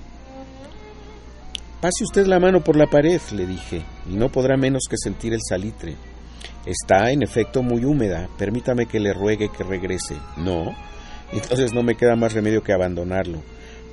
[1.82, 5.34] Pase usted la mano por la pared, le dije, y no podrá menos que sentir
[5.34, 5.96] el salitre.
[6.66, 8.28] Está, en efecto, muy húmeda.
[8.38, 10.16] Permítame que le ruegue que regrese.
[10.38, 10.76] No.
[11.32, 13.44] Entonces no me queda más remedio que abandonarlo.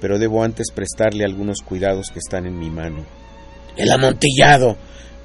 [0.01, 3.05] Pero debo antes prestarle algunos cuidados que están en mi mano.
[3.77, 4.77] ¡El amontillado!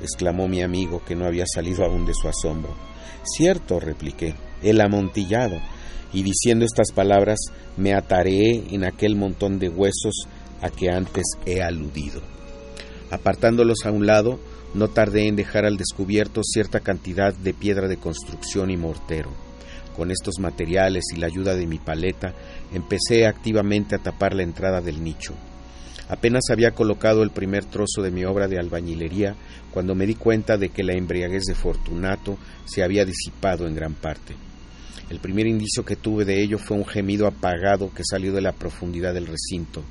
[0.02, 2.76] exclamó mi amigo, que no había salido aún de su asombro.
[3.24, 5.60] Cierto, repliqué, el amontillado.
[6.14, 7.40] Y diciendo estas palabras,
[7.76, 10.28] me atareé en aquel montón de huesos
[10.62, 12.22] a que antes he aludido.
[13.12, 14.40] Apartándolos a un lado,
[14.74, 19.32] no tardé en dejar al descubierto cierta cantidad de piedra de construcción y mortero.
[19.96, 22.34] Con estos materiales y la ayuda de mi paleta,
[22.74, 25.34] empecé activamente a tapar la entrada del nicho.
[26.10, 29.36] Apenas había colocado el primer trozo de mi obra de albañilería
[29.72, 33.94] cuando me di cuenta de que la embriaguez de Fortunato se había disipado en gran
[33.94, 34.36] parte.
[35.10, 38.54] El primer indicio que tuve de ello fue un gemido apagado que salió de la
[38.54, 39.84] profundidad del recinto.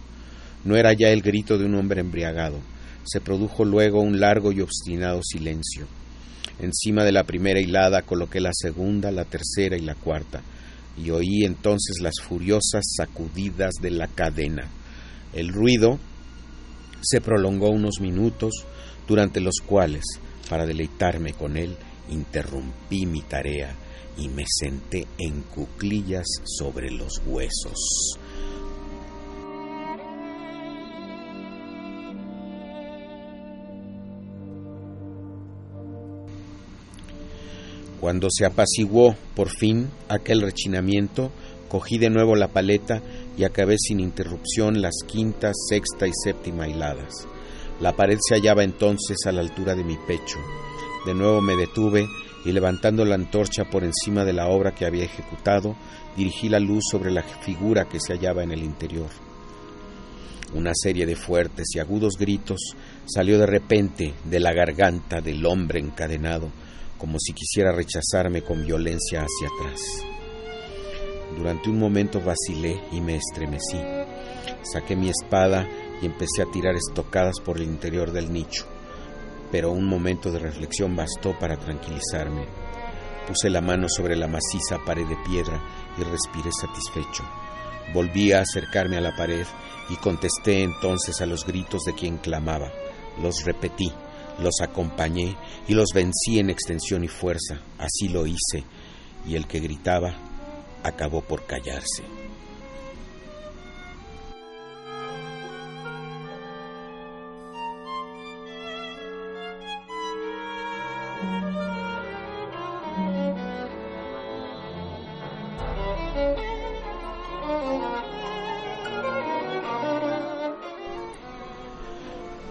[0.64, 2.60] No era ya el grito de un hombre embriagado,
[3.06, 5.86] se produjo luego un largo y obstinado silencio.
[6.58, 10.42] Encima de la primera hilada coloqué la segunda, la tercera y la cuarta,
[10.96, 14.68] y oí entonces las furiosas sacudidas de la cadena.
[15.32, 15.98] El ruido
[17.02, 18.64] se prolongó unos minutos,
[19.06, 20.02] durante los cuales,
[20.48, 21.76] para deleitarme con él,
[22.10, 23.74] interrumpí mi tarea
[24.16, 28.18] y me senté en cuclillas sobre los huesos.
[38.00, 41.30] Cuando se apaciguó por fin aquel rechinamiento,
[41.68, 43.02] cogí de nuevo la paleta
[43.36, 47.26] y acabé sin interrupción las quinta, sexta y séptima hiladas.
[47.80, 50.38] La pared se hallaba entonces a la altura de mi pecho.
[51.04, 52.06] De nuevo me detuve
[52.44, 55.76] y levantando la antorcha por encima de la obra que había ejecutado,
[56.16, 59.08] dirigí la luz sobre la figura que se hallaba en el interior.
[60.54, 65.80] Una serie de fuertes y agudos gritos salió de repente de la garganta del hombre
[65.80, 66.50] encadenado,
[66.98, 69.80] como si quisiera rechazarme con violencia hacia atrás.
[71.36, 73.78] Durante un momento vacilé y me estremecí.
[74.62, 75.68] Saqué mi espada
[76.00, 78.66] y empecé a tirar estocadas por el interior del nicho,
[79.50, 82.46] pero un momento de reflexión bastó para tranquilizarme.
[83.26, 85.60] Puse la mano sobre la maciza pared de piedra
[85.98, 87.24] y respiré satisfecho.
[87.92, 89.46] Volví a acercarme a la pared
[89.88, 92.70] y contesté entonces a los gritos de quien clamaba.
[93.20, 93.92] Los repetí,
[94.40, 95.36] los acompañé
[95.68, 97.60] y los vencí en extensión y fuerza.
[97.78, 98.64] Así lo hice,
[99.26, 100.14] y el que gritaba
[100.82, 102.02] acabó por callarse.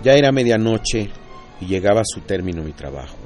[0.04, 1.10] Ya era medianoche
[1.62, 3.18] y llegaba a su término mi trabajo.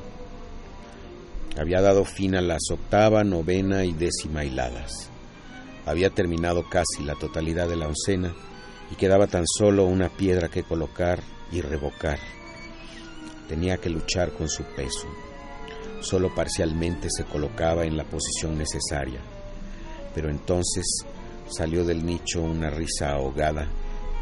[1.57, 5.09] Había dado fin a las octava, novena y décima hiladas.
[5.85, 8.33] Había terminado casi la totalidad de la oncena
[8.91, 12.19] y quedaba tan solo una piedra que colocar y revocar.
[13.47, 15.07] Tenía que luchar con su peso.
[16.01, 19.19] Solo parcialmente se colocaba en la posición necesaria.
[20.13, 20.85] Pero entonces
[21.49, 23.67] salió del nicho una risa ahogada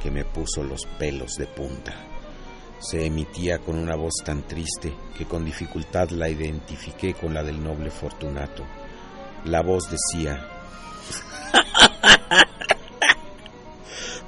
[0.01, 2.06] que me puso los pelos de punta
[2.79, 7.63] se emitía con una voz tan triste que con dificultad la identifiqué con la del
[7.63, 8.63] noble Fortunato.
[9.45, 10.45] La voz decía,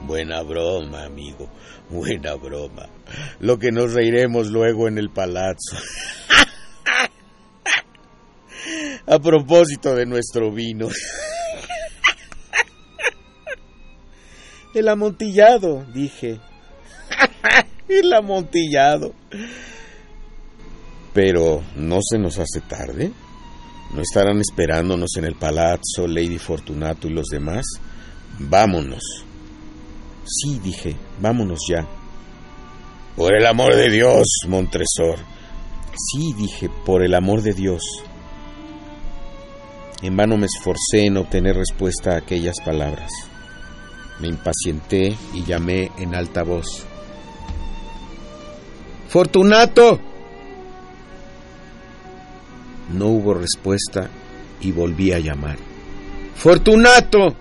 [0.02, 1.50] Buena broma, amigo,
[1.90, 2.90] buena broma.
[3.40, 5.78] Lo que nos reiremos luego en el palazzo.
[9.06, 10.88] A propósito de nuestro vino.
[14.74, 16.40] El amontillado, dije.
[18.02, 19.14] El amontillado.
[21.14, 23.12] Pero, ¿no se nos hace tarde?
[23.94, 27.66] ¿No estarán esperándonos en el palazzo Lady Fortunato y los demás?
[28.38, 29.02] Vámonos.
[30.26, 31.88] Sí, dije, vámonos ya.
[33.16, 35.18] Por el amor de Dios, Montresor.
[35.98, 37.82] Sí, dije, por el amor de Dios.
[40.04, 43.12] En vano me esforcé en obtener respuesta a aquellas palabras.
[44.20, 46.86] Me impacienté y llamé en alta voz.
[49.10, 50.00] Fortunato.
[52.94, 54.08] No hubo respuesta
[54.62, 55.58] y volví a llamar.
[56.36, 57.36] Fortunato.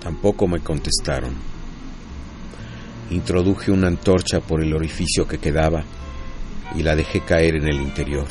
[0.00, 1.34] Tampoco me contestaron.
[3.10, 5.82] Introduje una antorcha por el orificio que quedaba
[6.74, 8.26] y la dejé caer en el interior.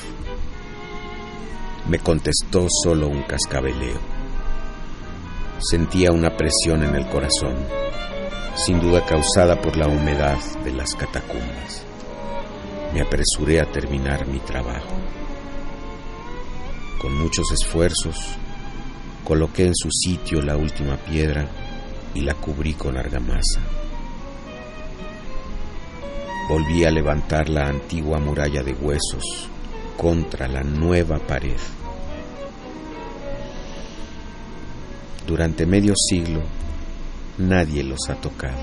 [1.88, 4.00] Me contestó solo un cascabeleo.
[5.60, 7.56] Sentía una presión en el corazón,
[8.56, 11.84] sin duda causada por la humedad de las catacumbas.
[12.94, 14.96] Me apresuré a terminar mi trabajo.
[17.02, 18.16] Con muchos esfuerzos,
[19.24, 21.48] coloqué en su sitio la última piedra
[22.14, 23.85] y la cubrí con argamasa
[26.48, 29.50] volví a levantar la antigua muralla de huesos
[29.98, 31.58] contra la nueva pared.
[35.26, 36.44] Durante medio siglo
[37.40, 38.62] nadie los ha tocado.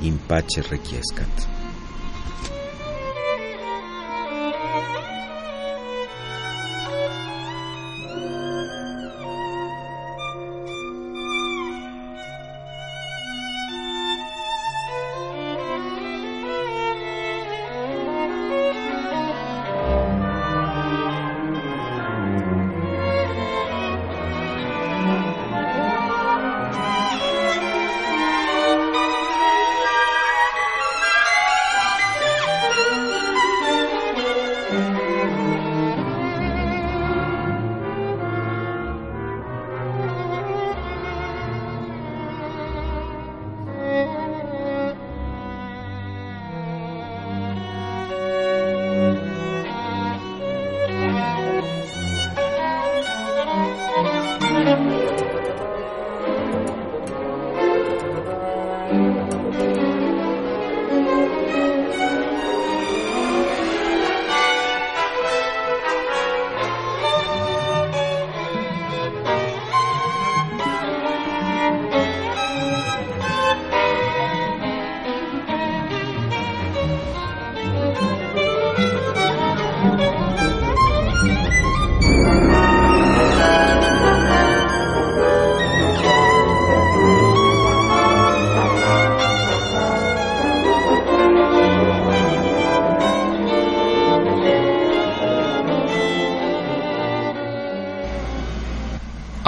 [0.00, 1.53] Impache requiescat.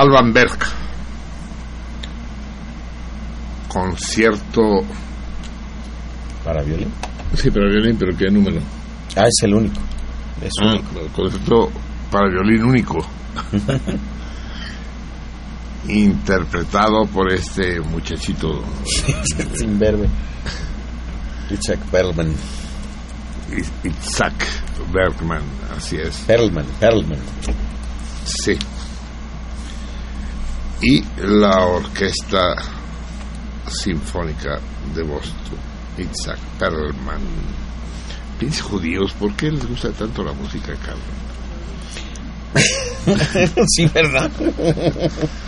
[0.07, 0.59] Alban Berg.
[3.69, 4.83] Concierto.
[6.45, 6.89] ¿Para violín?
[7.35, 8.61] Sí, para violín, pero ¿qué número?
[9.16, 9.81] Ah, es el único.
[10.41, 11.01] Es Ah, único.
[11.01, 11.70] el concierto
[12.11, 12.99] para violín único.
[15.89, 18.62] Interpretado por este muchachito
[19.55, 19.78] Sin.
[21.51, 22.33] Richard Perlman.
[23.85, 24.35] Isaac
[24.93, 25.43] Bergman,
[25.77, 26.16] así es.
[26.27, 27.19] Perlman, Perlman.
[28.24, 28.57] Sí.
[30.88, 32.54] Y la Orquesta
[33.66, 34.60] Sinfónica
[34.94, 35.58] de Boston,
[35.98, 37.22] Isaac Perlman.
[38.38, 41.02] Pinches judíos, ¿por qué les gusta tanto la música, Carlos?
[43.66, 44.30] sí, ¿verdad?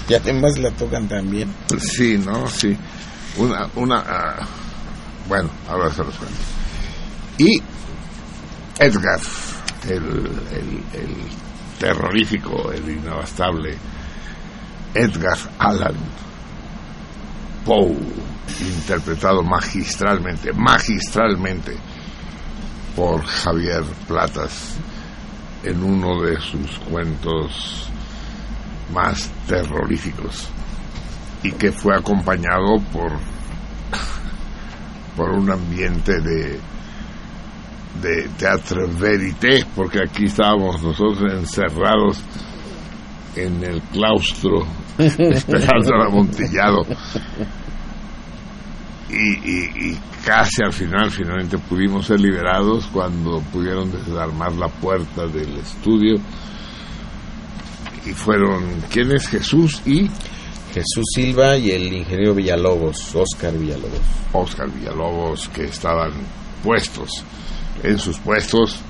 [0.09, 1.55] y además la tocan también.
[1.79, 2.49] Sí, ¿no?
[2.49, 2.77] Sí.
[3.37, 4.49] Una, una, ah,
[5.29, 6.37] bueno, ahora se los cuento.
[7.39, 7.63] Y
[8.81, 9.21] Edgar,
[9.85, 10.03] el,
[10.51, 11.17] el, el
[11.79, 13.79] terrorífico, el inabastable
[14.95, 15.97] Edgar Allan
[17.65, 17.97] Poe,
[18.61, 21.77] interpretado magistralmente, magistralmente
[22.97, 24.77] por Javier Platas
[25.63, 27.89] en uno de sus cuentos
[28.93, 30.49] más terroríficos
[31.43, 33.13] y que fue acompañado por
[35.17, 36.59] por un ambiente de
[38.01, 42.23] de teatro verité porque aquí estábamos nosotros encerrados
[43.45, 44.67] en el claustro
[44.99, 46.85] esperando el amontillado.
[49.11, 55.27] Y, y, y casi al final finalmente pudimos ser liberados cuando pudieron desarmar la puerta
[55.27, 56.17] del estudio.
[58.05, 60.11] Y fueron ¿quién es Jesús y
[60.73, 64.01] Jesús Silva y el ingeniero Villalobos, Oscar Villalobos.
[64.33, 66.13] Oscar Villalobos que estaban
[66.63, 67.25] puestos
[67.83, 68.81] en sus puestos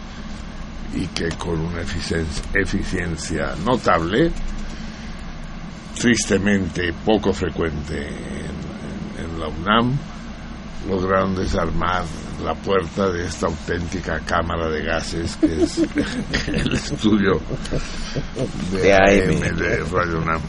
[0.94, 4.30] y que con una eficiencia, eficiencia notable,
[5.98, 9.98] tristemente poco frecuente en, en, en, la UNAM,
[10.88, 12.04] lograron desarmar
[12.44, 15.78] la puerta de esta auténtica cámara de gases que es
[16.48, 17.40] el estudio
[18.72, 19.56] de, AM.
[19.56, 20.40] de Radio UNAM.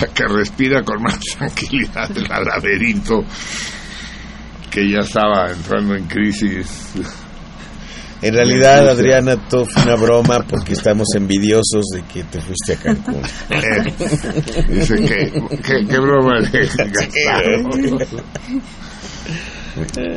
[0.00, 3.24] La que respira con más tranquilidad el laberinto
[4.70, 6.92] que ya estaba entrando en crisis.
[8.22, 12.76] En realidad, Adriana, todo fue una broma porque estamos envidiosos de que te fuiste a
[12.76, 13.22] Cancún.
[14.68, 15.32] Dice que,
[15.62, 16.40] que, que broma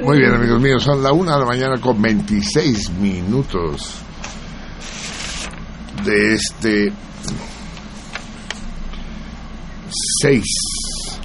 [0.04, 3.96] Muy bien, amigos míos, son la una de la mañana con 26 minutos
[6.06, 6.94] de este
[10.22, 10.44] 6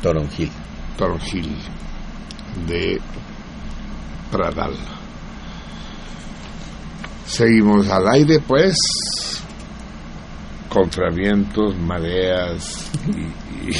[0.02, 0.50] Toronjil.
[0.98, 1.56] Toronjil
[2.66, 3.00] de
[4.30, 4.93] Pradal.
[7.26, 8.76] Seguimos al aire, pues,
[10.68, 13.76] contra vientos, mareas y, y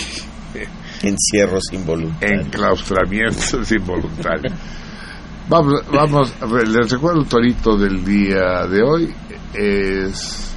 [1.02, 2.46] encierros involuntarios.
[2.46, 4.52] Enclaustramientos involuntarios.
[5.48, 6.32] Vamos, vamos,
[6.66, 9.14] les recuerdo el torito del día de hoy.
[9.52, 10.50] Es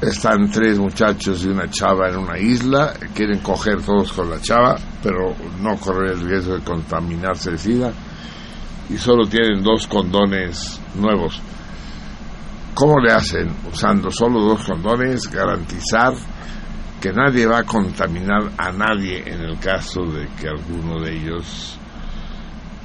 [0.00, 4.78] están tres muchachos y una chava en una isla, quieren coger todos con la chava,
[5.02, 7.92] pero no correr el riesgo de contaminarse de sida
[8.92, 11.40] y solo tienen dos condones nuevos.
[12.74, 13.54] ¿Cómo le hacen?
[13.70, 16.14] Usando solo dos condones, garantizar
[17.00, 21.78] que nadie va a contaminar a nadie en el caso de que alguno de ellos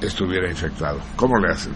[0.00, 1.00] estuviera infectado.
[1.16, 1.74] ¿Cómo le hacen?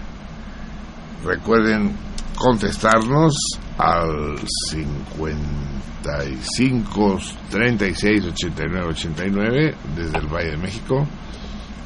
[1.25, 1.93] Recuerden
[2.37, 3.35] contestarnos
[3.77, 4.39] al
[4.71, 7.19] 55
[7.51, 11.07] 36 89 89 desde el Valle de México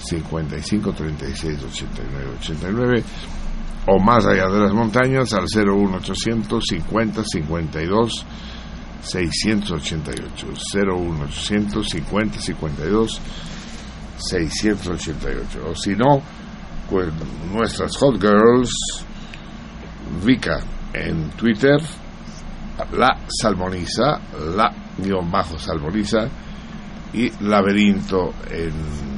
[0.04, 3.04] 55 36 89 89
[3.86, 8.26] o más allá de las montañas al 01800 50 52
[9.02, 13.20] 688 01800 50 52
[14.16, 16.22] 688 o si no
[16.88, 17.08] pues
[17.52, 18.70] nuestras hot girls
[20.22, 20.60] Vika
[20.92, 21.80] en Twitter,
[22.92, 24.20] la salmoniza,
[24.54, 26.28] la guion bajo salmoniza
[27.12, 29.13] y laberinto en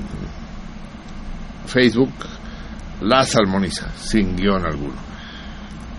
[1.66, 2.12] Facebook,
[3.00, 4.96] la salmoniza, sin guion alguno.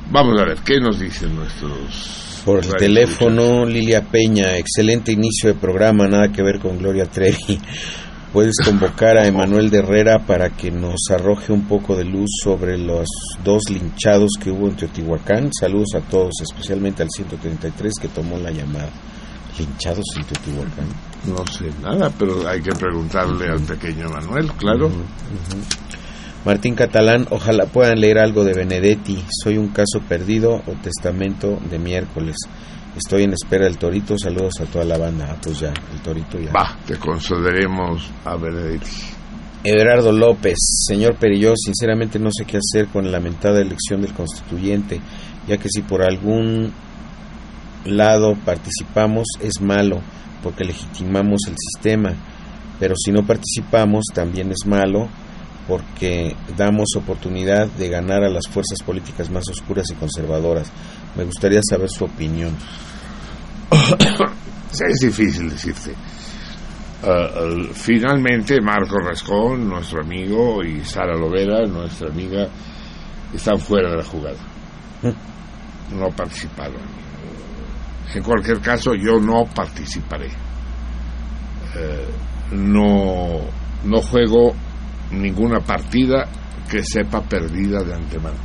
[0.10, 2.41] Vamos a ver, ¿qué nos dicen nuestros...
[2.45, 7.60] Por el teléfono, Lilia Peña, excelente inicio de programa, nada que ver con Gloria Trevi.
[8.31, 12.77] Puedes convocar a Emanuel de Herrera para que nos arroje un poco de luz sobre
[12.77, 13.07] los
[13.44, 15.49] dos linchados que hubo en Teotihuacán.
[15.52, 18.89] Saludos a todos, especialmente al 133 que tomó la llamada.
[19.57, 20.88] ¿Linchados en Teotihuacán?
[21.28, 24.88] No sé nada, pero hay que preguntarle al pequeño Manuel, claro.
[24.88, 25.88] Uh -huh, uh -huh.
[26.45, 29.22] Martín Catalán, ojalá puedan leer algo de Benedetti.
[29.44, 32.38] Soy un caso perdido o testamento de miércoles.
[32.95, 34.18] Estoy en espera del torito.
[34.18, 35.28] Saludos a toda la banda.
[35.30, 36.54] Ah, pues ya, el torito ya.
[36.54, 38.90] Va, te concederemos a Benedetti.
[39.64, 40.56] Everardo López,
[40.88, 45.02] señor Perilló, sinceramente no sé qué hacer con la lamentada elección del constituyente,
[45.48, 46.72] ya que si por algún
[47.84, 50.02] lado participamos es malo,
[50.43, 52.14] porque legitimamos el sistema,
[52.80, 55.09] pero si no participamos también es malo,
[55.68, 60.72] porque damos oportunidad de ganar a las fuerzas políticas más oscuras y conservadoras.
[61.15, 62.55] Me gustaría saber su opinión.
[64.72, 65.93] es difícil decirte.
[67.03, 72.47] Uh, uh, finalmente Marco Rascón, nuestro amigo, y Sara Lovera, nuestra amiga,
[73.34, 74.38] están fuera de la jugada.
[75.91, 77.06] No participaron.
[78.13, 80.29] En cualquier caso, yo no participaré.
[81.75, 83.41] Uh, no,
[83.84, 84.53] no juego
[85.11, 86.27] ninguna partida
[86.69, 88.38] que sepa perdida de antemano.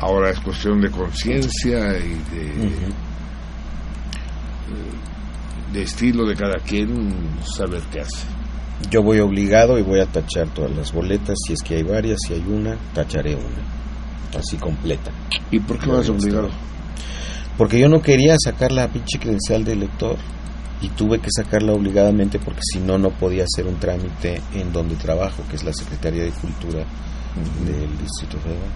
[0.00, 2.92] Ahora es cuestión de conciencia y de
[5.74, 8.26] de estilo de cada quien saber qué hace.
[8.90, 12.18] Yo voy obligado y voy a tachar todas las boletas, si es que hay varias,
[12.26, 15.10] si hay una, tacharé una, así completa.
[15.50, 16.50] ¿Y por qué vas obligado?
[17.56, 20.16] Porque yo no quería sacar la pinche credencial de elector
[20.80, 24.96] y tuve que sacarla obligadamente porque si no, no podía hacer un trámite en donde
[24.96, 26.84] trabajo, que es la Secretaría de Cultura
[27.64, 28.70] del Distrito Federal.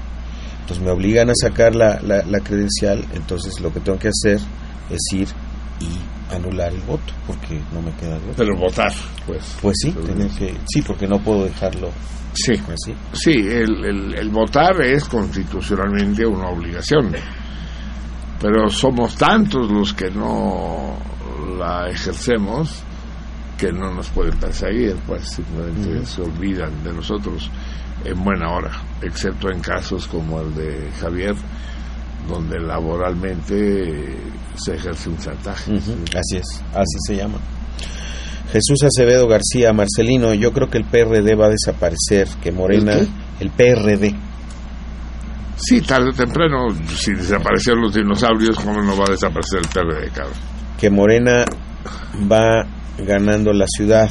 [0.61, 4.39] Entonces me obligan a sacar la, la, la credencial, entonces lo que tengo que hacer
[4.91, 5.29] es ir
[5.81, 8.35] y anular el voto porque no me queda voto.
[8.37, 8.93] Pero votar,
[9.27, 9.57] pues.
[9.61, 11.91] Pues sí, que, sí, porque no puedo dejarlo.
[12.35, 12.95] Sí, así.
[13.15, 17.11] sí, el, el, el, votar es constitucionalmente una obligación,
[18.41, 20.97] pero somos tantos los que no
[21.59, 22.83] la ejercemos
[23.59, 26.05] que no nos pueden perseguir, pues simplemente uh -huh.
[26.05, 27.51] se olvidan de nosotros
[28.05, 28.71] en buena hora,
[29.03, 31.35] excepto en casos como el de Javier,
[32.29, 34.17] donde laboralmente
[34.55, 35.73] se ejerce un chantaje.
[35.73, 36.17] Uh -huh.
[36.17, 37.39] Así es, así se llama.
[38.53, 43.09] Jesús Acevedo García, Marcelino, yo creo que el PRD va a desaparecer, que Morena, ¿El,
[43.41, 44.15] el PRD.
[45.61, 50.11] Sí, tarde o temprano, si desaparecieron los dinosaurios, ¿cómo no va a desaparecer el PRD,
[50.13, 50.37] cabrón?
[50.79, 51.45] Que Morena
[52.31, 52.65] va
[52.97, 54.09] ganando la ciudad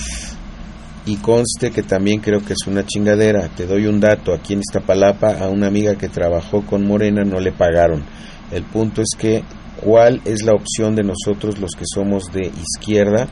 [1.06, 3.48] y conste que también creo que es una chingadera.
[3.48, 7.40] Te doy un dato, aquí en Iztapalapa a una amiga que trabajó con Morena no
[7.40, 8.04] le pagaron.
[8.52, 9.44] El punto es que
[9.82, 13.28] cuál es la opción de nosotros los que somos de izquierda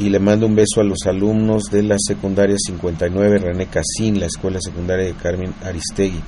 [0.00, 4.26] y le mando un beso a los alumnos de la secundaria 59 René Casín, la
[4.26, 6.20] escuela secundaria de Carmen Aristegui.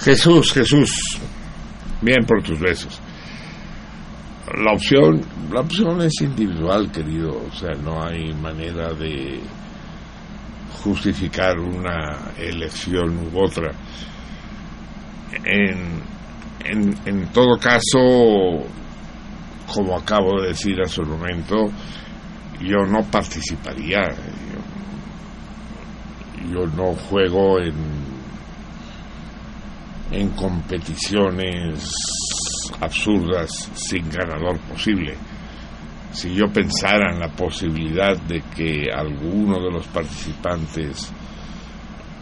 [0.00, 1.18] Jesús, Jesús,
[2.00, 3.00] bien por tus besos.
[4.56, 5.20] La opción,
[5.52, 9.40] la opción es individual, querido, o sea, no hay manera de
[10.82, 13.72] justificar una elección u otra.
[15.44, 16.00] En,
[16.64, 18.64] en, en todo caso,
[19.72, 21.66] como acabo de decir hace un momento,
[22.60, 24.02] yo no participaría,
[26.42, 27.97] yo, yo no juego en,
[30.10, 31.90] en competiciones
[32.80, 35.14] absurdas sin ganador posible.
[36.12, 41.12] Si yo pensara en la posibilidad de que alguno de los participantes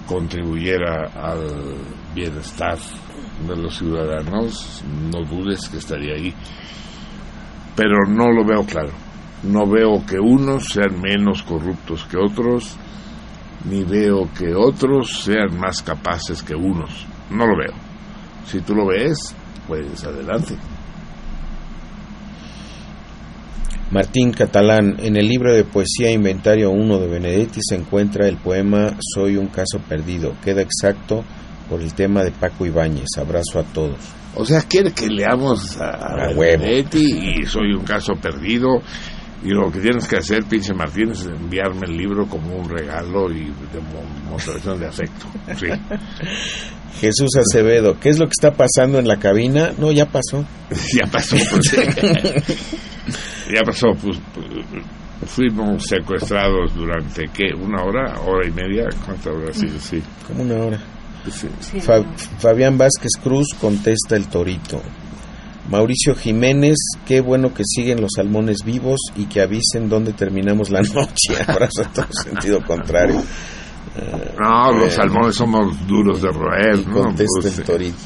[0.06, 1.76] contribuyera al
[2.14, 2.78] bienestar
[3.46, 4.82] de los ciudadanos,
[5.12, 6.34] no dudes que estaría ahí.
[7.74, 8.92] Pero no lo veo claro.
[9.42, 12.76] No veo que unos sean menos corruptos que otros,
[13.64, 17.06] ni veo que otros sean más capaces que unos.
[17.30, 17.74] No lo veo.
[18.46, 19.34] Si tú lo ves,
[19.66, 20.56] pues adelante.
[23.90, 28.96] Martín Catalán, en el libro de poesía Inventario 1 de Benedetti se encuentra el poema
[29.14, 30.34] Soy un caso perdido.
[30.44, 31.24] Queda exacto
[31.70, 33.06] por el tema de Paco Ibáñez.
[33.16, 33.98] Abrazo a todos.
[34.34, 37.04] O sea, quiere que leamos a, a, a Benedetti
[37.40, 38.82] y Soy un caso perdido.
[39.44, 43.30] Y lo que tienes que hacer, pinche Martín, es enviarme el libro como un regalo
[43.30, 45.26] y demostración de afecto.
[45.58, 45.66] Sí.
[47.00, 49.72] Jesús Acevedo, ¿qué es lo que está pasando en la cabina?
[49.78, 50.44] No, ya pasó.
[50.94, 51.72] ya pasó, pues.
[53.54, 54.18] ya pasó, pues,
[55.26, 57.54] fuimos secuestrados durante, ¿qué?
[57.54, 58.20] ¿Una hora?
[58.20, 58.86] ¿Hora y media?
[59.04, 59.56] ¿Cuántas horas?
[59.56, 60.02] Sí, sí.
[60.26, 60.80] Como una hora.
[61.30, 61.80] Sí.
[61.80, 62.02] Fa
[62.38, 64.80] Fabián Vázquez Cruz contesta el torito.
[65.70, 66.76] Mauricio Jiménez,
[67.06, 71.34] qué bueno que siguen los salmones vivos y que avisen dónde terminamos la noche.
[71.46, 73.20] Abrazo a todo sentido contrario.
[74.38, 76.86] No, los eh, salmones somos duros de roer.
[76.86, 77.02] ¿no?
[77.02, 77.96] Contesta el torito.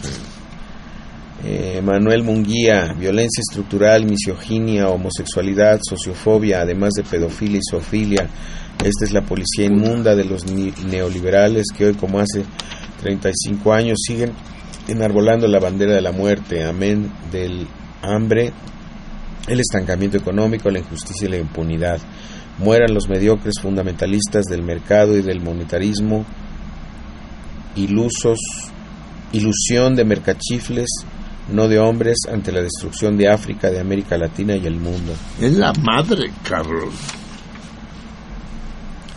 [1.43, 8.29] Eh, Manuel Munguía, violencia estructural, misoginia, homosexualidad, sociofobia, además de pedofilia y zoofilia.
[8.85, 12.45] Esta es la policía inmunda de los ni- neoliberales que hoy, como hace
[13.03, 14.33] 35 años, siguen
[14.91, 16.65] enarbolando la bandera de la muerte.
[16.65, 17.67] Amén del
[18.03, 18.53] hambre,
[19.49, 22.01] el estancamiento económico, la injusticia y la impunidad.
[22.59, 26.27] Mueran los mediocres fundamentalistas del mercado y del monetarismo,
[27.77, 28.39] ilusos,
[29.33, 30.89] ilusión de mercachifles,
[31.51, 35.15] no de hombres, ante la destrucción de África, de América Latina y el mundo.
[35.41, 36.95] Es la madre, Carlos.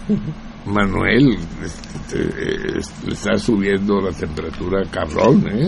[0.65, 5.67] Manuel, este, eh, le está subiendo la temperatura cabrón, ¿eh?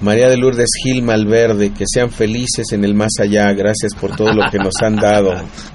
[0.00, 4.32] María de Lourdes Gil Malverde, que sean felices en el más allá, gracias por todo
[4.32, 5.32] lo que nos han dado,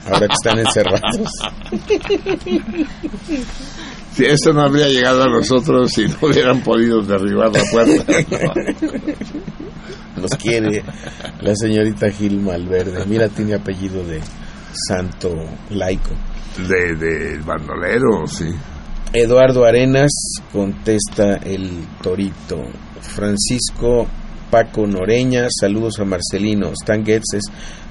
[0.08, 1.30] ahora que están encerrados.
[4.14, 8.14] Si eso no habría llegado a nosotros si no hubieran podido derribar la puerta.
[10.16, 10.84] Nos quiere
[11.42, 13.06] la señorita Gil Malverde.
[13.06, 14.22] Mira, tiene apellido de
[14.88, 15.34] santo
[15.70, 16.12] laico.
[16.58, 18.46] De, de bandolero, sí.
[19.14, 20.12] Eduardo Arenas
[20.52, 22.62] contesta el torito.
[23.02, 24.08] Francisco
[24.50, 26.72] Paco Noreña, saludos a Marcelino.
[26.72, 27.44] Stan Getz es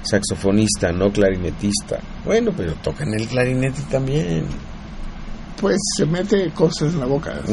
[0.03, 1.99] saxofonista, no clarinetista.
[2.23, 4.45] Bueno, pero tocan el clarinete también.
[5.59, 7.39] Pues se mete cosas en la boca.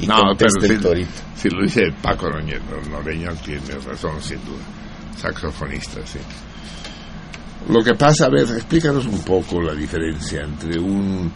[0.00, 1.10] Y no, contesta pero el si, torito.
[1.36, 2.58] si lo dice Paco Noreña,
[2.90, 4.62] Noreña tiene razón, sin duda.
[5.16, 6.18] Saxofonista, sí.
[7.68, 11.30] Lo que pasa, a ver, explícanos un poco la diferencia entre un,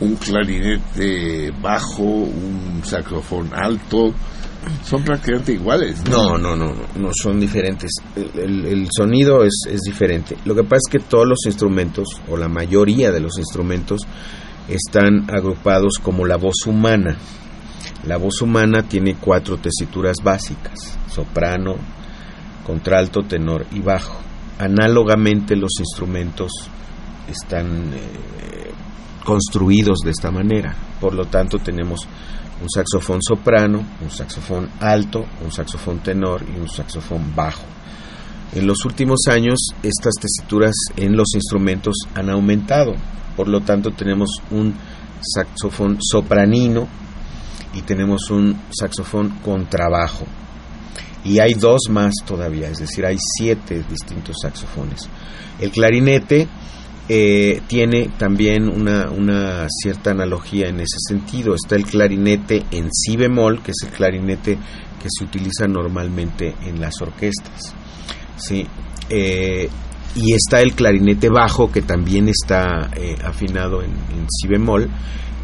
[0.00, 4.12] un clarinete bajo, un saxofón alto.
[4.84, 6.02] Son prácticamente iguales.
[6.10, 7.90] No, no, no, no, no son diferentes.
[8.14, 10.36] El, el- el sonido es, es diferente.
[10.44, 14.02] Lo que pasa es que todos los instrumentos, o la mayoría de los instrumentos,
[14.68, 17.16] están agrupados como la voz humana.
[18.06, 21.76] La voz humana tiene cuatro tesituras básicas, soprano,
[22.66, 24.20] contralto, tenor y bajo.
[24.60, 26.52] Análogamente los instrumentos
[27.26, 28.70] están eh,
[29.24, 30.76] construidos de esta manera.
[31.00, 32.06] Por lo tanto tenemos
[32.60, 37.64] un saxofón soprano, un saxofón alto, un saxofón tenor y un saxofón bajo.
[38.52, 42.92] En los últimos años estas tesituras en los instrumentos han aumentado,
[43.38, 44.74] por lo tanto tenemos un
[45.22, 46.86] saxofón sopranino
[47.72, 50.26] y tenemos un saxofón contrabajo.
[51.24, 55.08] Y hay dos más todavía, es decir, hay siete distintos saxofones.
[55.58, 56.48] El clarinete
[57.08, 61.54] eh, tiene también una, una cierta analogía en ese sentido.
[61.54, 66.80] Está el clarinete en si bemol, que es el clarinete que se utiliza normalmente en
[66.80, 67.74] las orquestas.
[68.36, 68.66] ¿sí?
[69.08, 69.68] Eh,
[70.14, 74.88] y está el clarinete bajo, que también está eh, afinado en, en si bemol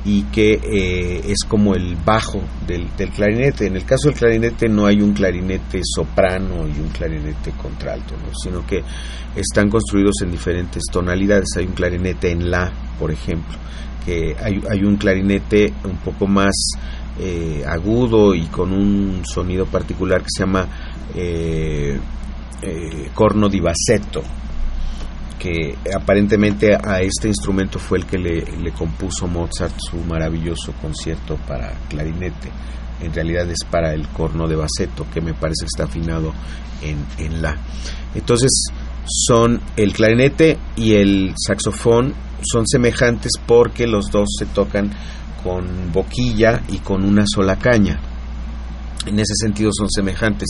[0.06, 3.66] y que eh, es como el bajo del, clarinete.
[3.66, 8.32] En el caso del clarinete no hay un clarinete soprano y un clarinete contralto, ¿no?
[8.40, 8.84] sino que
[9.34, 11.48] están construidos en diferentes tonalidades.
[11.56, 13.58] Hay un clarinete en la, por ejemplo,
[14.04, 16.54] que hay, hay un clarinete un poco más
[17.18, 20.68] eh, agudo y con un sonido particular que se llama
[21.16, 21.98] eh,
[23.12, 24.22] corno di bassetto
[25.38, 31.72] que aparentemente a este instrumento fue el que le, compuso Mozart su maravilloso concierto para
[31.88, 32.50] clarinete.
[33.00, 36.32] En realidad es para el corno de Bassetto, que me parece que está afinado
[36.82, 37.56] en, en la.
[38.14, 38.50] Entonces,
[39.06, 44.90] son el clarinete y el saxofón son semejantes porque los dos se tocan
[45.42, 48.00] con boquilla y con una sola caña.
[49.06, 50.48] En ese sentido son semejantes,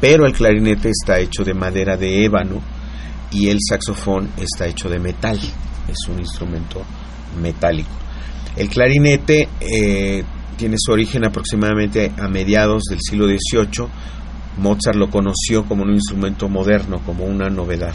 [0.00, 2.60] pero el clarinete está hecho de madera de ébano
[3.34, 5.38] y el saxofón está hecho de metal,
[5.88, 6.82] es un instrumento
[7.42, 7.90] metálico.
[8.56, 10.24] El clarinete eh,
[10.56, 13.88] tiene su origen aproximadamente a mediados del siglo XVIII.
[14.58, 17.94] Mozart lo conoció como un instrumento moderno, como una novedad,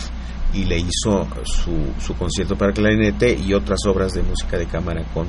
[0.54, 5.06] y le hizo su, su concierto para clarinete y otras obras de música de cámara
[5.14, 5.28] con,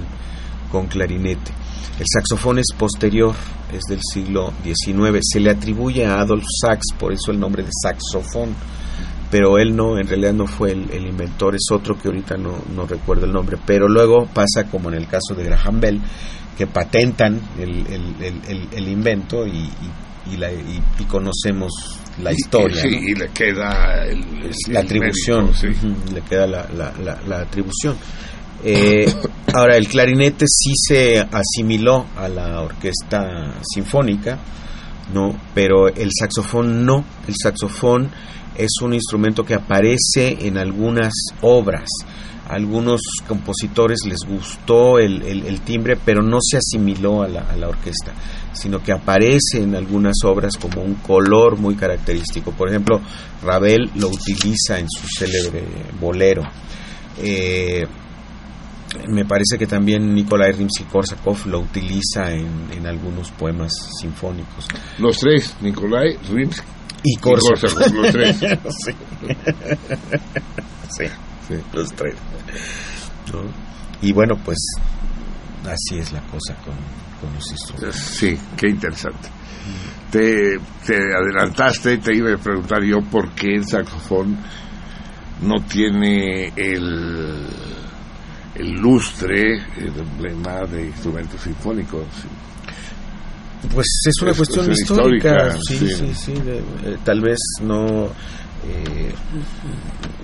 [0.72, 1.52] con clarinete.
[2.00, 3.34] El saxofón es posterior,
[3.72, 5.20] es del siglo XIX.
[5.22, 8.56] Se le atribuye a Adolf Sax, por eso el nombre de saxofón
[9.30, 12.58] pero él no, en realidad no fue el, el, inventor, es otro que ahorita no,
[12.74, 16.00] no recuerdo el nombre, pero luego pasa como en el caso de Graham Bell,
[16.58, 21.70] que patentan el, el, el invento y, y, y, la, y, conocemos
[22.22, 22.82] la historia.
[22.82, 23.08] Sí, ¿no?
[23.08, 24.04] y le queda
[24.68, 26.12] la atribución, mérito, sí.
[26.12, 27.96] le queda la, la, la, la atribución.
[28.62, 29.06] Eh,
[29.54, 34.38] ahora, el clarinete sí se asimiló a la orquesta sinfónica,
[35.14, 35.34] ¿no?
[35.54, 38.10] Pero el saxofón no, el saxofón
[38.60, 41.88] es un instrumento que aparece en algunas obras.
[42.48, 47.68] A algunos compositores les gustó el, timbre, pero no se asimiló a la, a la
[47.68, 48.12] orquesta,
[48.52, 52.50] sino que aparece en algunas obras como un color muy característico.
[52.50, 53.00] Por ejemplo,
[53.42, 55.64] Ravel lo utiliza en su célebre
[56.00, 56.42] bolero.
[57.18, 57.86] Eh,
[59.08, 63.70] me parece que también Nikolai Rimsky-Korsakov lo utiliza en, en algunos poemas
[64.00, 64.66] sinfónicos.
[64.98, 67.60] Los tres, Nikolai, Rimsky Y Korsakov.
[67.60, 68.36] Korsakov, los tres.
[70.90, 71.04] sí.
[71.48, 72.14] Sí, los tres.
[73.32, 73.42] ¿No?
[74.02, 74.58] Y bueno, pues
[75.64, 76.74] así es la cosa con,
[77.20, 77.96] con los instrumentos.
[77.96, 79.28] Sí, qué interesante.
[80.10, 84.36] Te, te adelantaste, te iba a preguntar yo por qué el saxofón
[85.42, 87.46] no tiene el,
[88.54, 92.06] el lustre, el emblema de instrumentos sinfónicos.
[93.74, 95.94] Pues es una Es cuestión cuestión histórica, histórica, sí, sí.
[95.96, 98.06] sí, sí, de- eh, tal vez no
[98.66, 99.12] eh,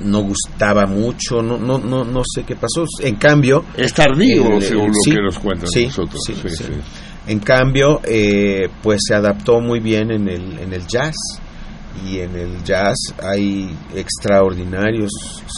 [0.01, 2.85] no gustaba mucho, no, no, no, no sé qué pasó.
[3.01, 6.23] En cambio, Es tardío, el- según lo sí, que nos cuentan sí, nosotros.
[6.25, 6.35] sí.
[7.27, 11.15] En cambio, eh, pues se adaptó muy bien en el, en el jazz.
[12.07, 15.11] Y en el jazz hay extraordinarios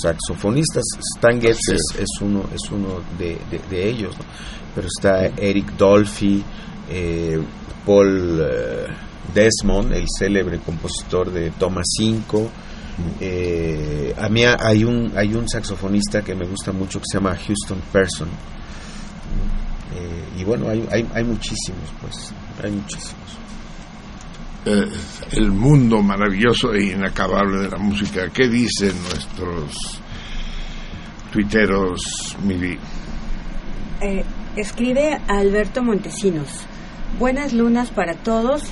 [0.03, 0.85] saxofonistas.
[1.17, 4.17] Stan Getz es, es uno, es uno de, de- de ellos.
[4.17, 4.25] ¿no?
[4.75, 6.43] Pero está Eric Dolphy,
[6.91, 7.41] eh,
[7.85, 8.87] Paul eh,
[9.35, 12.51] Desmond, el célebre compositor de Toma 5.
[13.21, 17.37] Eh, a mí hay un, hay un saxofonista que me gusta mucho que se llama
[17.37, 18.29] Houston Person.
[19.95, 22.33] Eh, y bueno, hay, hay, hay muchísimos, pues,
[22.63, 23.39] hay muchísimos.
[24.67, 24.87] Eh,
[25.33, 28.29] el mundo maravilloso e inacabable de la música.
[28.29, 30.01] ¿Qué dicen nuestros
[31.33, 32.77] tuiteros, Mili?
[34.01, 34.25] Eh,
[34.57, 36.68] escribe Alberto Montesinos.
[37.17, 38.63] Buenas lunas para todos.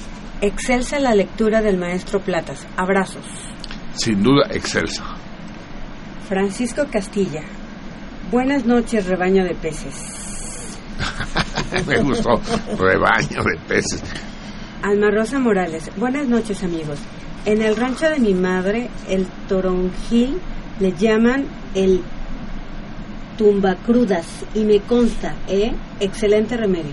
[0.41, 2.67] Excelsa la lectura del maestro Platas.
[2.77, 3.25] Abrazos.
[3.95, 5.03] Sin duda, excelsa.
[6.29, 7.43] Francisco Castilla.
[8.31, 10.79] Buenas noches, rebaño de peces.
[11.87, 12.41] Me gustó.
[12.79, 14.03] Rebaño de peces.
[14.83, 15.91] Alma Rosa Morales.
[15.97, 16.99] Buenas noches, amigos.
[17.45, 20.39] En el rancho de mi madre, el toronjil,
[20.79, 22.03] le llaman el
[23.39, 25.73] tumbacrudas y me consta, ¿eh?
[26.01, 26.93] Excelente remedio.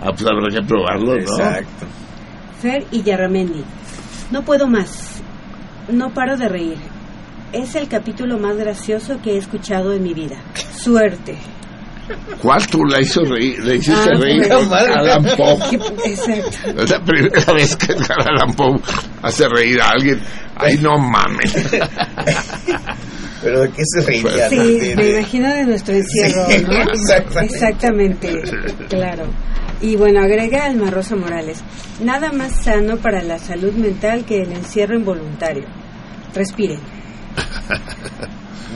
[0.00, 1.20] Ah, pues habrá que probarlo, ¿no?
[1.20, 1.86] Exacto.
[2.60, 3.64] Fer y Yarramendi.
[4.30, 5.20] No puedo más.
[5.90, 6.76] No paro de reír.
[7.52, 10.36] Es el capítulo más gracioso que he escuchado en mi vida.
[10.74, 11.36] Suerte.
[12.40, 13.58] ¿Cuál tú la hizo reír?
[13.64, 14.56] Le hiciste Ah, reír a
[14.98, 15.58] Alan Poe.
[16.06, 16.80] Exacto.
[16.82, 18.80] Es la primera vez que Allan Poe
[19.22, 20.20] hace reír a alguien.
[20.56, 21.52] Ay, no mames.
[23.42, 24.48] ¿Pero de qué se reiría?
[24.48, 26.82] Sí, me imagino de nuestro encierro, Sí, ¿no?
[26.92, 27.54] exactamente.
[27.54, 28.40] Exactamente,
[28.88, 29.24] claro.
[29.80, 31.62] Y bueno, agrega Alma Rosa Morales.
[32.02, 35.66] Nada más sano para la salud mental que el encierro involuntario.
[36.34, 36.80] Respiren.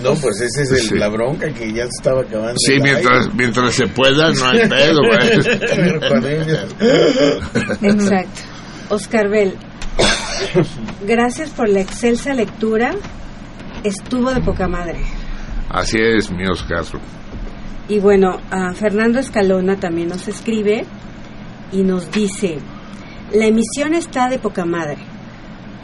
[0.03, 0.95] No, pues esa es el- Sí.
[0.97, 2.55] la bronca que ya se estaba acabando.
[2.57, 3.35] Sí, mientras, aire.
[3.37, 5.01] mientras se pueda, no hay pedo.
[7.83, 8.41] Exacto.
[8.89, 9.55] Oscar Bell.
[11.07, 12.95] Gracias por la excelsa lectura.
[13.85, 15.01] Estuvo de poca madre.
[15.69, 16.85] Así es, mi Oscar.
[17.89, 20.85] Y bueno, a Fernando Escalona también nos escribe
[21.73, 22.59] y nos dice,
[23.33, 24.99] la emisión está de poca madre,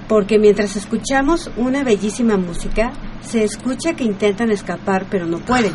[0.08, 5.72] porque mientras escuchamos una bellísima música, se escucha que intentan escapar pero no pueden.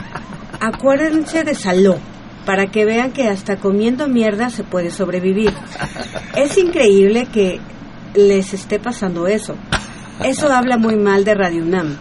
[0.60, 1.98] Acuérdense de Saló,
[2.44, 5.52] para que vean que hasta comiendo mierda se puede sobrevivir.
[6.36, 7.60] Es increíble que
[8.14, 9.56] les esté pasando eso.
[10.24, 11.96] Eso habla muy mal de Radio UNAM.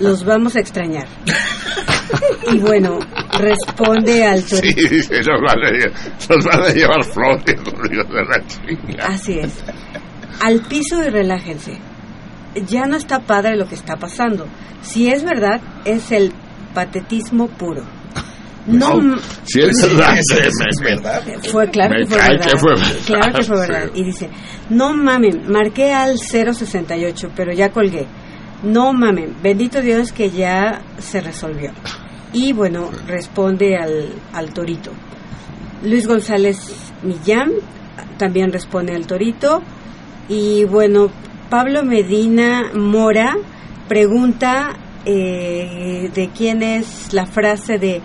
[0.00, 1.06] Los vamos a extrañar.
[2.52, 2.98] Y bueno,
[3.38, 9.06] responde al Sí, dice, nos van a, nos van a llevar flores, de la chinga.
[9.06, 9.64] Así es.
[10.42, 11.78] Al piso y relájense.
[12.68, 14.46] Ya no está padre lo que está pasando.
[14.82, 16.32] Si es verdad, es el
[16.74, 17.82] patetismo puro.
[18.66, 20.16] No, No, si es verdad,
[20.82, 22.40] me- me- fue claro que fue verdad.
[22.50, 23.90] que fue verdad, Claro que fue verdad.
[23.94, 24.00] sí.
[24.00, 24.30] Y dice,
[24.70, 28.06] no mamen, marqué al 068, pero ya colgué.
[28.64, 31.72] No mamen, bendito Dios que ya se resolvió.
[32.32, 34.90] Y bueno, responde al, al torito.
[35.82, 36.58] Luis González
[37.02, 37.50] Millán
[38.16, 39.62] también responde al torito.
[40.28, 41.10] Y bueno,
[41.50, 43.36] Pablo Medina Mora
[43.88, 44.70] pregunta
[45.04, 48.00] eh, de quién es la frase de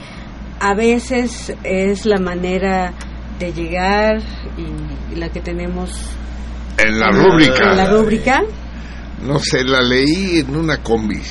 [0.59, 2.93] a veces es la manera
[3.39, 4.19] de llegar
[4.57, 5.91] y, la que tenemos
[6.77, 7.71] En la rúbrica.
[7.71, 8.41] en la rúbrica.
[9.21, 11.21] No sé, la leí en una combi.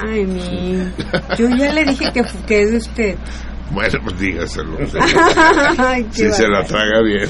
[0.00, 0.92] Ay, mi.
[1.38, 3.16] Yo ya le dije que, que es este.
[3.70, 4.78] Bueno, pues dígaselo.
[5.78, 7.28] Ay, si se la traga bien.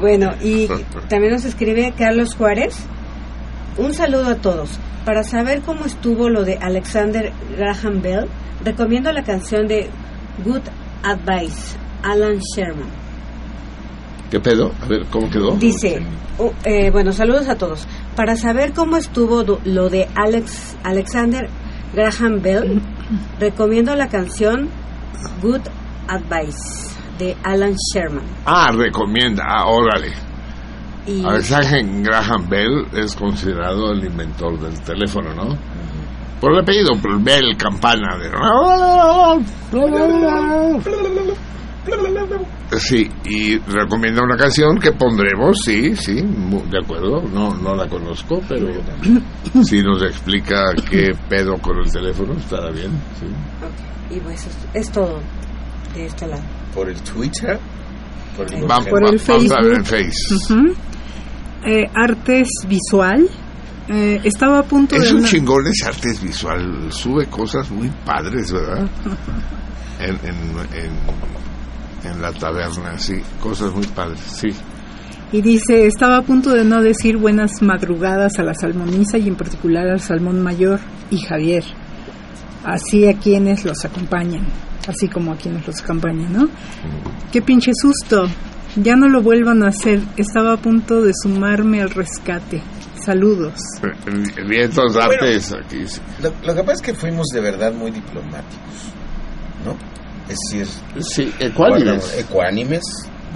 [0.00, 0.68] bueno, y
[1.08, 2.76] también nos escribe Carlos Juárez.
[3.76, 4.78] Un saludo a todos.
[5.04, 8.28] Para saber cómo estuvo lo de Alexander Graham Bell,
[8.64, 9.88] recomiendo la canción de
[10.44, 10.62] Good
[11.02, 13.09] Advice, Alan Sherman.
[14.30, 14.72] ¿Qué pedo?
[14.80, 15.56] A ver, ¿cómo quedó?
[15.56, 16.00] Dice,
[16.38, 17.86] oh, eh, bueno, saludos a todos.
[18.14, 21.48] Para saber cómo estuvo lo de Alex, Alexander
[21.92, 22.80] Graham Bell,
[23.40, 24.68] recomiendo la canción
[25.42, 25.62] Good
[26.06, 28.24] Advice de Alan Sherman.
[28.46, 29.44] Ah, recomienda.
[29.46, 30.12] Ah, órale.
[31.06, 35.56] Y Alexander Graham Bell es considerado el inventor del teléfono, ¿no?
[36.40, 38.30] Por el apellido, Bell, campana de...
[42.78, 47.88] Sí, y recomienda una canción que pondremos, sí, sí, mu- de acuerdo, no, no la
[47.88, 48.68] conozco, pero
[49.64, 54.14] si nos explica qué pedo con el teléfono, estará bien, sí.
[54.16, 55.20] y pues es, es todo
[55.94, 56.42] de este lado.
[56.74, 57.58] ¿Por el Twitter?
[58.36, 60.40] Por el, Vamos, Por el vamos a ver en Facebook.
[60.46, 60.74] Face.
[61.66, 63.28] Eh, artes visual.
[63.88, 65.10] Eh, estaba a punto Es de...
[65.14, 68.88] un una- chingón ese artes visual, sube cosas muy padres, ¿verdad?
[70.00, 70.36] En, en,
[70.72, 70.90] en,
[72.04, 74.48] en la taberna, sí, cosas muy padres, sí.
[75.32, 79.36] Y dice, estaba a punto de no decir buenas madrugadas a la salmoniza y en
[79.36, 81.62] particular al salmón mayor y Javier.
[82.64, 84.44] Así a quienes los acompañan,
[84.88, 86.48] así como a quienes los acompañan, ¿no?
[87.32, 88.28] Qué pinche susto.
[88.76, 90.00] Ya no lo vuelvan a hacer.
[90.16, 92.60] Estaba a punto de sumarme al rescate.
[93.04, 93.54] Saludos.
[94.48, 95.86] Vientos artes aquí.
[95.86, 96.00] sí.
[96.22, 98.92] Lo, lo que pasa es que fuimos de verdad muy diplomáticos,
[99.64, 99.99] ¿no?
[100.30, 100.66] Es decir,
[101.02, 102.16] Sí, ecuánimes.
[102.18, 102.82] ecuánimes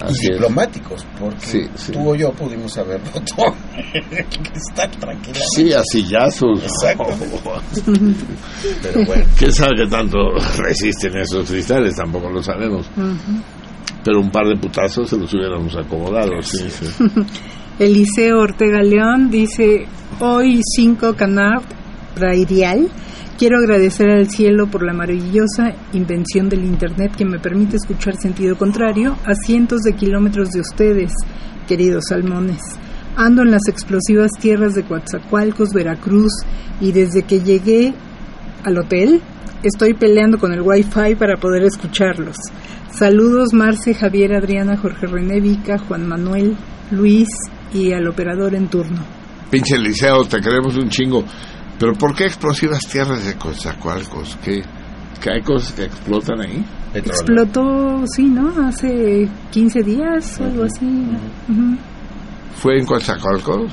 [0.00, 0.32] Así y es.
[0.32, 1.92] diplomáticos, porque Sí, sí.
[1.92, 3.54] tú o yo pudimos haber roto
[4.54, 5.38] estar tranquila.
[5.54, 6.62] Sí, a sillazos.
[6.62, 7.06] Exacto.
[8.82, 9.24] Pero bueno.
[9.38, 10.18] ¿Quién sabe qué tanto
[10.58, 11.94] resisten esos cristales?
[11.96, 12.86] Tampoco lo sabemos.
[14.04, 16.86] Pero un par de putazos se los hubiéramos acomodado, sí, sí.
[17.78, 19.86] Eliseo Ortega León dice,
[20.20, 21.62] hoy 5 Canard
[22.14, 22.88] Prairial,
[23.38, 28.56] quiero agradecer al cielo por la maravillosa invención del Internet que me permite escuchar sentido
[28.56, 31.12] contrario a cientos de kilómetros de ustedes,
[31.66, 32.60] queridos salmones.
[33.16, 36.32] Ando en las explosivas tierras de Coatzacoalcos, Veracruz,
[36.80, 37.94] y desde que llegué
[38.64, 39.22] al hotel
[39.62, 42.36] estoy peleando con el Wi-Fi para poder escucharlos.
[42.90, 46.56] Saludos Marce, Javier, Adriana, Jorge René, Vica, Juan Manuel,
[46.90, 47.28] Luis
[47.72, 49.02] y al operador en turno.
[49.50, 51.24] Pinche Liceo, te queremos un chingo.
[51.78, 54.38] Pero ¿por qué explosivas tierras de Coatzacoalcos?
[54.44, 54.62] ¿Qué,
[55.20, 56.64] ¿Que hay cosas que explotan ahí?
[56.94, 58.50] Explotó, sí, ¿no?
[58.66, 61.08] Hace 15 días o algo así.
[62.56, 63.72] ¿Fue en Coatzacoalcos?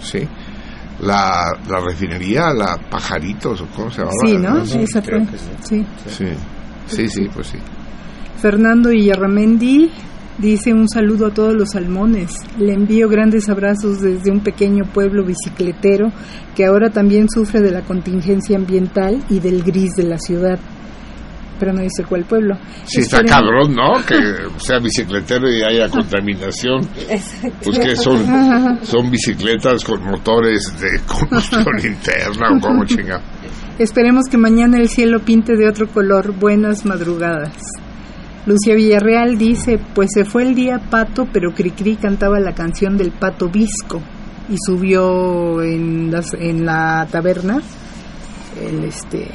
[0.00, 0.18] Sí.
[1.00, 4.16] La, la refinería, la Pajaritos, ¿o cómo se llamaba?
[4.26, 4.64] Sí, ¿no?
[4.66, 5.32] Sí, Esa creo fue.
[5.32, 5.50] que sí.
[5.60, 5.84] Sí.
[6.06, 6.26] Sí,
[6.86, 7.58] sí, sí, pues sí.
[8.40, 9.90] Fernando Villarramendi
[10.38, 12.32] dice un saludo a todos los salmones.
[12.58, 16.12] Le envío grandes abrazos desde un pequeño pueblo bicicletero
[16.54, 20.58] que ahora también sufre de la contingencia ambiental y del gris de la ciudad.
[21.58, 22.54] Pero no dice cuál pueblo.
[22.84, 23.94] Sí, está cabrón, ¿no?
[24.06, 24.16] Que
[24.58, 26.86] sea bicicletero y haya contaminación.
[27.64, 33.22] Pues que son, son bicicletas con motores de combustión interna o como chinga.
[33.78, 36.34] Esperemos que mañana el cielo pinte de otro color.
[36.38, 37.56] Buenas madrugadas.
[38.46, 43.10] Lucia Villarreal dice, pues se fue el día pato, pero Cricri cantaba la canción del
[43.10, 44.00] pato visco
[44.48, 47.60] y subió en, las, en la taberna
[48.60, 49.28] el este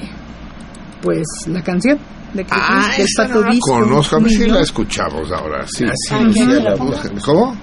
[1.01, 1.97] pues la canción
[2.33, 3.71] de Cricri, Ah, del esa pato no la visco.
[3.71, 5.65] conozco, a ver si la escuchamos ahora.
[5.67, 6.77] Sí, Ah, sí, sí, la la.
[7.25, 7.55] ¿Cómo?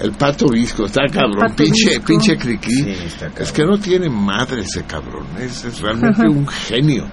[0.00, 2.04] El pato visco, está cabrón, pinche, visco.
[2.06, 2.70] pinche criqui.
[2.72, 3.42] Sí, está cabrón.
[3.42, 7.04] es que no tiene madre ese cabrón, es, es realmente un genio.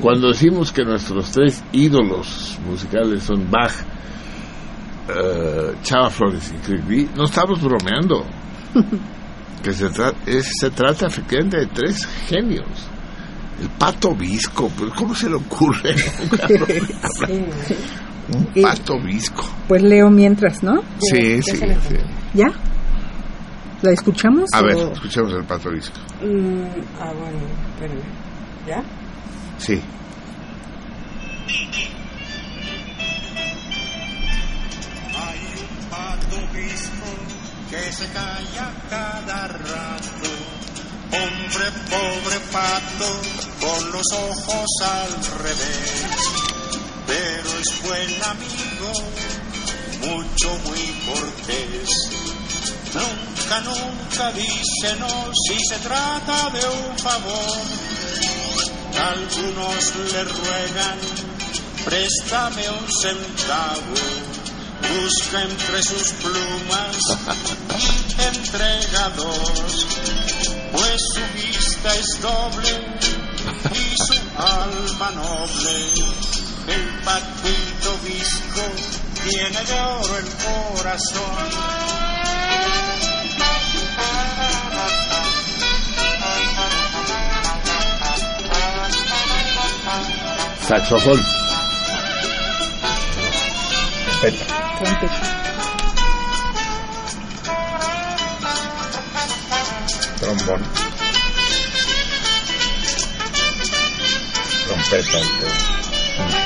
[0.00, 3.72] Cuando decimos que nuestros tres ídolos musicales son Bach,
[5.08, 8.24] eh, Chava Flores y Cricri, no estamos bromeando.
[9.62, 12.66] que se, tra- es- se trata efectivamente de tres genios.
[13.62, 15.94] El pato visco, pues ¿cómo se le ocurre?
[15.94, 19.44] a un pato visco.
[19.68, 20.82] Pues leo mientras, ¿no?
[20.98, 21.96] Sí, sí, sí.
[22.34, 22.48] ¿Ya?
[23.82, 24.50] ¿La escuchamos?
[24.52, 25.96] A ver, escuchemos el pato visco.
[26.22, 26.64] Mm,
[27.00, 27.38] ah, bueno,
[27.74, 28.00] espérame.
[28.66, 28.82] ¿Ya?
[29.58, 29.82] Sí.
[35.90, 37.10] pato visco
[37.70, 40.30] que se calla cada rato.
[41.12, 43.20] Hombre, pobre pato,
[43.60, 45.12] con los ojos al
[45.44, 46.06] revés.
[47.06, 48.92] Pero es buen amigo,
[50.00, 52.43] mucho, muy cortés.
[52.94, 54.96] Nunca, nunca dice
[55.48, 57.58] si se trata de un favor.
[58.96, 60.98] Algunos le ruegan,
[61.84, 64.34] préstame un centavo.
[64.94, 66.96] Busca entre sus plumas
[67.78, 69.86] y entrega dos,
[70.72, 72.70] pues su vista es doble
[73.72, 75.88] y su alma noble.
[76.68, 80.24] El patito visco tiene de oro el
[80.76, 81.74] corazón.
[90.68, 91.20] Saxofón.
[94.20, 94.44] Trompeta.
[100.20, 100.62] Trombón.
[104.66, 106.43] Trompeta.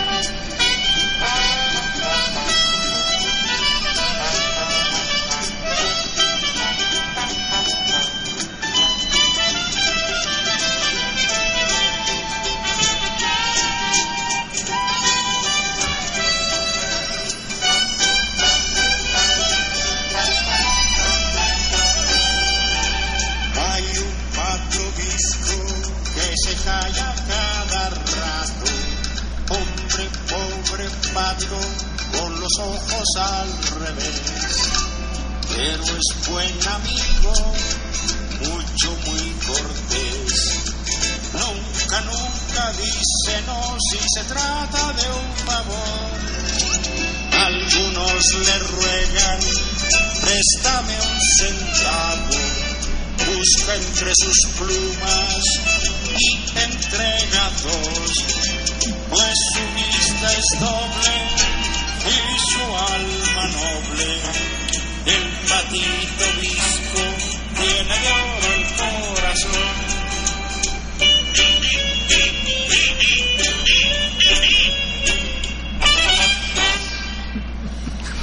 [32.79, 33.49] Ojos al
[33.81, 34.21] revés.
[35.55, 37.35] Pero es buen amigo,
[38.41, 40.33] mucho, muy cortés.
[41.33, 46.19] Nunca, nunca dice no si se trata de un favor.
[47.47, 49.41] Algunos le ruegan,
[50.21, 52.79] préstame un centavo
[53.27, 55.45] busca entre sus plumas
[56.19, 58.13] y entrega dos,
[59.11, 61.58] pues su vista es doble
[62.09, 64.09] y su alma noble.
[65.07, 67.03] El patito visco
[67.55, 68.65] tiene de oro el
[69.15, 69.89] corazón.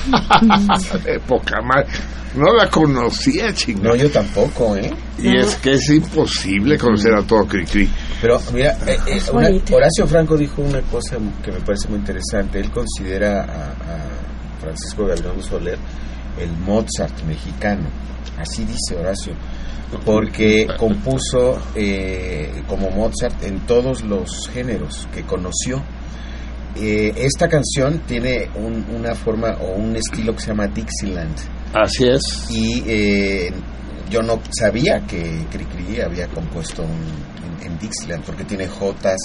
[1.03, 1.88] de poca madre.
[2.36, 3.90] No la conocía, chingada.
[3.90, 4.94] No, yo tampoco, ¿eh?
[5.18, 7.90] Y es que es imposible conocer a todo Cricri.
[8.21, 9.75] Pero mira, eh, eh, una- bonito.
[9.75, 12.59] Horacio Franco dijo una cosa que me parece muy interesante.
[12.59, 15.77] Él considera a, a Francisco Gabriel Soler
[16.39, 17.87] el Mozart mexicano.
[18.37, 19.33] Así dice Horacio.
[20.03, 25.81] Porque compuso eh, como Mozart en todos los géneros que conoció.
[26.77, 31.35] Eh, esta canción tiene un- una forma o un estilo que se llama Dixieland.
[31.73, 32.47] Así es.
[32.49, 33.53] Y eh,
[34.10, 39.18] yo no sabía que Cricri había compuesto un- en, en Dixieland, porque tiene jotas,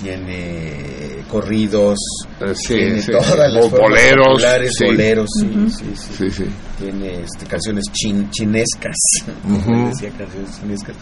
[0.00, 1.98] tiene corridos,
[2.40, 4.84] Eh, sí, tiene sí, todas las boleros, populares, sí.
[4.86, 5.70] boleros, sí, Ujú.
[5.70, 6.12] sí, sí.
[6.18, 6.44] Sí, sí.
[6.78, 8.96] Tiene este, canciones chin- chinescas,
[9.42, 10.96] como decía, canciones chinescas.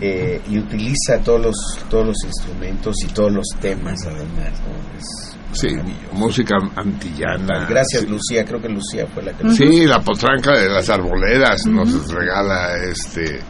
[0.00, 1.56] Eh, y utiliza todos los
[1.88, 4.98] todos los instrumentos y todos los temas además ¿no?
[4.98, 5.68] Es Sí,
[6.12, 7.66] música antillana.
[7.66, 8.08] gracias Sí.
[8.08, 12.76] Lucía creo que Lucía fue la que Sí, la potranca de las arboledas nos regala
[12.90, 13.40] este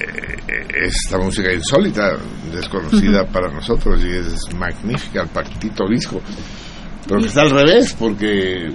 [0.00, 0.40] eh,
[0.86, 2.16] esta música insólita,
[2.52, 6.20] desconocida para nosotros y es magnífica, el Patito Visco.
[7.06, 8.72] Pero que está al revés, porque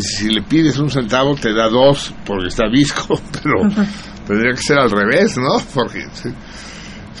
[0.00, 3.68] si le pides un centavo te da dos porque está visco, pero
[4.26, 5.58] tendría que ser al revés, ¿no?
[5.74, 6.00] Porque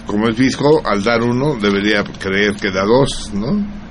[0.06, 3.82] como es visco, al dar uno debería creer que da dos, ¿no?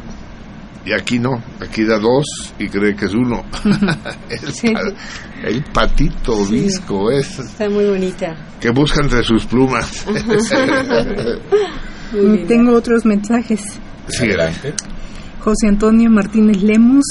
[0.85, 2.25] Y aquí no, aquí da dos
[2.59, 3.45] y cree que es uno.
[4.29, 4.73] el, Sí.
[4.73, 6.55] pa- el patito Sí.
[6.55, 8.35] visco es Está muy bonita.
[8.59, 10.05] que busca entre sus plumas.
[12.47, 13.61] Tengo otros mensajes.
[14.07, 14.73] Sí, adelante
[15.39, 17.05] José Antonio Martínez Lemus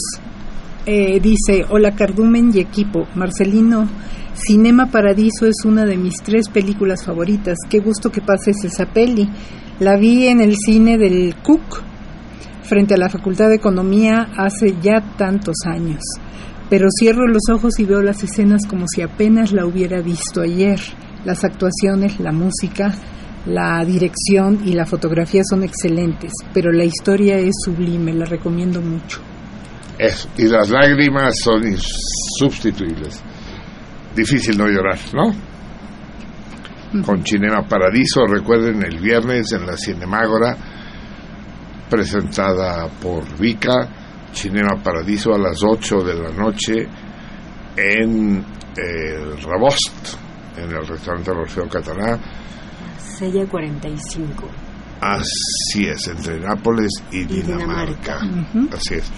[0.87, 3.89] eh, dice, hola Cardumen y equipo, Marcelino,
[4.35, 9.29] Cinema Paradiso es una de mis tres películas favoritas, qué gusto que pases esa peli.
[9.79, 11.83] La vi en el cine del Cook,
[12.63, 16.01] frente a la Facultad de Economía hace ya tantos años,
[16.71, 20.81] pero cierro los ojos y veo las escenas como si apenas la hubiera visto ayer.
[21.25, 22.95] Las actuaciones, la música,
[23.47, 29.21] la dirección y la fotografía son excelentes, pero la historia es sublime, la recomiendo mucho.
[30.39, 33.23] Y las lágrimas son insubstituibles.
[34.15, 35.33] Difícil no llorar, ¿no?
[37.03, 40.57] Con Cinema Paradiso, recuerden el viernes en la Cinemágora,
[41.89, 43.89] presentada por Vika,
[44.33, 46.87] Cinema Paradiso a las 8 de la noche
[47.77, 48.45] en
[48.77, 50.17] el Rabost,
[50.57, 52.19] en el restaurante Orfeo Catalá.
[52.99, 54.49] Sella 45.
[55.01, 58.21] Así es, entre Nápoles y, Dinamarca.
[58.21, 58.77] Dinamarca.
[58.77, 59.11] Así es.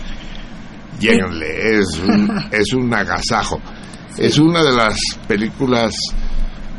[0.99, 3.61] Lléguenle, es un, es un agasajo.
[4.19, 5.95] Es una de las películas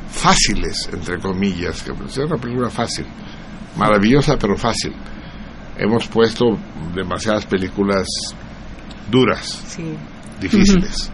[0.10, 3.06] fáciles, entre comillas, que es una película fácil
[3.76, 4.94] maravillosa pero fácil.
[5.78, 6.46] Hemos puesto
[6.94, 8.08] demasiadas películas
[9.12, 9.96] duras, Sí.
[10.40, 11.12] difíciles.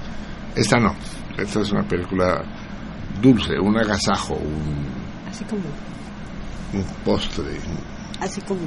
[0.56, 0.94] Esta no.
[1.38, 2.44] Esta es una película
[3.22, 4.86] dulce, un agasajo, un,
[5.30, 5.64] Así como.
[6.74, 7.58] un postre.
[8.20, 8.60] Así como.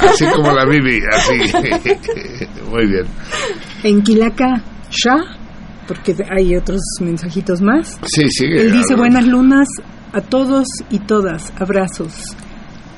[0.00, 1.34] Así como la Bibi, así.
[2.70, 3.04] Muy bien.
[3.82, 5.36] En Quilaca, Shah,
[5.86, 7.98] porque hay otros mensajitos más.
[8.04, 8.62] Sí, sigue.
[8.62, 9.68] Él dice buenas lunas
[10.12, 12.14] a todos y todas, abrazos.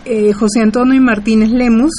[0.05, 1.93] Eh, José Antonio Martínez Lemus,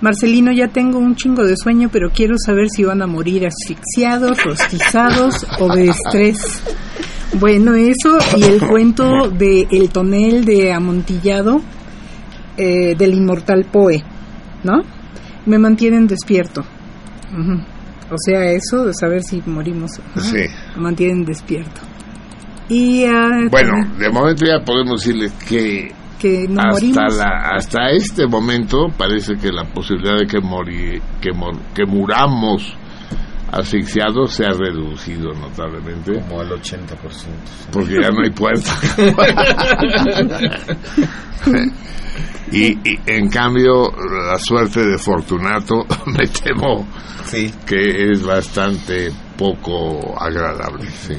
[0.00, 4.42] Marcelino, ya tengo un chingo de sueño, pero quiero saber si van a morir asfixiados,
[4.42, 6.62] rostizados o de estrés.
[7.34, 11.62] Bueno, eso y el cuento de El tonel de Amontillado
[12.56, 14.02] eh, del inmortal Poe,
[14.64, 14.82] ¿no?
[15.46, 16.62] Me mantienen despierto.
[18.10, 19.92] O sea, eso de saber si morimos.
[20.14, 20.22] ¿no?
[20.22, 20.42] Sí.
[20.76, 21.80] Me mantienen despierto.
[22.68, 27.16] Y ah, Bueno, de momento ya podemos decirles que que no hasta, morimos.
[27.18, 32.76] la, hasta este momento parece que la posibilidad de que, mori, que, mor- que muramos
[33.52, 36.20] asfixiados se ha reducido notablemente.
[36.20, 36.96] Como al 80%.
[37.70, 38.72] Porque ya no hay puerta.
[42.50, 43.92] y, y, en cambio,
[44.28, 46.88] la suerte de Fortunato me temo
[47.66, 50.90] que es bastante poco agradable.
[50.90, 51.14] Sí.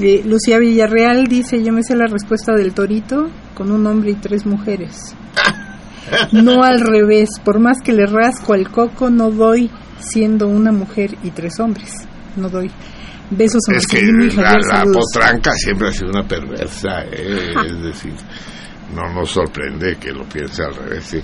[0.00, 4.14] Eh, Lucía Villarreal dice, yo me sé la respuesta del torito con un hombre y
[4.14, 5.14] tres mujeres.
[6.32, 9.70] No al revés, por más que le rasco al coco, no doy
[10.02, 11.90] siendo una mujer y tres hombres.
[12.36, 12.70] No doy.
[13.30, 17.54] Besos a Es que la, la potranca siempre ha sido una perversa, ¿eh?
[17.66, 18.12] es decir,
[18.94, 21.20] no nos sorprende que lo piense al revés, sí.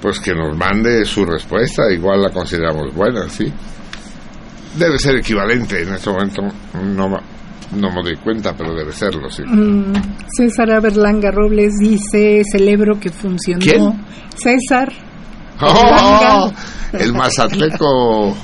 [0.00, 3.52] Pues que nos mande su respuesta, igual la consideramos buena, sí.
[4.78, 6.42] Debe ser equivalente, en este momento
[6.74, 9.42] no, no me doy cuenta, pero debe serlo, sí.
[9.44, 9.92] Mm,
[10.36, 13.60] César Aberlanga Robles dice, celebro que funcionó.
[13.60, 14.04] ¿Quién?
[14.36, 14.92] César
[15.62, 16.50] ¡Oh!
[16.92, 18.36] El mazatleco.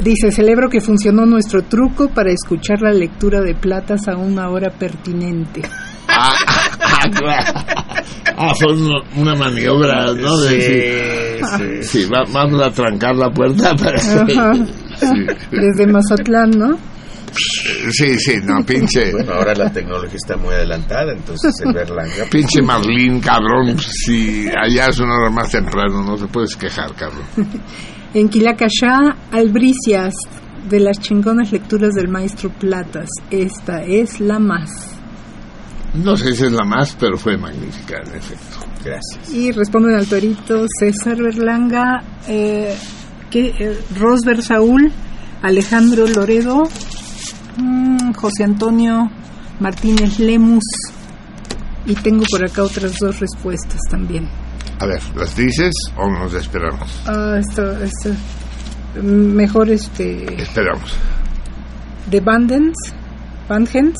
[0.00, 4.70] dice, celebro que funcionó nuestro truco para escuchar la lectura de platas a una hora
[4.70, 5.62] pertinente.
[6.08, 6.32] Ah,
[6.82, 7.52] ah, claro.
[8.38, 10.36] Ah, fue una, una maniobra, ¿no?
[10.38, 11.82] De Sí, decir, sí.
[12.04, 14.00] sí, va- vamos a trancar la puerta para.
[15.50, 16.78] Desde Mazatlán, ¿no?
[17.90, 19.12] Sí, sí, no, pinche.
[19.12, 22.24] Bueno, ahora la tecnología está muy adelantada, entonces el Berlanga.
[22.30, 23.78] Pinche Marlín, cabrón.
[23.78, 27.24] Si allá es una hora más temprano, no te puedes quejar, cabrón.
[28.14, 30.14] En Quilacayá, Albricias,
[30.70, 33.08] de las chingonas lecturas del maestro Platas.
[33.30, 34.70] Esta es la más.
[35.94, 38.66] No sé si es la más, pero fue magnífica, en efecto.
[38.84, 39.32] Gracias.
[39.32, 42.74] Y responden al torito César Berlanga, eh,
[43.30, 44.92] que, eh, Rosber Saúl,
[45.42, 46.64] Alejandro Loredo,
[47.56, 49.10] mm, José Antonio
[49.60, 50.64] Martínez Lemus.
[51.86, 54.28] Y tengo por acá otras dos respuestas también.
[54.80, 56.90] A ver, ¿las dices o nos esperamos?
[57.06, 58.10] Ah, esto, esto,
[59.02, 60.92] mejor este Esperamos.
[62.10, 62.74] de Bandens,
[63.48, 63.96] Bandens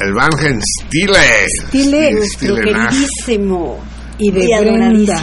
[0.00, 1.46] El Van Stile.
[1.68, 3.78] Stile, Nuestro queridísimo
[4.18, 5.16] y de y Brenda.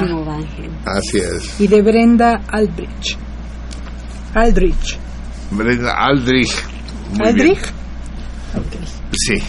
[0.86, 1.60] Así es.
[1.60, 3.18] y de Brenda Aldrich.
[4.36, 4.98] Aldrich.
[5.52, 6.54] Brenda Aldrich.
[7.18, 7.60] Muy Aldrich.
[8.54, 8.66] bien.
[9.12, 9.44] Sí.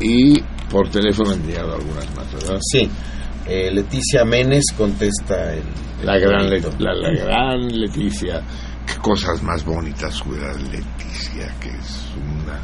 [0.00, 2.58] Y por teléfono han llegado algunas más, ¿verdad?
[2.72, 2.88] Sí.
[3.46, 5.64] Eh, Leticia Menes contesta el.
[6.04, 6.48] La gran,
[6.78, 8.42] la, la gran Leticia.
[8.86, 12.58] Qué cosas más bonitas cuida Leticia, que es una...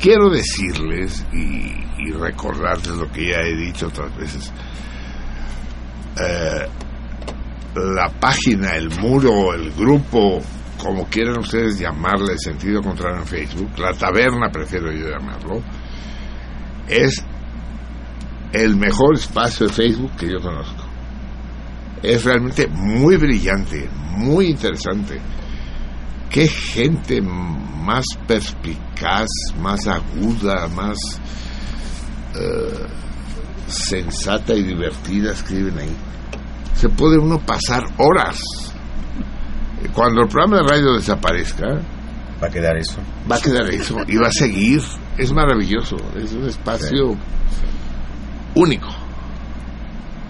[0.00, 4.52] Quiero decirles y, y recordarles lo que ya he dicho otras veces.
[6.20, 6.66] Eh,
[7.74, 10.40] la página, el muro, el grupo,
[10.84, 15.62] como quieran ustedes llamarle, sentido contrario en Facebook, la taberna prefiero yo llamarlo,
[16.86, 17.24] es
[18.52, 20.84] el mejor espacio de Facebook que yo conozco.
[22.02, 23.88] Es realmente muy brillante,
[24.18, 25.18] muy interesante.
[26.28, 30.98] Qué gente más perspicaz, más aguda, más
[32.34, 32.86] eh,
[33.68, 35.96] sensata y divertida escriben ahí.
[36.74, 38.38] Se puede uno pasar horas.
[39.92, 41.80] Cuando el programa de radio desaparezca,
[42.42, 42.98] Va a quedar eso.
[43.30, 44.80] va a quedar eso y va a seguir.
[45.16, 47.16] Es maravilloso, es un espacio
[48.54, 48.88] único.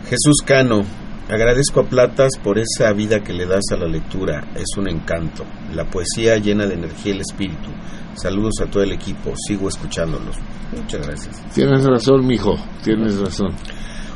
[0.04, 0.82] Jesús Cano,
[1.28, 5.44] agradezco a Platas por esa vida que le das a la lectura, es un encanto.
[5.74, 7.70] La poesía llena de energía el espíritu.
[8.14, 10.36] Saludos a todo el equipo, sigo escuchándolos.
[10.76, 11.42] Muchas gracias.
[11.54, 13.48] Tienes razón, mijo, tienes razón.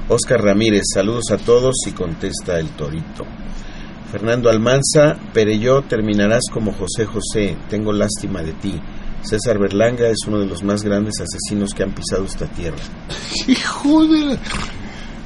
[0.08, 3.25] Oscar Ramírez, saludos a todos y contesta el torito.
[4.11, 8.81] Fernando Almanza, Pereyó, terminarás como José José, tengo lástima de ti.
[9.20, 12.78] César Berlanga es uno de los más grandes asesinos que han pisado esta tierra.
[13.47, 14.39] Hijo de la...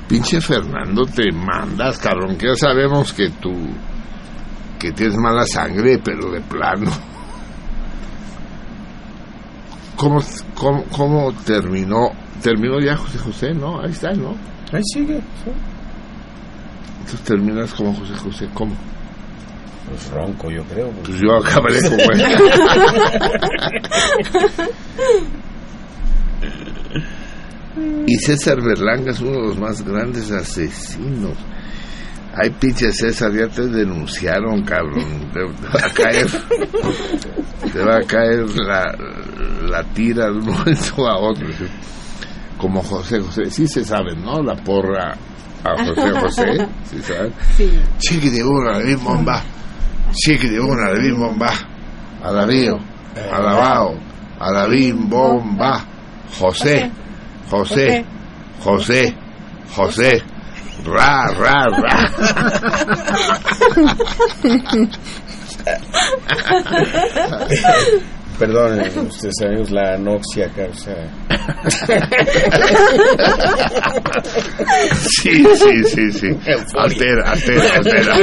[0.08, 3.52] Pinche Fernando, te mandas, cabrón, que ya sabemos que tú...
[4.80, 6.90] que tienes mala sangre, pero de plano.
[9.96, 10.20] ¿Cómo,
[10.56, 12.10] cómo, cómo terminó?
[12.42, 13.80] Terminó ya José José, ¿no?
[13.80, 14.34] Ahí está, ¿no?
[14.72, 15.20] Ahí sigue.
[15.44, 15.71] sí.
[17.12, 18.74] Entonces terminas como José José, ¿cómo?
[19.86, 20.88] Pues ronco, yo creo.
[21.04, 22.22] Pues yo acabaré como él.
[28.06, 31.38] Y César Berlanga es uno de los más grandes asesinos.
[32.34, 35.30] Ay, pinche César, ya te denunciaron, cabrón.
[35.32, 36.26] Te, te va a caer.
[37.72, 38.94] Te va a caer la,
[39.68, 41.50] la tira de un momento a otro.
[41.52, 41.64] ¿sí?
[42.58, 43.50] Como José José.
[43.50, 44.42] Sí se sabe, ¿no?
[44.42, 45.16] La porra
[45.64, 46.68] a José José.
[46.84, 47.34] ¿Sí saben?
[47.56, 47.80] Sí.
[47.98, 49.42] Chiqui de una, la misma bomba.
[50.12, 51.52] Chiqui de una, la misma bomba.
[52.22, 52.78] Alabío,
[53.32, 53.96] alabao,
[54.38, 55.84] alabim bomba.
[56.38, 56.90] José,
[57.50, 58.04] José,
[58.62, 59.14] José,
[59.76, 60.22] José.
[60.84, 62.10] Ra, ra, ra.
[68.42, 70.90] Perdonen ustedes amigos, la anoxia causa...
[74.92, 76.26] Sí, sí, sí, sí.
[76.74, 78.16] Altera, altera, altera.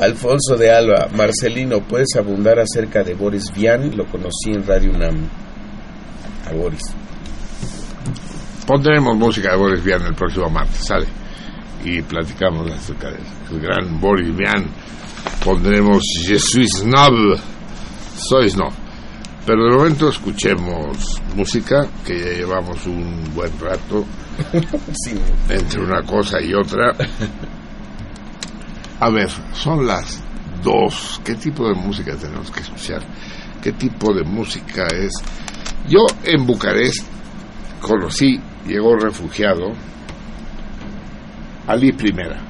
[0.00, 3.96] Alfonso de Alba, Marcelino, ¿puedes abundar acerca de Boris Vian?
[3.96, 5.28] Lo conocí en Radio UNAM.
[6.50, 6.82] A Boris.
[8.66, 11.06] Pondremos música de Boris Vian el próximo martes, ¿sale?
[11.84, 14.66] Y platicamos acerca del gran Boris Vian.
[15.44, 17.38] Pondremos Je suis snob.
[18.16, 18.72] Soy snob.
[19.44, 24.04] Pero de momento escuchemos música, que ya llevamos un buen rato
[25.48, 26.96] entre una cosa y otra.
[28.98, 30.20] A ver, son las
[30.64, 31.20] dos.
[31.24, 33.02] ¿Qué tipo de música tenemos que escuchar?
[33.62, 35.12] ¿Qué tipo de música es?
[35.88, 37.06] Yo en Bucarest
[37.80, 39.72] conocí, llegó refugiado,
[41.68, 42.40] Ali Primera,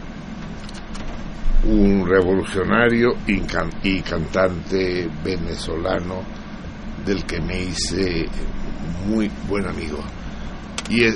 [1.65, 6.23] un revolucionario y, can- y cantante venezolano
[7.05, 8.27] del que me hice
[9.07, 9.99] muy buen amigo.
[10.89, 11.15] Y eh,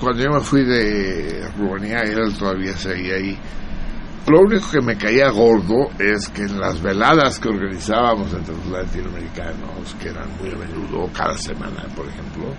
[0.00, 3.38] cuando yo me fui de Rumanía, él todavía seguía ahí.
[4.26, 8.66] Lo único que me caía gordo es que en las veladas que organizábamos entre los
[8.66, 12.54] latinoamericanos, que eran muy a menudo, cada semana, por ejemplo,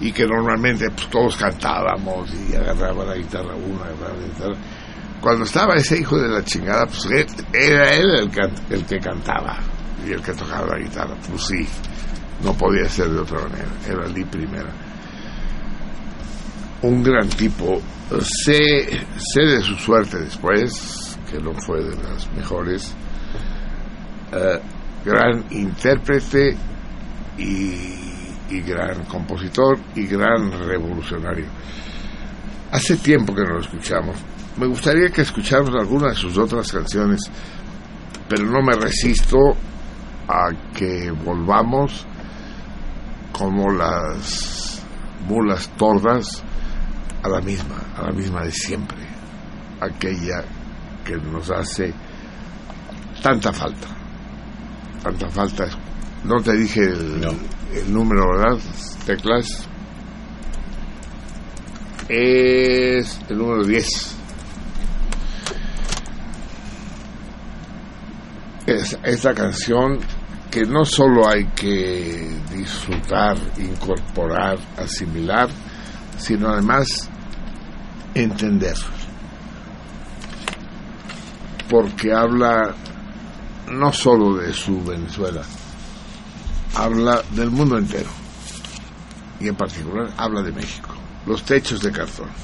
[0.00, 4.56] y que normalmente pues, todos cantábamos y agarraba la guitarra uno, agarraba la guitarra.
[5.24, 8.30] Cuando estaba ese hijo de la chingada, pues él- era él
[8.70, 9.56] el que cantaba
[10.06, 11.16] y el que tocaba la guitarra.
[11.26, 11.66] Pues sí,
[12.44, 13.70] no podía ser de otra manera.
[13.88, 14.68] Era Lee Primera.
[16.82, 17.80] Un gran tipo.
[18.20, 18.86] Sé,
[19.16, 22.92] sé de su suerte después, que no fue de las mejores.
[24.30, 24.60] Eh,
[25.06, 26.54] gran intérprete
[27.38, 27.80] y,
[28.50, 31.46] y gran compositor y gran revolucionario.
[32.72, 34.16] Hace tiempo que no lo escuchamos.
[34.56, 37.20] Me gustaría que escucháramos alguna de sus otras canciones,
[38.28, 39.36] pero no me resisto
[40.28, 42.06] a que volvamos
[43.32, 44.80] como las
[45.28, 46.42] mulas tordas
[47.22, 48.98] a la misma, a la misma de siempre,
[49.80, 50.44] aquella
[51.04, 51.92] que nos hace
[53.22, 53.88] tanta falta,
[55.02, 55.66] tanta falta.
[56.22, 57.24] No te dije el,
[57.72, 58.58] el número, ¿verdad?
[59.04, 59.68] Teclas.
[62.08, 64.13] Es el número 10.
[68.66, 70.00] Es esta canción
[70.50, 75.48] que no solo hay que disfrutar, incorporar, asimilar,
[76.16, 77.10] sino además
[78.14, 78.76] entender.
[81.68, 82.74] Porque habla
[83.68, 85.42] no solo de su Venezuela,
[86.74, 88.10] habla del mundo entero.
[89.40, 90.94] Y en particular habla de México.
[91.26, 92.43] Los techos de cartón.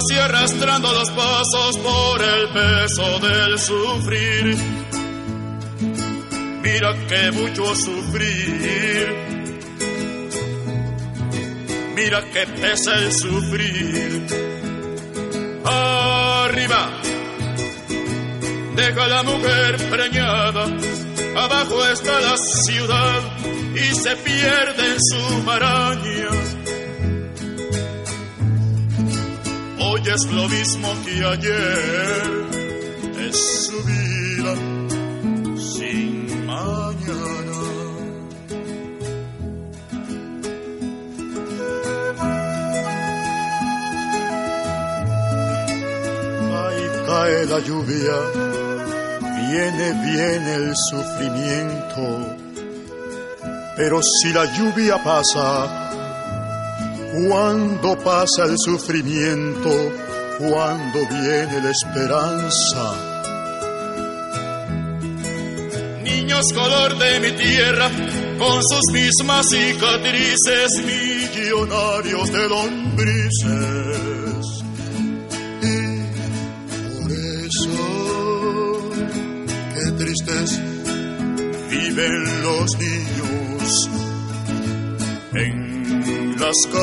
[0.00, 4.56] así arrastrando los pasos por el peso del sufrir.
[6.62, 9.14] mira que mucho sufrir,
[11.96, 14.26] mira que pesa el sufrir.
[15.64, 17.00] Arriba,
[18.76, 20.64] deja la mujer preñada,
[21.36, 23.20] abajo está la ciudad
[23.74, 26.59] y se pierde en su maraña.
[30.02, 32.22] Hoy es lo mismo que ayer,
[33.20, 34.54] es su vida
[35.58, 37.60] sin mañana.
[46.62, 48.16] Ahí cae la lluvia,
[49.20, 52.36] viene, viene el sufrimiento.
[53.76, 55.89] Pero si la lluvia pasa,
[57.12, 59.70] cuando pasa el sufrimiento,
[60.38, 62.94] cuando viene la esperanza.
[66.04, 67.90] Niños color de mi tierra,
[68.38, 73.40] con sus mismas cicatrices, millonarios de lombrices.
[77.00, 77.12] Por
[77.46, 78.90] eso,
[79.74, 80.60] qué tristes
[81.70, 82.99] viven los niños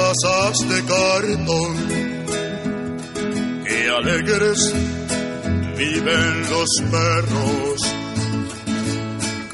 [0.07, 1.71] casas de cartón.
[3.65, 4.73] Qué alegres
[5.77, 7.81] viven los perros,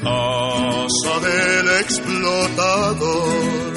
[0.02, 3.74] casa del explotador.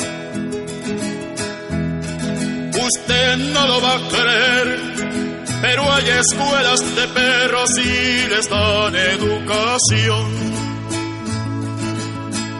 [2.88, 4.68] Usted no lo va a creer,
[5.62, 10.28] pero hay escuelas de perros y les dan educación.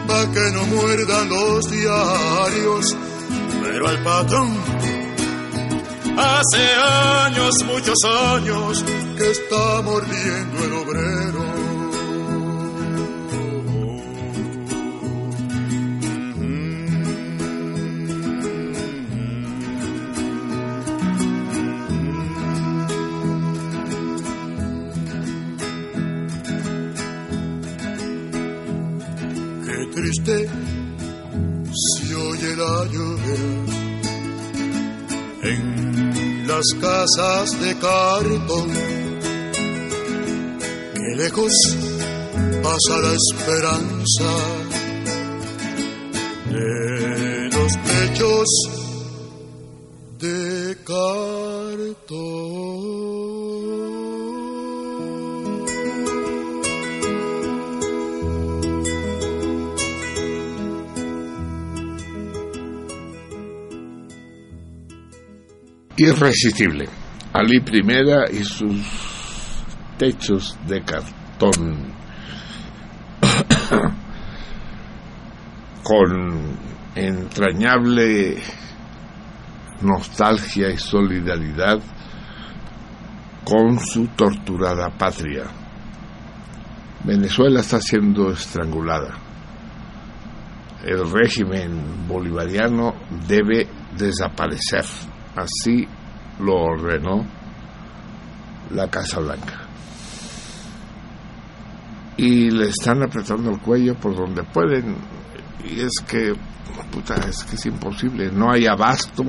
[0.08, 2.96] Pa' que no muerdan los diarios,
[3.78, 4.48] pero al patrón
[6.20, 6.58] Hace
[7.26, 8.84] años, muchos años,
[9.16, 10.57] que está mordiendo
[37.16, 38.68] casas de cartón.
[40.94, 41.52] Qué lejos
[42.62, 44.57] pasa la esperanza
[66.08, 66.88] Irresistible.
[67.34, 68.82] Ali Primera y sus
[69.98, 71.92] techos de cartón.
[75.82, 76.56] Con
[76.94, 78.38] entrañable
[79.82, 81.78] nostalgia y solidaridad
[83.44, 85.44] con su torturada patria.
[87.04, 89.14] Venezuela está siendo estrangulada.
[90.84, 92.94] El régimen bolivariano
[93.26, 94.84] debe desaparecer.
[95.36, 95.86] Así
[96.40, 97.26] lo ordenó
[98.70, 99.64] la Casa Blanca.
[102.16, 104.96] Y le están apretando el cuello por donde pueden.
[105.64, 106.34] Y es que,
[106.90, 108.30] puta, es que es imposible.
[108.32, 109.24] No hay abasto,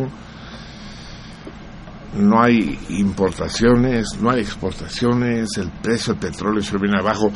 [2.16, 7.32] no hay importaciones, no hay exportaciones, el precio del petróleo se viene abajo.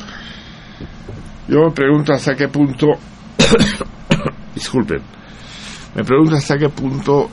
[1.48, 2.88] Yo me pregunto hasta qué punto,
[4.54, 5.02] disculpen,
[5.94, 7.30] me pregunto hasta qué punto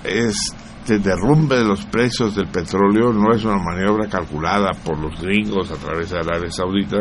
[0.82, 5.70] este derrumbe de los precios del petróleo no es una maniobra calculada por los gringos
[5.70, 6.98] a través de Arabia Saudita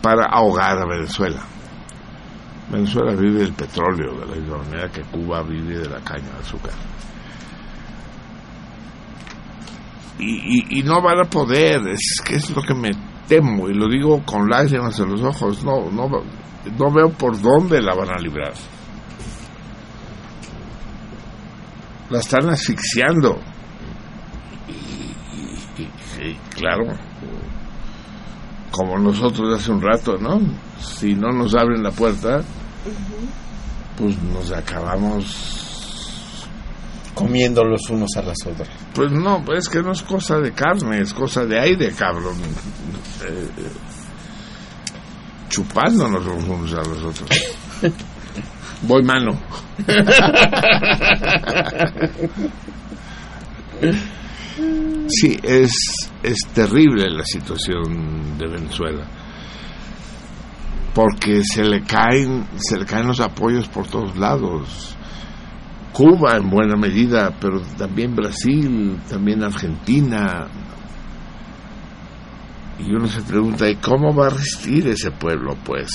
[0.00, 1.40] para ahogar a Venezuela.
[2.70, 6.38] Venezuela vive del petróleo, de la misma manera que Cuba vive de la caña de
[6.38, 6.74] azúcar.
[10.18, 12.90] Y, y, no van a poder, es es lo que me
[13.28, 17.82] temo, y lo digo con lágrimas en los ojos, no, no, no veo por dónde
[17.82, 18.54] la van a librar.
[22.10, 23.40] La están asfixiando.
[24.68, 26.96] Y, y, y claro,
[28.70, 30.40] como nosotros hace un rato, ¿no?
[30.80, 32.42] Si no nos abren la puerta,
[33.96, 35.56] pues nos acabamos
[37.14, 38.68] comiendo los unos a las otras.
[38.94, 42.36] Pues no, es que no es cosa de carne, es cosa de aire, cabrón.
[43.24, 43.48] Eh,
[45.48, 47.28] chupándonos los unos a los otros.
[48.82, 49.32] Voy mano.
[55.08, 55.72] Sí, es,
[56.22, 59.06] es terrible la situación de Venezuela.
[60.96, 64.96] porque se le caen, se le caen los apoyos por todos lados.
[65.92, 70.46] Cuba en buena medida, pero también Brasil, también Argentina.
[72.78, 75.54] Y uno se pregunta, ¿y cómo va a resistir ese pueblo?
[75.66, 75.90] Pues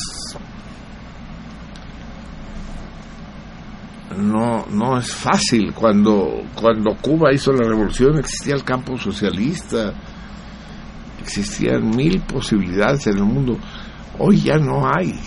[4.18, 5.74] no, no es fácil.
[5.74, 9.94] Cuando, cuando Cuba hizo la revolución existía el campo socialista,
[11.22, 13.58] existían mil posibilidades en el mundo.
[14.20, 15.20] Hoy ya no hay.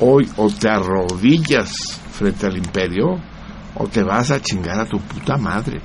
[0.00, 1.72] Hoy o te arrodillas
[2.12, 3.18] frente al imperio
[3.74, 5.80] o te vas a chingar a tu puta madre.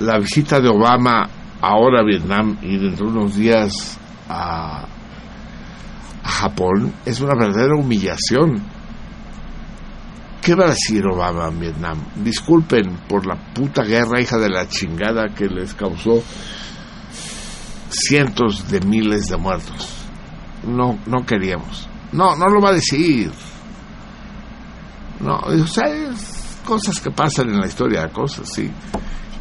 [0.00, 1.28] La visita de Obama
[1.60, 4.86] ahora a Vietnam y dentro de unos días a,
[6.22, 8.62] a Japón es una verdadera humillación.
[10.40, 11.98] ¿Qué va a decir Obama en Vietnam?
[12.16, 16.22] Disculpen por la puta guerra hija de la chingada que les causó
[17.90, 19.88] cientos de miles de muertos.
[20.66, 21.88] No, no queríamos.
[22.12, 23.30] No, no lo va a decir.
[25.20, 28.70] No, o sea, es cosas que pasan en la historia, cosas, sí.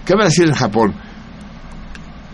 [0.06, 0.94] ¿Qué va a decir en Japón?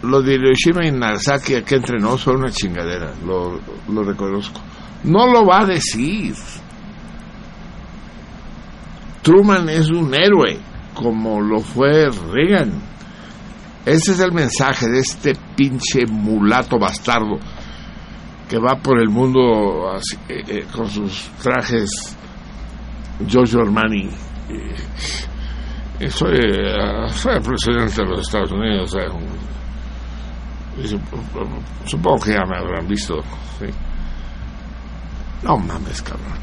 [0.04, 3.60] Lo de Hiroshima y Nagasaki aquí entre nosotros fue una chingadera, lo,
[3.90, 4.62] lo reconozco.
[5.04, 6.36] No lo va a decir.
[9.22, 10.58] Truman es un héroe,
[10.94, 12.72] como lo fue Reagan.
[13.86, 17.40] Ese es el mensaje de este pinche mulato bastardo
[18.50, 19.92] que va por el mundo
[20.30, 21.90] eh, eh, con sus trajes
[23.28, 24.10] Giorgio Armani.
[26.00, 28.94] Y soy, eh, soy presidente de los Estados Unidos.
[28.96, 29.57] eh, sup-
[31.86, 33.16] supongo que ya me habrán visto.
[35.44, 36.38] No mames, cabrón.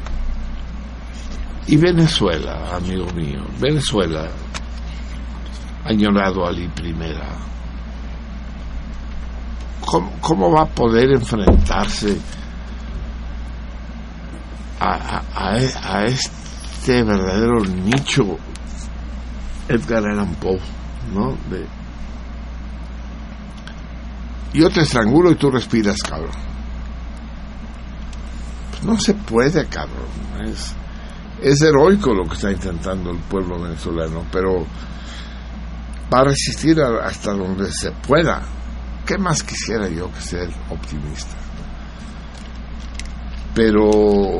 [1.67, 4.27] Y Venezuela, amigo mío, Venezuela,
[5.83, 7.27] añorado Ali Primera,
[10.21, 12.17] ¿cómo, va a poder enfrentarse
[14.79, 18.37] a, a- a e- a este verdadero nicho
[19.67, 20.59] Edgar Allan Poe,
[21.13, 21.35] ¿no?
[21.49, 21.65] De,
[24.55, 26.35] yo te estrangulo y tú respiras, cabrón.
[28.83, 30.07] No se puede, cabrón.
[31.41, 34.65] Es, heroico lo que está intentando el pueblo venezolano, pero
[36.13, 38.43] va a resistir hasta donde se pueda.
[39.05, 41.35] ¿Qué más quisiera yo que ser optimista?
[43.53, 44.39] Pero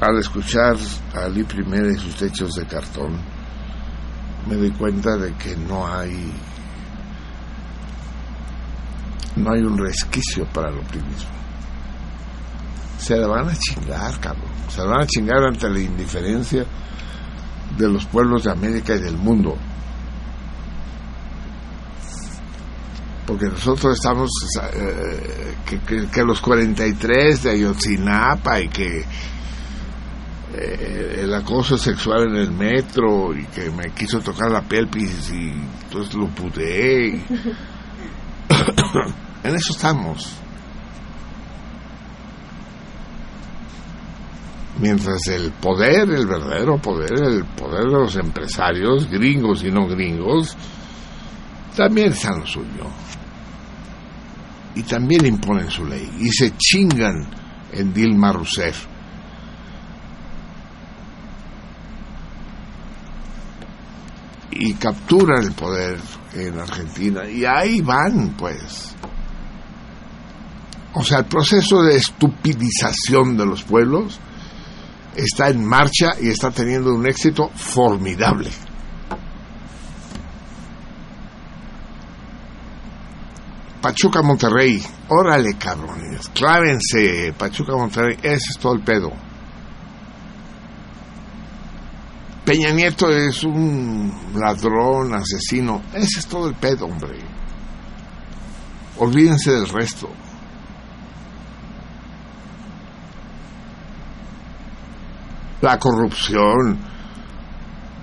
[0.00, 0.76] al escuchar
[1.14, 3.18] a Ali Primera y sus techos de cartón,
[4.48, 6.32] me doy cuenta de que no hay
[9.36, 11.30] no hay un resquicio para el optimismo.
[12.98, 14.50] Se la van a chingar, cabrón.
[14.68, 16.64] Se la van a chingar ante la indiferencia
[17.76, 19.56] de los pueblos de América y del mundo.
[23.26, 24.30] Porque nosotros estamos,
[24.74, 29.04] eh, que, que- que los 43 de Ayotzinapa y que
[30.54, 35.50] eh, el acoso sexual en el metro y que me quiso tocar la pelvis y
[35.84, 37.08] entonces lo puteé.
[37.16, 37.24] y-
[39.44, 40.38] en eso estamos.
[44.78, 50.56] Mientras el poder, el verdadero poder, el poder de los empresarios, gringos y no gringos,
[51.76, 52.86] también está en lo suyo.
[54.74, 56.10] Y también imponen su ley.
[56.18, 57.28] Y se chingan
[57.72, 58.86] en Dilma Rousseff.
[64.50, 65.98] Y capturan el poder
[66.34, 67.28] en Argentina.
[67.28, 68.94] Y ahí van, pues.
[70.94, 74.20] O sea, el proceso de estupidización de los pueblos
[75.16, 78.50] está en marcha y está teniendo un éxito formidable.
[83.80, 89.12] Pachuca Monterrey, órale cabrones, clávense, Pachuca Monterrey, ese es todo el pedo.
[92.44, 97.20] Peña Nieto es un ladrón, asesino, ese es todo el pedo, hombre.
[98.98, 100.08] Olvídense del resto.
[105.60, 106.80] La corrupción,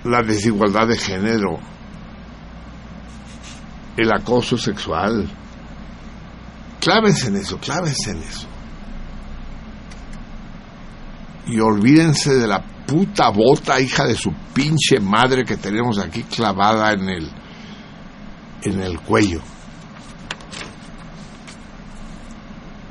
[0.05, 1.59] la desigualdad de género,
[3.97, 5.29] el acoso sexual.
[6.79, 8.47] Clávense en eso, clávense en eso.
[11.47, 16.91] Y olvídense de la puta bota hija de su pinche madre que tenemos aquí clavada
[16.93, 17.29] en el
[18.63, 19.41] en el cuello.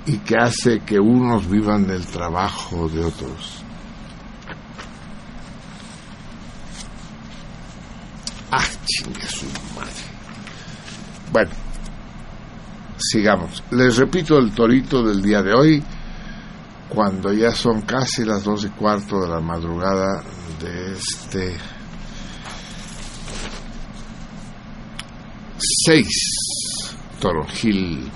[0.06, 3.62] Y que hace que unos vivan del trabajo de otros.
[8.50, 9.46] Ah, chingue su
[9.76, 9.92] madre.
[11.30, 11.50] Bueno,
[12.96, 13.62] sigamos.
[13.72, 15.84] Les repito el torito del día de hoy,
[16.88, 20.22] cuando ya son casi las dos y cuarto de la madrugada
[20.60, 21.56] de este
[25.58, 26.06] 6
[27.20, 28.10] Toronjil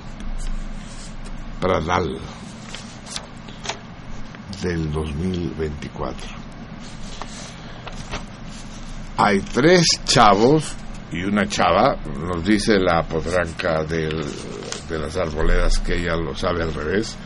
[1.60, 2.18] Pradal
[4.62, 6.28] del 2024.
[9.18, 10.72] Hay tres chavos
[11.12, 14.24] y una chava, nos dice la potranca del-
[14.88, 17.16] de las arboledas que ella lo sabe al revés.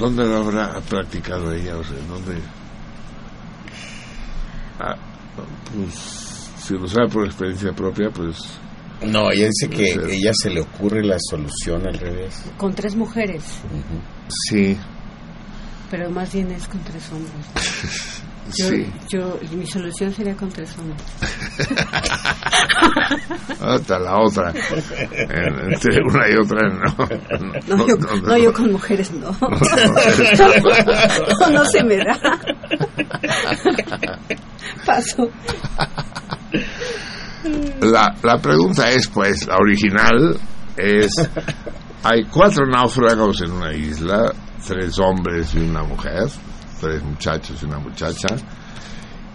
[0.00, 1.76] ¿Dónde lo habrá practicado ella?
[1.76, 2.40] O sea, ¿dónde?
[4.78, 4.96] Ah,
[5.74, 8.38] pues, si lo sabe por experiencia propia, pues...
[9.02, 12.42] No, ella dice que eh, ella se le ocurre la solución al revés.
[12.56, 13.44] Con tres mujeres,
[14.48, 14.76] Sí,
[15.90, 18.22] pero más bien es con tres hombres.
[18.58, 18.86] Yo, sí.
[19.08, 21.00] yo, mi solución sería con tres hombres.
[23.60, 24.52] Hasta la otra.
[25.12, 26.96] En- Entre una y otra, no.
[27.76, 27.96] No, yo,
[28.26, 29.30] no, yo con mujeres no.
[29.40, 29.48] No,
[31.50, 32.18] no se me da.
[34.86, 35.28] Paso.
[37.80, 40.36] La, la pregunta es, pues, la original
[40.76, 41.10] es,
[42.04, 44.32] hay cuatro náufragos en una isla,
[44.66, 46.28] tres hombres y una mujer,
[46.80, 48.28] tres muchachos y una muchacha,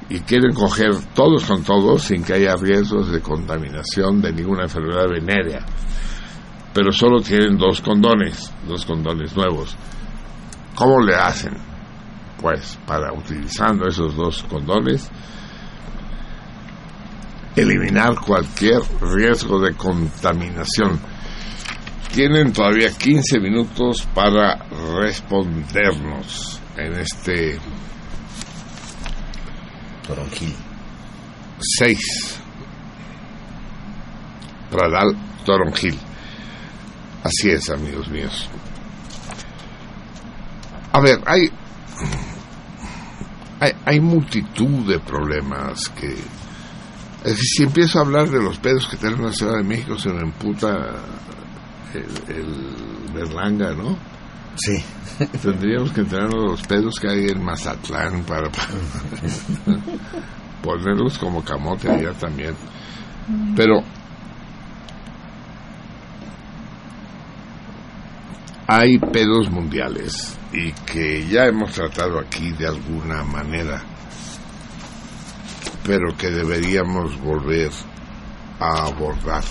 [0.10, 5.08] y quieren coger todos con todos sin que haya riesgos de contaminación de ninguna enfermedad
[5.10, 5.66] venérea.
[6.74, 9.76] Pero solo tienen dos condones, dos condones nuevos.
[10.76, 11.54] ¿Cómo le hacen?
[12.42, 15.10] Pues para utilizando esos dos condones,
[17.56, 21.00] eliminar cualquier riesgo de contaminación.
[22.14, 24.66] Tienen todavía 15 minutos para
[25.02, 27.58] respondernos en este
[30.08, 30.54] Toronjil.
[31.60, 32.40] 6
[34.70, 35.98] Pradal Toronjil.
[37.24, 38.50] Así es, amigos míos.
[40.92, 41.50] A ver, hay,
[43.60, 46.14] hay, hay multitud de problemas que...
[47.24, 49.64] Es decir, si empiezo a hablar de los pedos que tenemos en la Ciudad de
[49.64, 50.68] México, se me emputa
[51.94, 53.98] el, el Berlanga, ¿no?
[54.56, 54.84] Sí.
[55.42, 58.50] Tendríamos que de los pedos que hay en Mazatlán para,
[60.62, 62.56] ponerlos como camote allá también.
[63.56, 63.82] Pero
[68.68, 73.82] hay pedos mundiales y que ya hemos tratado aquí de alguna manera,
[75.86, 77.72] pero que deberíamos volver
[78.60, 79.44] a abordar.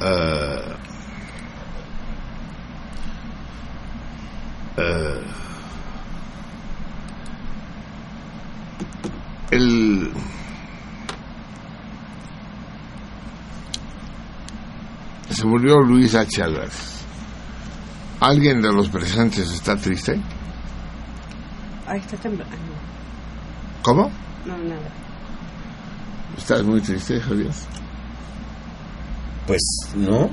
[0.00, 0.91] Eh,
[4.76, 5.22] eh,
[9.50, 10.12] el
[15.30, 16.42] se murió Luis H.
[16.42, 17.04] Álvarez.
[18.20, 20.20] ¿Alguien de los presentes está triste?
[21.86, 22.56] Ay, está temblando.
[23.82, 24.10] ¿Cómo?
[24.46, 24.88] No, nada.
[26.36, 27.50] ¿Estás muy triste, Javier?
[29.46, 29.60] Pues
[29.96, 30.30] no.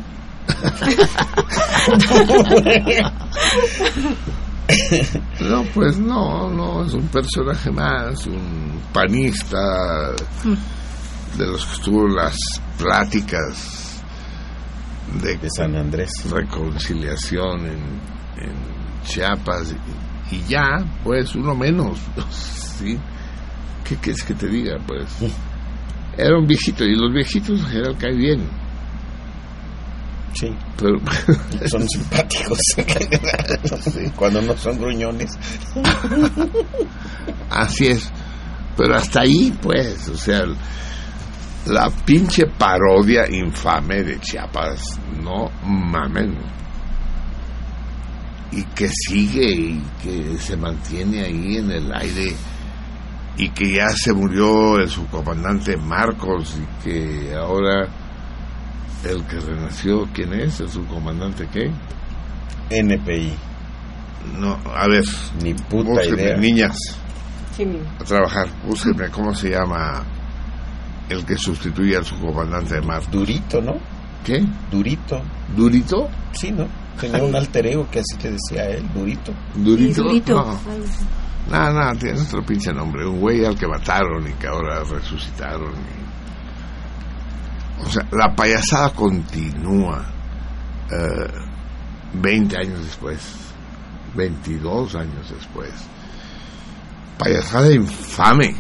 [5.42, 10.12] No, pues no, no, es un personaje más, un panista
[11.38, 12.38] de los que estuvo las
[12.78, 14.04] pláticas
[15.24, 16.12] de, San Andrés.
[16.30, 18.02] Reconciliación en,
[18.44, 18.54] en
[19.06, 19.74] Chiapas
[20.32, 21.98] y, y ya, pues uno menos,
[22.30, 22.98] ¿sí?
[23.84, 24.78] ¿Qué quieres que te diga?
[24.86, 25.08] Pues
[26.16, 28.59] era un viejito y los viejitos en general caen bien.
[30.34, 30.56] Sí.
[30.78, 31.00] Pero,
[31.70, 32.60] Son simpáticos.
[34.16, 35.32] Cuando no son gruñones.
[37.50, 38.12] Así es.
[38.78, 40.44] Pero hasta ahí, pues, o sea,
[41.66, 46.38] la pinche parodia infame de Chiapas, no mamen.
[48.52, 52.36] Y que sigue y que se mantiene ahí en el aire
[53.38, 57.88] y que ya se murió el subcomandante Marcos y que ahora
[59.04, 60.60] el que renació, ¿quién es?
[60.60, 61.72] ¿El subcomandante qué?
[62.70, 63.34] NPI.
[64.38, 65.04] No, a ver.
[65.42, 66.38] Ni puta búsquenme, idea.
[66.38, 66.78] niñas
[67.56, 68.48] Sí, mi- a trabajar.
[68.66, 70.04] Búsquenme cómo se llama
[71.10, 73.02] el que sustituye al subcomandante de Mar.
[73.10, 73.76] Durito, ¿no?
[74.24, 74.46] ¿Qué?
[74.70, 75.22] Durito.
[75.56, 76.10] ¿Durito?
[76.34, 76.68] Sí, ¿no?
[77.00, 79.34] Tenía un alter ego que así le decía a él, Durito.
[79.56, 80.04] ¿Durito?
[80.04, 80.36] Durito.
[80.36, 80.60] No.
[81.50, 83.06] No, no, tiene otro pinche nombre.
[83.08, 85.72] Un güey al que mataron y que ahora resucitaron.
[85.74, 86.09] y-
[87.86, 90.06] O sea, la payasada continúa.
[90.92, 91.32] eh,
[92.14, 93.20] 20 años después.
[94.16, 95.72] 22 años después.
[97.18, 98.56] Payasada infame.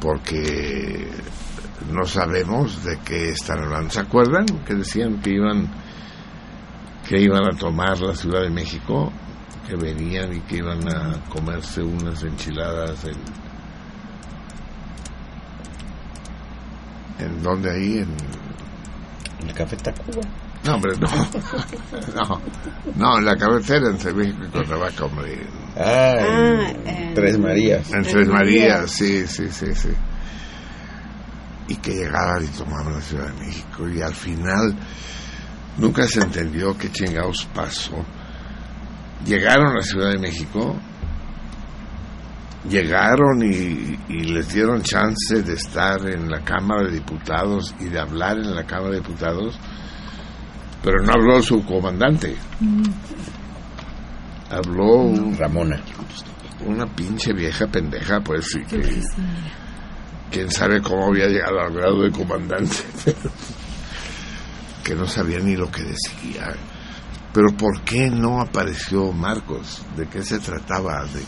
[0.00, 1.08] Porque
[1.90, 3.90] no sabemos de qué están hablando.
[3.90, 5.70] ¿Se acuerdan que decían que iban
[7.08, 9.12] que iban a tomar la Ciudad de México?
[9.68, 13.16] Que venían y que iban a comerse unas enchiladas en
[17.18, 17.98] ¿En dónde ahí?
[17.98, 20.22] En el Café Tacuba.
[20.64, 21.08] No, hombre, no.
[22.14, 22.40] no.
[22.96, 25.46] No, en la carretera entre México y Cuernavaca, hombre.
[25.76, 27.92] Ah, en Ah, Tres Marías.
[27.92, 29.90] En Tres Marías, sí, sí, sí, sí.
[31.68, 33.88] Y que llegaban y tomaban la Ciudad de México.
[33.88, 34.74] Y al final
[35.78, 38.04] nunca se entendió qué chingados pasó.
[39.26, 40.76] Llegaron a la Ciudad de México,
[42.68, 48.00] llegaron y, y les dieron chance de estar en la Cámara de Diputados y de
[48.00, 49.58] hablar en la Cámara de Diputados,
[50.82, 52.36] pero no habló su comandante.
[54.50, 55.80] Habló un- Ramona.
[56.66, 58.80] una pinche vieja pendeja, pues sí que
[60.30, 63.30] quién sabe cómo había llegado al grado de comandante, pero
[64.82, 66.54] que no sabía ni lo que decía.
[67.32, 69.82] Pero ¿por qué no apareció Marcos?
[69.96, 71.04] ¿De qué se trataba?
[71.06, 71.22] De,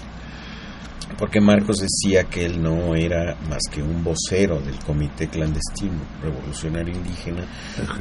[1.18, 6.94] Porque Marcos decía que él no era más que un vocero del comité clandestino revolucionario
[6.94, 7.46] indígena.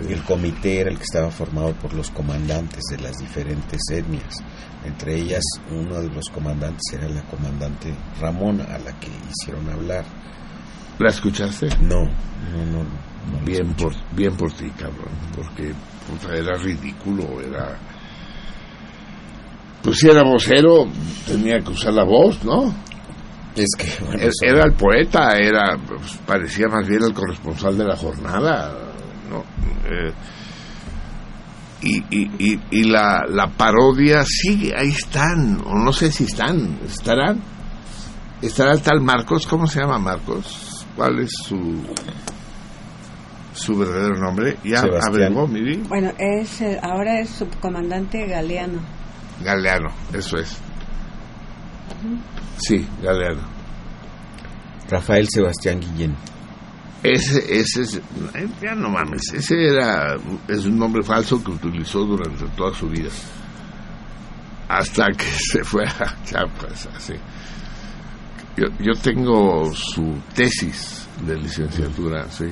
[0.09, 4.43] Y el comité era el que estaba formado por los comandantes de las diferentes etnias.
[4.83, 10.03] Entre ellas, uno de los comandantes era la comandante Ramón, a la que hicieron hablar.
[10.99, 11.69] ¿La escuchaste?
[11.81, 12.83] No, no, no.
[12.83, 15.73] no bien, por, bien por ti, cabrón, porque
[16.07, 17.77] puta, era ridículo, era...
[19.81, 20.87] Pues si era vocero,
[21.27, 22.73] tenía que usar la voz, ¿no?
[23.55, 27.77] Es que, bueno, Era- eso- era el poeta, era pues, parecía más bien el corresponsal
[27.77, 28.73] de la jornada,
[29.29, 29.43] ¿no?
[29.89, 30.11] Eh,
[31.81, 36.79] y y, y, y la, la parodia sigue, ahí están, o no sé si están,
[36.85, 37.39] estarán.
[38.41, 40.85] Estará el tal Marcos, ¿cómo se llama Marcos?
[40.95, 41.81] ¿Cuál es su
[43.53, 44.57] su verdadero nombre?
[44.63, 45.77] Ya averiguó, Miri.
[45.87, 48.79] Bueno, es el- ahora es subcomandante Galeano.
[49.41, 50.57] Galeano, eso es.
[52.57, 53.41] Sí, Galeano.
[54.89, 56.15] Rafael Sebastián Guillén.
[57.03, 61.99] Ese, ese es, eh, ya no mames, ese era, es un nombre falso que utilizó
[62.03, 63.09] durante toda su vida.
[64.67, 67.13] Hasta que se fue a Chiapas, así.
[68.57, 72.45] Yo, yo tengo su tesis de licenciatura, sí.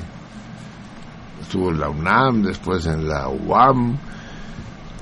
[1.41, 3.97] Estuvo en la UNAM, después en la UAM,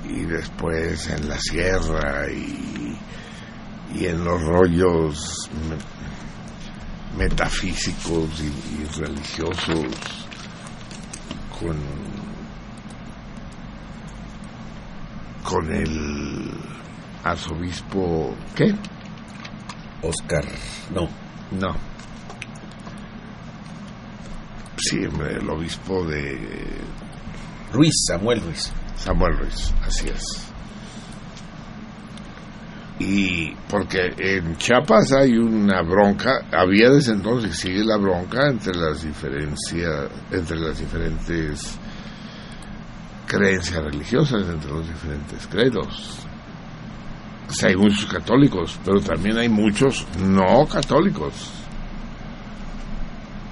[0.08, 2.96] y después en la Sierra, y,
[3.94, 9.86] y en los rollos me- metafísicos y, y religiosos
[11.58, 11.76] con
[15.44, 16.50] con el
[17.24, 18.74] arzobispo ¿qué?
[20.02, 20.44] Oscar
[20.94, 21.08] no
[21.52, 21.76] no
[24.78, 26.80] sí el obispo de
[27.72, 28.70] Ruiz, Samuel Ruiz.
[28.96, 30.51] Samuel Ruiz, así es.
[32.98, 39.02] Y porque en Chiapas hay una bronca, había desde entonces sigue la bronca entre las
[39.02, 41.78] diferencias, entre las diferentes
[43.26, 46.18] creencias religiosas, entre los diferentes credos.
[47.48, 51.50] O sea, hay muchos católicos, pero también hay muchos no católicos.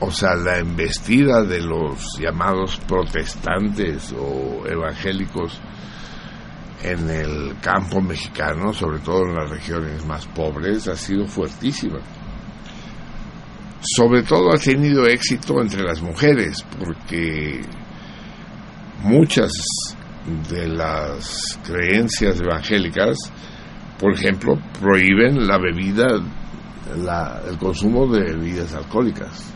[0.01, 5.61] O sea, la embestida de los llamados protestantes o evangélicos
[6.83, 11.99] en el campo mexicano, sobre todo en las regiones más pobres, ha sido fuertísima.
[13.83, 17.61] Sobre todo ha tenido éxito entre las mujeres, porque
[19.03, 19.51] muchas
[20.51, 23.17] de las creencias evangélicas,
[23.99, 26.07] por ejemplo, prohíben la bebida,
[26.97, 29.55] la- el consumo de bebidas alcohólicas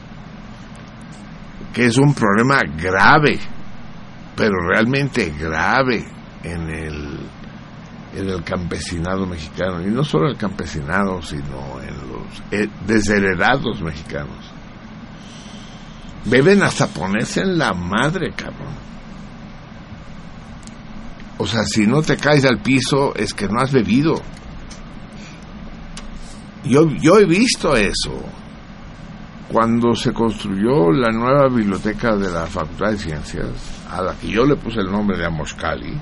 [1.72, 3.36] que es un problema grave,
[4.36, 6.04] pero realmente grave
[6.44, 7.18] en el,
[8.14, 14.52] en el campesinado mexicano, y no solo el campesinado, sino en los eh, desheredados mexicanos.
[16.26, 18.74] Beben hasta ponerse en la madre, cabrón.
[21.38, 24.14] O sea, si no te caes al piso es que no has bebido.
[26.64, 28.22] Yo, yo he visto eso
[29.54, 33.48] cuando se construyó la nueva biblioteca de la Facultad de Ciencias,
[33.90, 36.00] a la que yo le puse el nombre de Amoskali,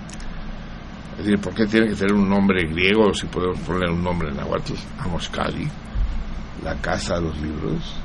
[1.13, 4.31] es decir, ¿por qué tiene que tener un nombre griego si podemos poner un nombre
[4.31, 4.73] en náhuatl?
[4.99, 5.69] Amoskali,
[6.65, 7.97] la casa de los libros.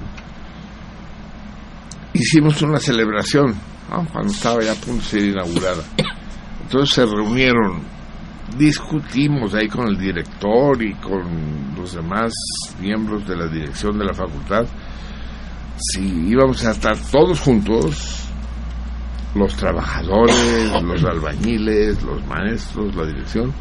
[2.13, 3.55] Hicimos una celebración,
[3.89, 4.07] ¿no?
[4.11, 5.83] cuando estaba ya a punto de ser inaugurada.
[6.61, 7.81] Entonces se reunieron,
[8.57, 12.33] discutimos ahí con el director y con los demás
[12.81, 14.65] miembros de la dirección de la facultad
[15.77, 18.26] si íbamos a estar todos juntos,
[19.35, 23.53] los trabajadores, los albañiles, los maestros, la dirección,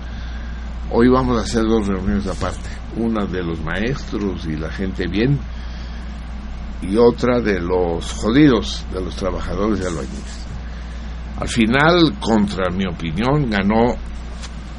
[0.90, 5.38] o íbamos a hacer dos reuniones aparte, una de los maestros y la gente bien,
[6.82, 10.46] y otra de los jodidos, de los trabajadores y albañiles.
[11.38, 13.94] Al final, contra mi opinión, ganó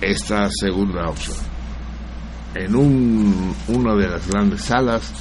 [0.02, 1.38] esta segunda opción.
[2.56, 5.14] En un, una de las grandes salas,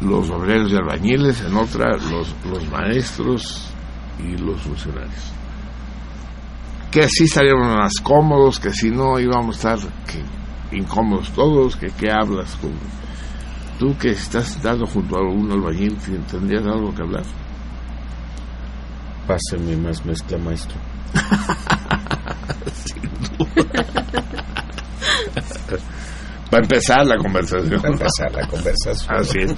[0.00, 3.71] los obreros y albañiles, en otra los, los maestros
[4.18, 5.32] y los funcionarios.
[6.90, 11.88] Que así estaríamos más cómodos, que si no íbamos a estar que, incómodos todos, que
[11.88, 12.72] qué hablas con...
[13.78, 15.96] Tú que estás sentado junto a un albañil,
[16.30, 17.24] ¿tendrías algo que hablar?
[19.26, 20.76] Pásame más mezcla, maestro.
[26.52, 27.80] Va a empezar la conversación.
[27.82, 29.16] Va a empezar la conversación.
[29.16, 29.54] Así es.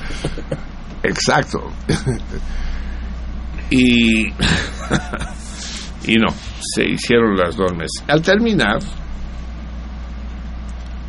[1.03, 1.73] Exacto.
[3.75, 4.27] Y,
[6.13, 8.05] y no, se hicieron las dos mesas.
[8.09, 8.81] Al terminar,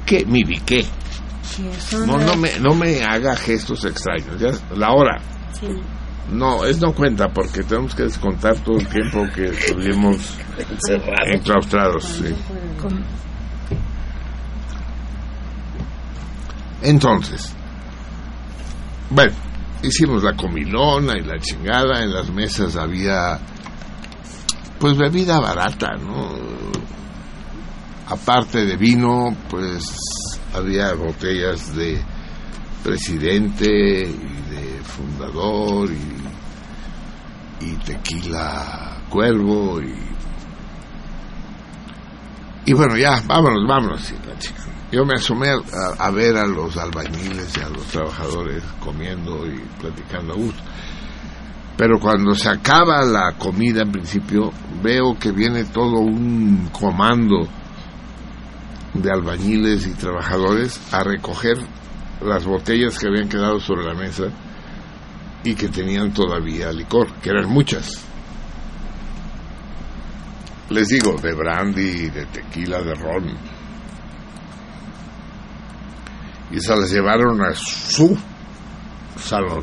[0.06, 0.26] ¿qué?
[0.26, 0.86] Mibi, ¿qué?
[2.06, 4.40] No, no, me, no me haga gestos extraños.
[4.40, 5.22] Ya, la hora.
[5.60, 5.68] Sí.
[6.32, 10.38] No, es no cuenta porque tenemos que descontar todo el tiempo que estuvimos
[11.32, 12.04] enclaustrados.
[12.04, 12.36] Sí.
[16.82, 17.54] Entonces,
[19.10, 19.34] bueno,
[19.88, 23.40] hicimos la comilona y la chingada, en las mesas había
[24.80, 26.30] pues bebida barata, ¿no?
[28.08, 29.86] Aparte de vino, pues
[30.54, 32.02] había botellas de
[32.84, 36.16] presidente y de fundador y,
[37.84, 39.96] tequila cuervo y
[42.68, 44.38] y bueno ya vámonos vámonos y la
[44.92, 50.34] yo me asomé a, ver a los albañiles y a los trabajadores comiendo y platicando
[50.34, 50.62] a gusto.
[51.76, 57.48] Pero cuando se acaba la comida en principio, veo que viene todo un comando
[58.94, 61.58] de albañiles y trabajadores a recoger
[62.22, 64.26] las botellas que habían quedado sobre la mesa
[65.44, 68.06] y que tenían todavía licor, que eran muchas.
[70.70, 73.55] Les digo, de brandy, de tequila, de ron
[76.56, 78.18] y se las llevaron a su
[79.20, 79.62] salón.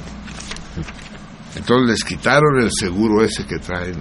[1.57, 3.97] Entonces les quitaron el seguro ese que traen,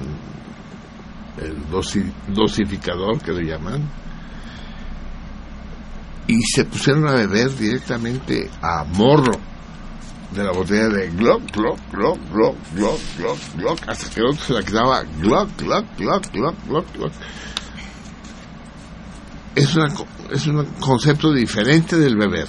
[1.37, 3.89] el dosi, dosificador que le llaman,
[6.27, 9.39] y se pusieron a beber directamente a morro
[10.33, 14.43] de la botella de glock, glock, glock, glock, glock, glock, glock, hasta que el otro
[14.43, 17.13] se la quedaba glock, glock, glock, glock, glock, glock.
[19.55, 19.93] Es, una,
[20.31, 22.47] es un concepto diferente del beber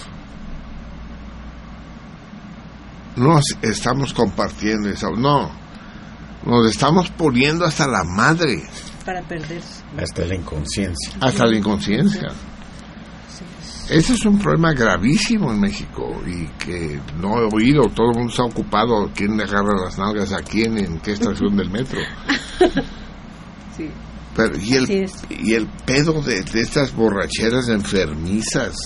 [3.17, 5.51] no estamos compartiendo eso, no,
[6.45, 8.63] nos estamos poniendo hasta la madre.
[9.05, 9.63] Para perder.
[9.99, 11.13] Hasta la inconsciencia.
[11.21, 12.29] Hasta la inconsciencia.
[13.89, 18.31] Ese es un problema gravísimo en México y que no he oído, todo el mundo
[18.31, 22.01] está ocupado, quién le agarra las nalgas a quién, en qué estación del metro.
[23.75, 23.89] Sí.
[24.37, 28.77] Pero, y, el, Sí y el pedo de, de estas borracheras enfermizas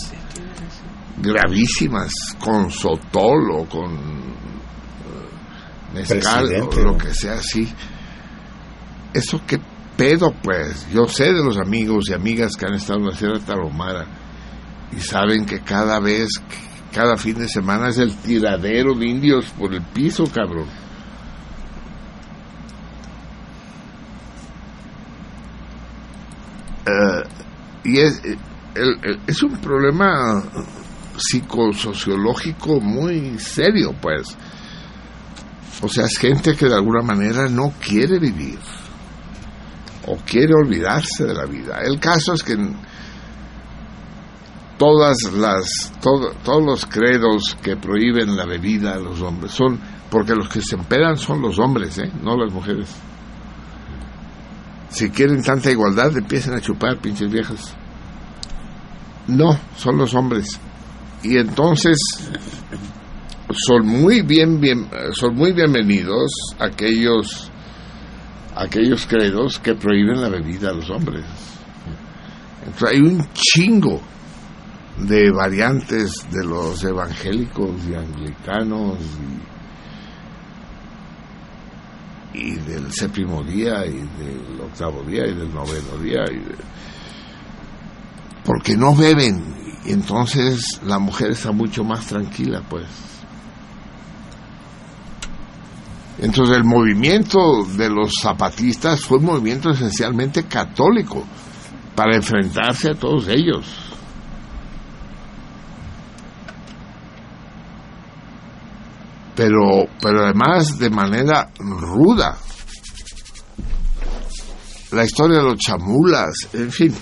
[1.19, 7.73] gravísimas con sotol o con eh, mezcal Presidente, o lo que sea así.
[9.15, 9.59] Eso qué
[9.97, 10.87] pedo pues.
[10.93, 14.07] Yo sé de los amigos y amigas que han estado en la Sierra Tarahumara
[14.97, 16.29] y saben que cada vez,
[16.93, 20.67] cada fin de semana es el tiradero de indios por el piso, cabrón.
[26.87, 27.23] Eh,
[27.85, 28.37] y es, eh,
[28.75, 30.43] el- el- es un problema
[31.19, 34.37] psicosociológico muy serio, pues.
[35.83, 38.59] O sea, es gente que de alguna manera no quiere vivir
[40.07, 41.81] o quiere olvidarse de la vida.
[41.83, 42.57] El caso es que
[44.79, 49.79] todas las todo- todos los credos que prohíben la bebida a los hombres son
[50.11, 52.11] porque los que se empedan son los hombres, ¿eh?
[52.23, 52.89] no las mujeres.
[54.91, 57.75] Si quieren tanta igualdad, empiecen a chupar, pinches viejas.
[59.27, 60.61] No, son los hombres.
[61.23, 61.97] Y entonces
[63.51, 67.51] son muy bien, bien son muy bienvenidos aquellos
[68.55, 71.25] aquellos credos que prohíben la bebida a los hombres.
[72.65, 74.01] Entonces, hay un chingo
[74.99, 78.99] de variantes de los evangélicos y anglicanos
[82.33, 86.25] y, del séptimo día y del octavo día y del noveno día
[88.45, 89.56] porque no beben
[89.87, 92.87] y entonces la mujer está mucho más tranquila pues
[96.19, 101.25] Entonces el movimiento de los zapatistas fue un movimiento esencialmente católico
[101.95, 103.67] para enfrentarse a todos ellos.
[109.35, 112.39] Pero, pero además de manera ruda.
[114.93, 116.95] La historia de los chamulas, en fin.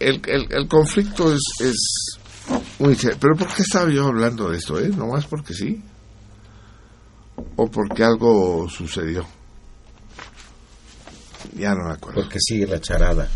[0.00, 2.18] El, el, el conflicto es, es
[2.78, 2.96] muy.
[2.96, 4.80] Pero ¿por qué estaba yo hablando de esto?
[4.80, 4.88] Eh?
[4.88, 5.80] ¿Nomás porque sí?
[7.56, 9.26] ¿O porque algo sucedió?
[11.56, 12.22] Ya no me acuerdo.
[12.22, 13.28] Porque sigue la charada.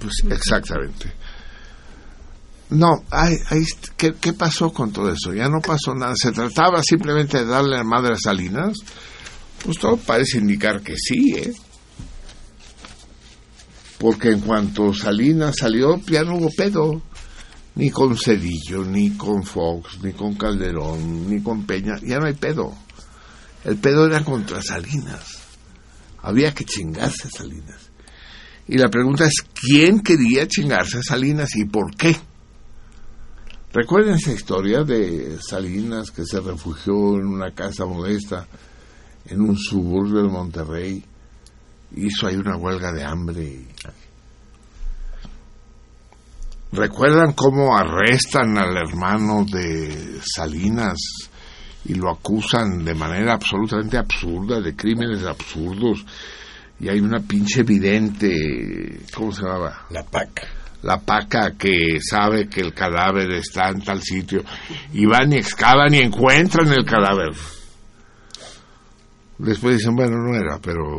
[0.00, 1.12] Pues exactamente.
[2.70, 3.64] No, hay, hay,
[3.96, 5.34] ¿qué, ¿qué pasó con todo eso?
[5.34, 6.14] Ya no pasó nada.
[6.16, 8.78] ¿Se trataba simplemente de darle a madre a Salinas?
[9.64, 11.52] Pues todo parece indicar que sí, ¿eh?
[14.00, 17.02] Porque en cuanto Salinas salió, ya no hubo pedo.
[17.74, 21.98] Ni con Cedillo, ni con Fox, ni con Calderón, ni con Peña.
[22.02, 22.74] Ya no hay pedo.
[23.62, 25.42] El pedo era contra Salinas.
[26.22, 27.90] Había que chingarse a Salinas.
[28.66, 32.16] Y la pregunta es, ¿quién quería chingarse a Salinas y por qué?
[33.74, 38.46] ¿Recuerden esa historia de Salinas que se refugió en una casa modesta
[39.26, 41.04] en un suburbio de Monterrey?
[41.96, 43.64] Hizo ahí una huelga de hambre.
[46.72, 50.98] ¿Recuerdan cómo arrestan al hermano de Salinas
[51.84, 56.04] y lo acusan de manera absolutamente absurda, de crímenes absurdos?
[56.78, 59.86] Y hay una pinche evidente, ¿cómo se llamaba?
[59.90, 64.42] La PAC la paca que sabe que el cadáver está en tal sitio
[64.92, 67.34] y van y excavan y encuentran el cadáver.
[69.40, 70.98] Después dicen, bueno, no era, pero...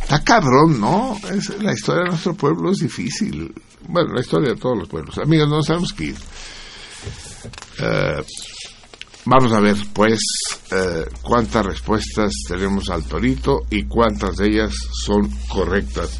[0.00, 1.18] Está cabrón, ¿no?
[1.30, 3.54] Es, la historia de nuestro pueblo es difícil.
[3.86, 5.18] Bueno, la historia de todos los pueblos.
[5.18, 6.14] Amigos, no sabemos qué.
[7.78, 8.22] Uh,
[9.26, 10.20] vamos a ver, pues,
[10.72, 14.72] uh, cuántas respuestas tenemos al torito y cuántas de ellas
[15.04, 16.18] son correctas.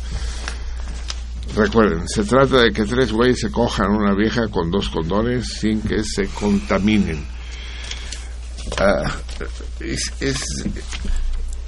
[1.57, 5.81] Recuerden, se trata de que tres güeyes se cojan una vieja con dos condones sin
[5.81, 7.40] que se contaminen.
[8.81, 9.09] Uh,
[9.81, 10.39] es, es,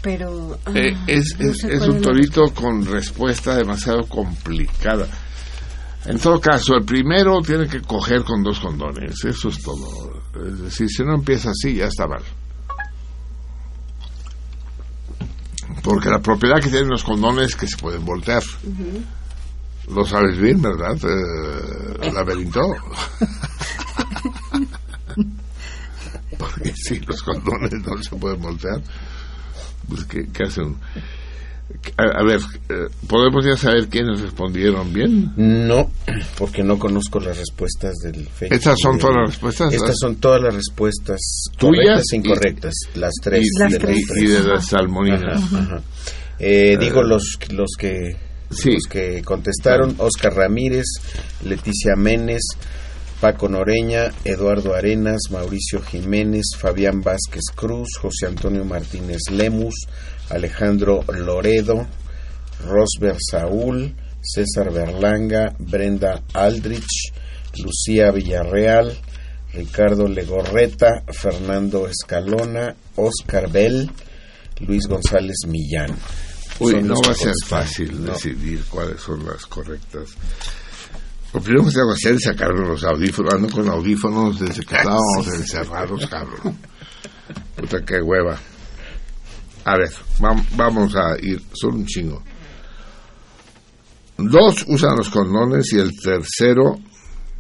[0.03, 5.07] pero ah, eh, es, no es, sé es un torito con respuesta demasiado complicada.
[6.05, 10.21] En todo caso, el primero tiene que coger con dos condones, eso es todo.
[10.45, 12.23] Es decir, si no empieza así, ya está mal.
[15.85, 18.43] Porque la propiedad que tienen los condones es que se pueden voltear.
[19.89, 22.61] Lo sabes bien, ¿verdad, eh, laberinto?
[26.43, 28.81] Porque si los condones no se pueden voltear,
[29.89, 30.77] pues ¿qué, qué hacen?
[31.97, 32.39] A, a ver,
[32.69, 35.33] eh, ¿podemos ya saber quiénes respondieron bien?
[35.37, 35.91] No,
[36.37, 38.57] porque no conozco las respuestas del Facebook.
[38.57, 39.73] ¿Estas son todas las respuestas?
[39.73, 41.19] Estas son todas las respuestas
[41.57, 42.75] ¿Tuyas correctas e y- incorrectas.
[42.95, 43.43] las tres.
[43.47, 43.99] y- Las de tres.
[44.17, 45.43] y de las salmoninas.
[45.43, 45.81] Ajá, ajá.
[46.39, 48.17] Eh, digo los, los que
[48.51, 48.73] Sí.
[48.75, 50.85] los que contestaron: Oscar Ramírez,
[51.45, 52.43] Leticia Menes,
[53.23, 59.86] Paco Noreña, Eduardo Arenas, Mauricio Jiménez, Fabián Vázquez Cruz, José Antonio Martínez Lemus,
[60.28, 61.86] Alejandro Loredo,
[62.67, 67.12] Rosber Saúl, César Berlanga, Brenda Aldrich,
[67.62, 68.99] Lucía Villarreal,
[69.52, 73.89] Ricardo Legorreta, Fernando Escalona, Oscar Bell,
[74.67, 75.97] Luis González Millán.
[76.59, 78.15] Uy, Son no va a ser fácil No.
[78.15, 80.09] decidir cuáles son las correctas.
[81.35, 83.35] Lo primero que tengo que hacer es sacar los audífonos.
[83.35, 86.59] Ando con audífonos desde que estábamos encerrados, cabrón.
[87.57, 88.39] Puta, qué hueva.
[89.65, 91.41] A ver, vam- vamos a ir.
[91.55, 92.23] Son un chingo.
[94.19, 96.78] Dos usan los condones y el tercero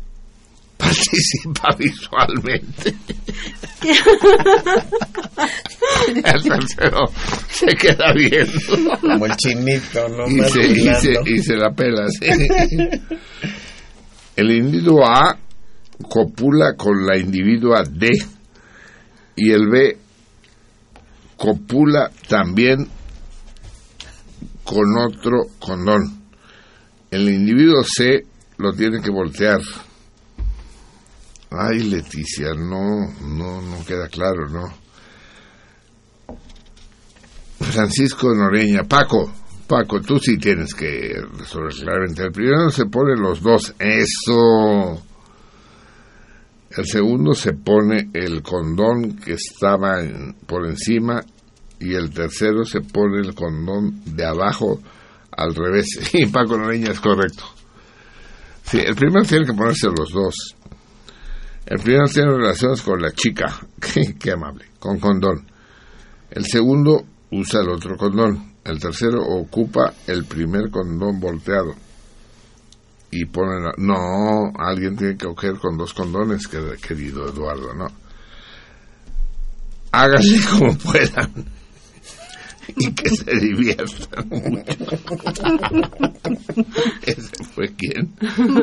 [0.78, 2.94] participa visualmente.
[6.14, 6.98] El tercero
[7.50, 8.98] se queda viendo.
[9.00, 10.26] Como el chinito, ¿no?
[10.28, 12.06] Y se, y, se, y se la pela.
[12.08, 12.26] sí.
[14.42, 15.38] El individuo A
[16.08, 18.08] copula con la individua D
[19.36, 19.96] y el B
[21.36, 22.88] copula también
[24.64, 26.24] con otro condón.
[27.08, 29.60] El individuo C lo tiene que voltear.
[31.52, 34.74] Ay, Leticia, no, no, no queda claro, ¿no?
[37.60, 39.32] Francisco Noreña, Paco,
[39.72, 42.24] Paco, tú sí tienes que resolver claramente.
[42.24, 45.02] El primero se pone los dos, eso.
[46.76, 49.96] El segundo se pone el condón que estaba
[50.46, 51.22] por encima
[51.80, 54.78] y el tercero se pone el condón de abajo
[55.30, 55.86] al revés.
[56.12, 57.44] Y Paco Noreña es correcto.
[58.64, 60.34] Sí, el primero tiene que ponerse los dos.
[61.64, 65.46] El primero tiene relaciones con la chica, qué, qué amable, con condón.
[66.30, 68.51] El segundo usa el otro condón.
[68.64, 71.74] El tercero ocupa el primer condón volteado.
[73.10, 73.72] Y pone la...
[73.76, 77.86] No, alguien tiene que coger con dos condones, quer- querido Eduardo, no.
[79.90, 81.44] Hágase como puedan.
[82.76, 84.62] Y que se diviertan mucho.
[87.04, 88.14] Ese fue quien,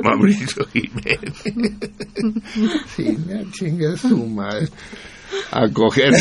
[0.04, 1.34] Mauricio Jiménez.
[2.96, 3.18] Sí,
[3.52, 4.70] chinga su madre.
[5.52, 6.12] A coger.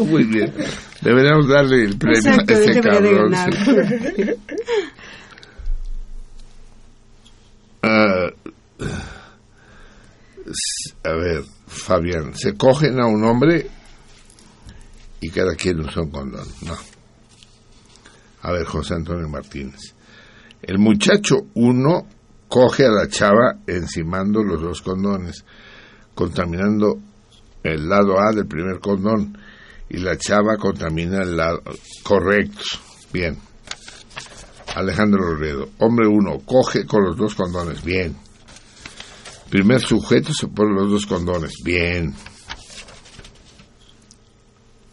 [0.00, 0.52] Muy bien.
[1.00, 3.34] Deberíamos darle el premio Exacto, a de cabrón.
[7.86, 8.30] Ah,
[11.02, 13.68] a ver, Fabián, se cogen a un hombre
[15.20, 16.46] y cada quien usa un condón.
[16.62, 16.74] No.
[18.42, 19.94] A ver, José Antonio Martínez.
[20.62, 22.06] El muchacho uno
[22.48, 25.44] coge a la chava encimando los dos condones,
[26.14, 26.98] contaminando
[27.62, 29.38] el lado A del primer condón
[29.88, 31.62] y la chava contamina el lado
[32.02, 32.62] correcto.
[33.12, 33.36] Bien.
[34.74, 35.68] Alejandro Loredo.
[35.78, 37.82] Hombre uno, coge con los dos condones.
[37.84, 38.16] Bien.
[39.48, 41.52] Primer sujeto se pone los dos condones.
[41.64, 42.14] Bien.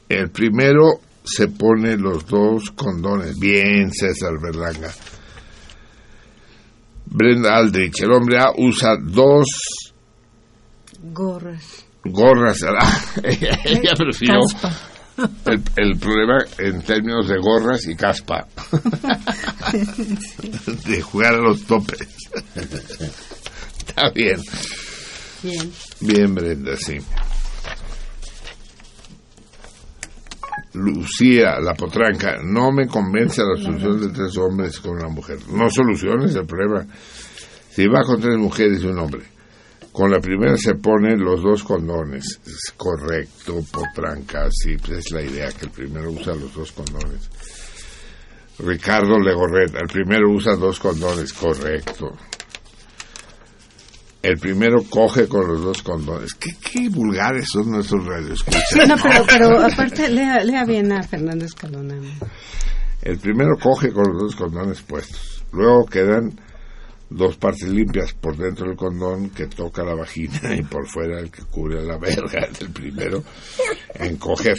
[0.07, 3.39] El primero se pone los dos condones.
[3.39, 4.93] Bien, César Berlanga.
[7.05, 8.01] Brenda Aldrich.
[8.01, 9.47] El hombre A usa dos
[11.01, 11.85] Gorras.
[12.03, 12.59] gorras.
[12.67, 14.39] Ah, ella, prefirió
[15.45, 18.47] el, el problema en términos de gorras y caspa.
[20.87, 22.07] de jugar a los topes.
[23.77, 24.41] Está bien.
[25.43, 25.71] Bien.
[25.99, 26.97] Bien, Brenda, sí.
[30.73, 35.37] Lucía, la potranca, no me convence la solución de tres hombres con una mujer.
[35.49, 36.85] No soluciones el problema.
[37.69, 39.23] Si va con tres mujeres y un hombre,
[39.91, 42.39] con la primera se ponen los dos condones.
[42.45, 47.29] Es correcto, potranca, sí, es la idea, que el primero usa los dos condones.
[48.59, 52.11] Ricardo Legorret, el primero usa dos condones, correcto.
[54.21, 56.35] El primero coge con los dos condones.
[56.35, 58.69] ¿Qué, qué vulgares son nuestros radioescuchas?
[58.69, 61.95] Sí, no, pero, pero aparte, lea, lea bien a Fernando Escalona.
[63.01, 65.43] El primero coge con los dos condones puestos.
[65.51, 66.39] Luego quedan
[67.11, 71.29] dos partes limpias por dentro del condón que toca la vagina y por fuera el
[71.29, 73.23] que cubre la verga del primero
[73.95, 74.57] en coger.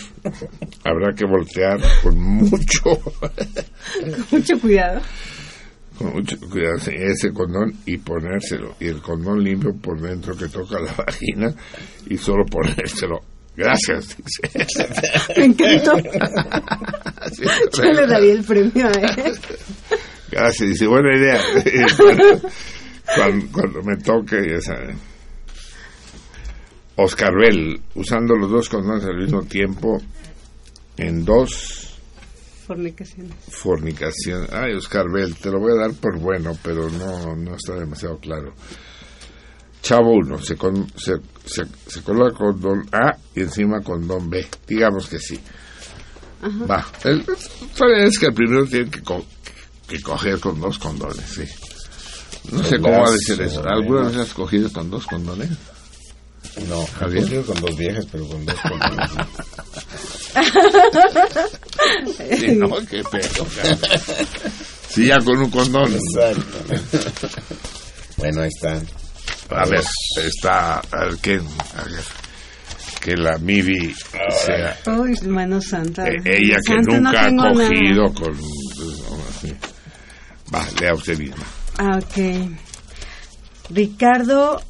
[0.85, 5.01] Habrá que voltear con mucho, Con mucho cuidado.
[5.99, 8.77] con mucho cuidado ese condón y ponérselo.
[8.81, 11.55] Y el condón limpio por dentro que toca la vagina
[12.09, 13.21] y solo ponérselo.
[13.55, 14.17] Gracias.
[14.17, 14.89] dice.
[15.37, 15.99] Me encantó.
[17.77, 19.35] Yo le daría el premio a él.
[20.33, 21.41] Gracias, dice, buena idea.
[23.17, 24.99] cuando, cuando me toque, ya saben.
[26.97, 30.01] Oscar Bell, usando los dos condones al mismo tiempo
[30.97, 31.99] en dos
[32.67, 33.35] Fornicaciones.
[33.49, 34.51] fornicaciones.
[34.53, 38.19] Ay, Oscar Bell, te lo voy a dar por bueno, pero no, no está demasiado
[38.19, 38.55] claro.
[39.83, 44.47] Chavo 1, se, con- se, se, se coloca condón A y encima condón B.
[44.69, 45.41] Digamos que sí.
[46.41, 46.65] Ajá.
[46.67, 46.87] Va.
[47.05, 47.25] El,
[48.07, 49.01] es que el primero tiene que,
[49.97, 51.45] que coger con dos condones, sí.
[52.51, 53.63] No sé cómo va a decir eso.
[53.67, 55.51] ¿Alguna vez has cogido con dos condones?
[56.69, 57.19] No, Javier.
[57.19, 59.11] he cogido con dos viejas, pero con dos condones.
[62.39, 63.47] Sí, no, qué pedo.
[64.89, 65.93] Sí, ya con un condón.
[65.93, 66.43] Exacto.
[68.17, 68.87] bueno, ahí están.
[69.51, 69.83] A ver,
[70.25, 70.79] está.
[70.81, 71.35] A ver, ¿qué?
[71.77, 72.05] A ver.
[73.01, 73.95] Que la Mibi
[74.45, 74.79] sea.
[74.87, 76.07] Uy, mano santa.
[76.09, 77.69] eh, ella que Santa, no nunca ha tengo nada.
[77.69, 78.39] cogido con.
[79.41, 79.55] sí.
[80.55, 81.45] Va, lea usted misma.
[81.79, 82.51] Ah, ok.
[83.71, 84.61] Ricardo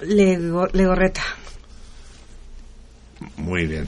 [0.00, 1.22] Lego- Legorreta.
[3.36, 3.86] Muy bien.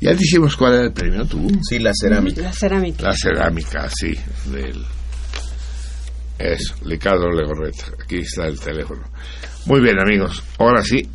[0.00, 1.48] Ya dijimos cuál era el premio, tú.
[1.68, 2.42] Sí, la cerámica.
[2.42, 3.02] La cerámica.
[3.02, 4.14] La cerámica, sí,
[4.46, 4.84] del...
[6.38, 7.86] Eso, Ricardo Legorreta.
[8.04, 9.02] Aquí está el teléfono.
[9.66, 10.40] Muy bien, amigos.
[10.58, 11.08] Ahora sí,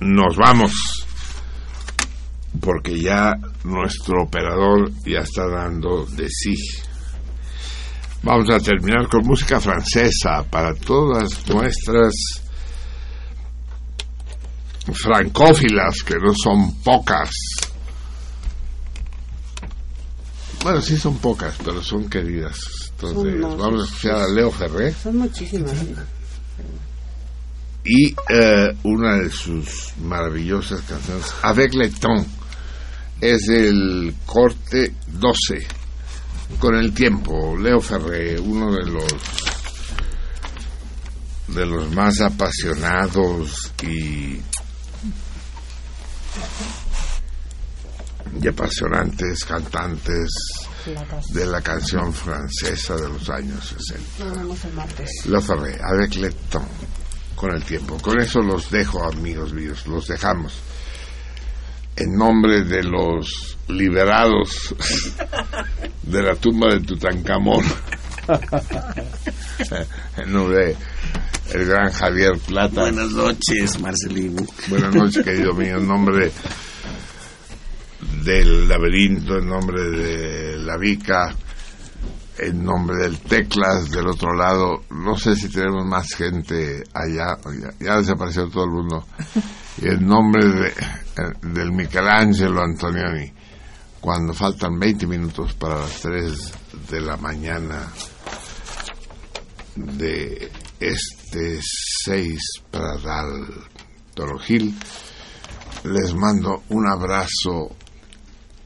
[0.00, 0.72] nos vamos.
[2.64, 3.34] Porque ya
[3.64, 6.54] nuestro operador ya está dando de sí.
[8.22, 12.14] Vamos a terminar con música francesa para todas nuestras
[14.94, 17.30] francófilas, que no son pocas.
[20.62, 22.56] Bueno, sí son pocas, pero son queridas.
[22.92, 25.72] Entonces, Son vamos a escuchar a Leo Ferré Son muchísimas.
[27.84, 32.26] y eh, una de sus maravillosas canciones, Avec le temps,
[33.24, 35.66] es el corte 12
[36.58, 39.14] Con el tiempo, Leo Ferré, uno de los
[41.48, 44.40] de los más apasionados y,
[48.42, 50.28] y apasionantes cantantes
[51.30, 54.24] de la canción francesa de los años 60.
[54.24, 55.10] Nos vemos el martes.
[55.26, 56.68] Leo Ferré, avec le temps,
[57.36, 57.98] con el tiempo.
[57.98, 60.54] Con eso los dejo, amigos míos, los dejamos.
[61.96, 64.74] En nombre de los liberados
[66.02, 67.64] de la tumba de Tutankamón,
[70.16, 70.76] en nombre de
[71.52, 72.80] el gran Javier Plata.
[72.80, 74.42] Buenas noches, Marcelino.
[74.68, 75.76] Buenas noches, querido mío.
[75.76, 76.32] En nombre
[78.24, 81.34] del laberinto, en nombre de la Vica,
[82.38, 84.82] en nombre del Teclas del otro lado.
[84.90, 87.36] No sé si tenemos más gente allá.
[87.60, 89.06] Ya, ya desapareció todo el mundo.
[89.78, 90.72] Y en nombre de,
[91.42, 93.32] del Michelangelo Antonioni,
[94.00, 96.52] cuando faltan 20 minutos para las 3
[96.90, 97.90] de la mañana
[99.76, 101.58] de este
[102.04, 103.26] 6 para dar
[104.14, 104.78] Torogil,
[105.84, 107.74] les mando un abrazo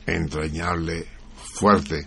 [0.07, 1.07] entrañable,
[1.37, 2.07] fuerte,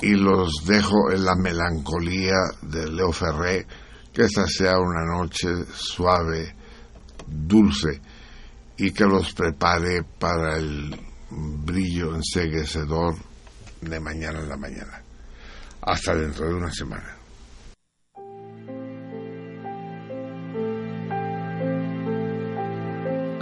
[0.00, 3.66] y los dejo en la melancolía de Leo Ferré,
[4.12, 6.54] que esta sea una noche suave,
[7.30, 8.00] dulce,
[8.76, 10.98] y que los prepare para el
[11.30, 13.14] brillo enseguecedor
[13.80, 15.02] de mañana en la mañana.
[15.82, 17.16] Hasta dentro de una semana.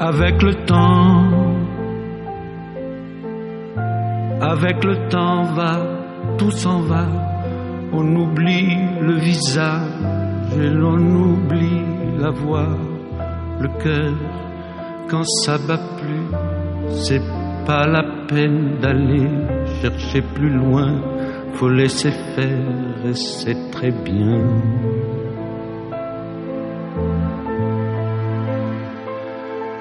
[0.01, 1.59] Avec le temps,
[4.41, 7.05] avec le temps va, tout s'en va,
[7.93, 9.91] on oublie le visage
[10.55, 11.85] et l'on oublie
[12.17, 12.79] la voix,
[13.61, 14.13] le cœur,
[15.11, 17.23] quand ça bat plus, c'est
[17.67, 19.29] pas la peine d'aller
[19.81, 21.01] chercher plus loin,
[21.55, 24.45] faut laisser faire et c'est très bien.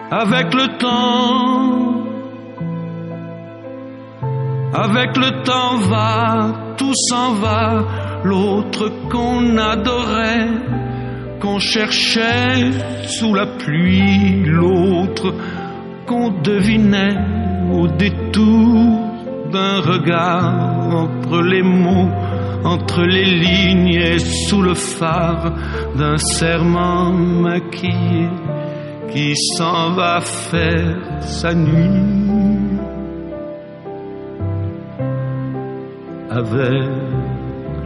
[0.09, 1.97] Avec le temps,
[4.73, 7.83] avec le temps va, tout s'en va,
[8.23, 10.47] l'autre qu'on adorait,
[11.40, 12.72] qu'on cherchait
[13.06, 15.33] sous la pluie, l'autre
[16.06, 17.17] qu'on devinait
[17.72, 19.07] au détour
[19.51, 22.09] d'un regard entre les mots,
[22.64, 25.53] entre les lignes et sous le phare
[25.95, 28.30] d'un serment maquillé
[29.11, 32.77] qui s'en va faire sa nuit
[36.30, 36.90] avec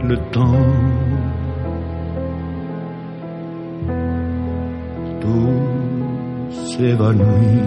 [0.04, 1.11] le temps.
[5.22, 7.62] Tout s'évanouit.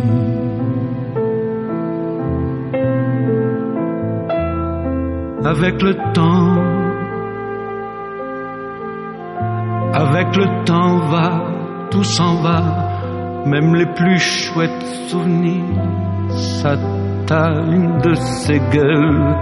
[5.45, 6.58] Avec le temps,
[9.93, 11.43] avec le temps va,
[11.92, 12.61] tout s'en va.
[13.45, 15.64] Même les plus chouettes souvenirs
[16.30, 19.35] s'atteignent de ses gueules.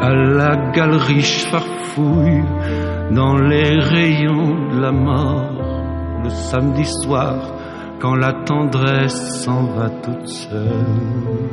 [0.00, 2.42] À la galerie farfouille
[3.10, 5.63] dans les rayons de la mort
[6.24, 7.34] le samedi soir
[8.00, 11.44] quand la tendresse s'en va toute seule.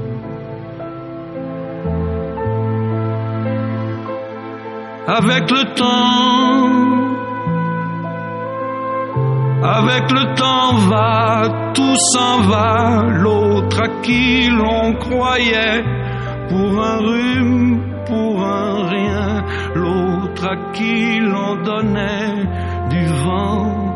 [5.08, 6.70] Avec le temps,
[9.64, 15.84] avec le temps va, tout s'en va, l'autre à qui l'on croyait
[16.50, 19.44] pour un rhume, pour un rien,
[19.76, 22.48] l'autre à qui l'on donnait
[22.90, 23.91] du vent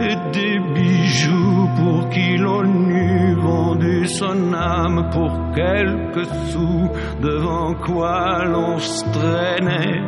[0.00, 6.88] et des bijoux pour qui l'on eût vendu son âme pour quelques sous,
[7.20, 10.02] devant quoi l'on se traînait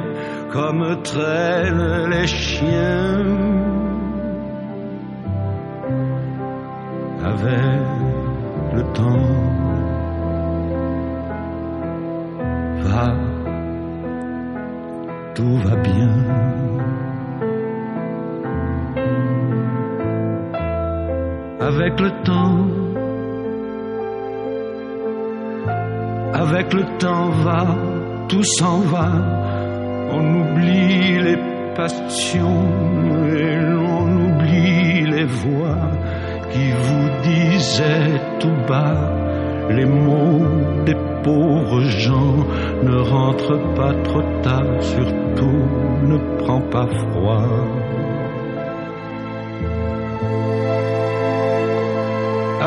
[0.52, 3.60] comme traînent les chiens.
[7.24, 7.80] avec
[8.74, 9.28] le temps.
[12.82, 13.14] Va,
[15.34, 16.79] tout va bien.
[21.60, 22.66] Avec le temps,
[26.32, 27.66] avec le temps va,
[28.28, 29.10] tout s'en va.
[30.10, 31.36] On oublie les
[31.76, 32.64] passions
[33.36, 35.90] et l'on oublie les voix
[36.50, 39.12] qui vous disait tout bas
[39.68, 40.40] les mots
[40.86, 42.36] des pauvres gens.
[42.82, 45.62] Ne rentre pas trop tard, surtout
[46.04, 47.79] ne prends pas froid.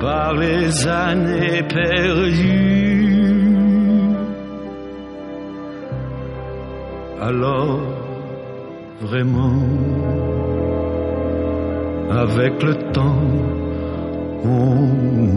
[0.00, 2.88] par les années perdues.
[7.20, 7.80] Alors,
[9.00, 9.62] vraiment,
[12.10, 13.22] avec le temps,
[14.44, 14.74] on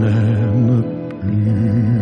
[0.02, 0.84] n'aime
[1.20, 2.02] plus.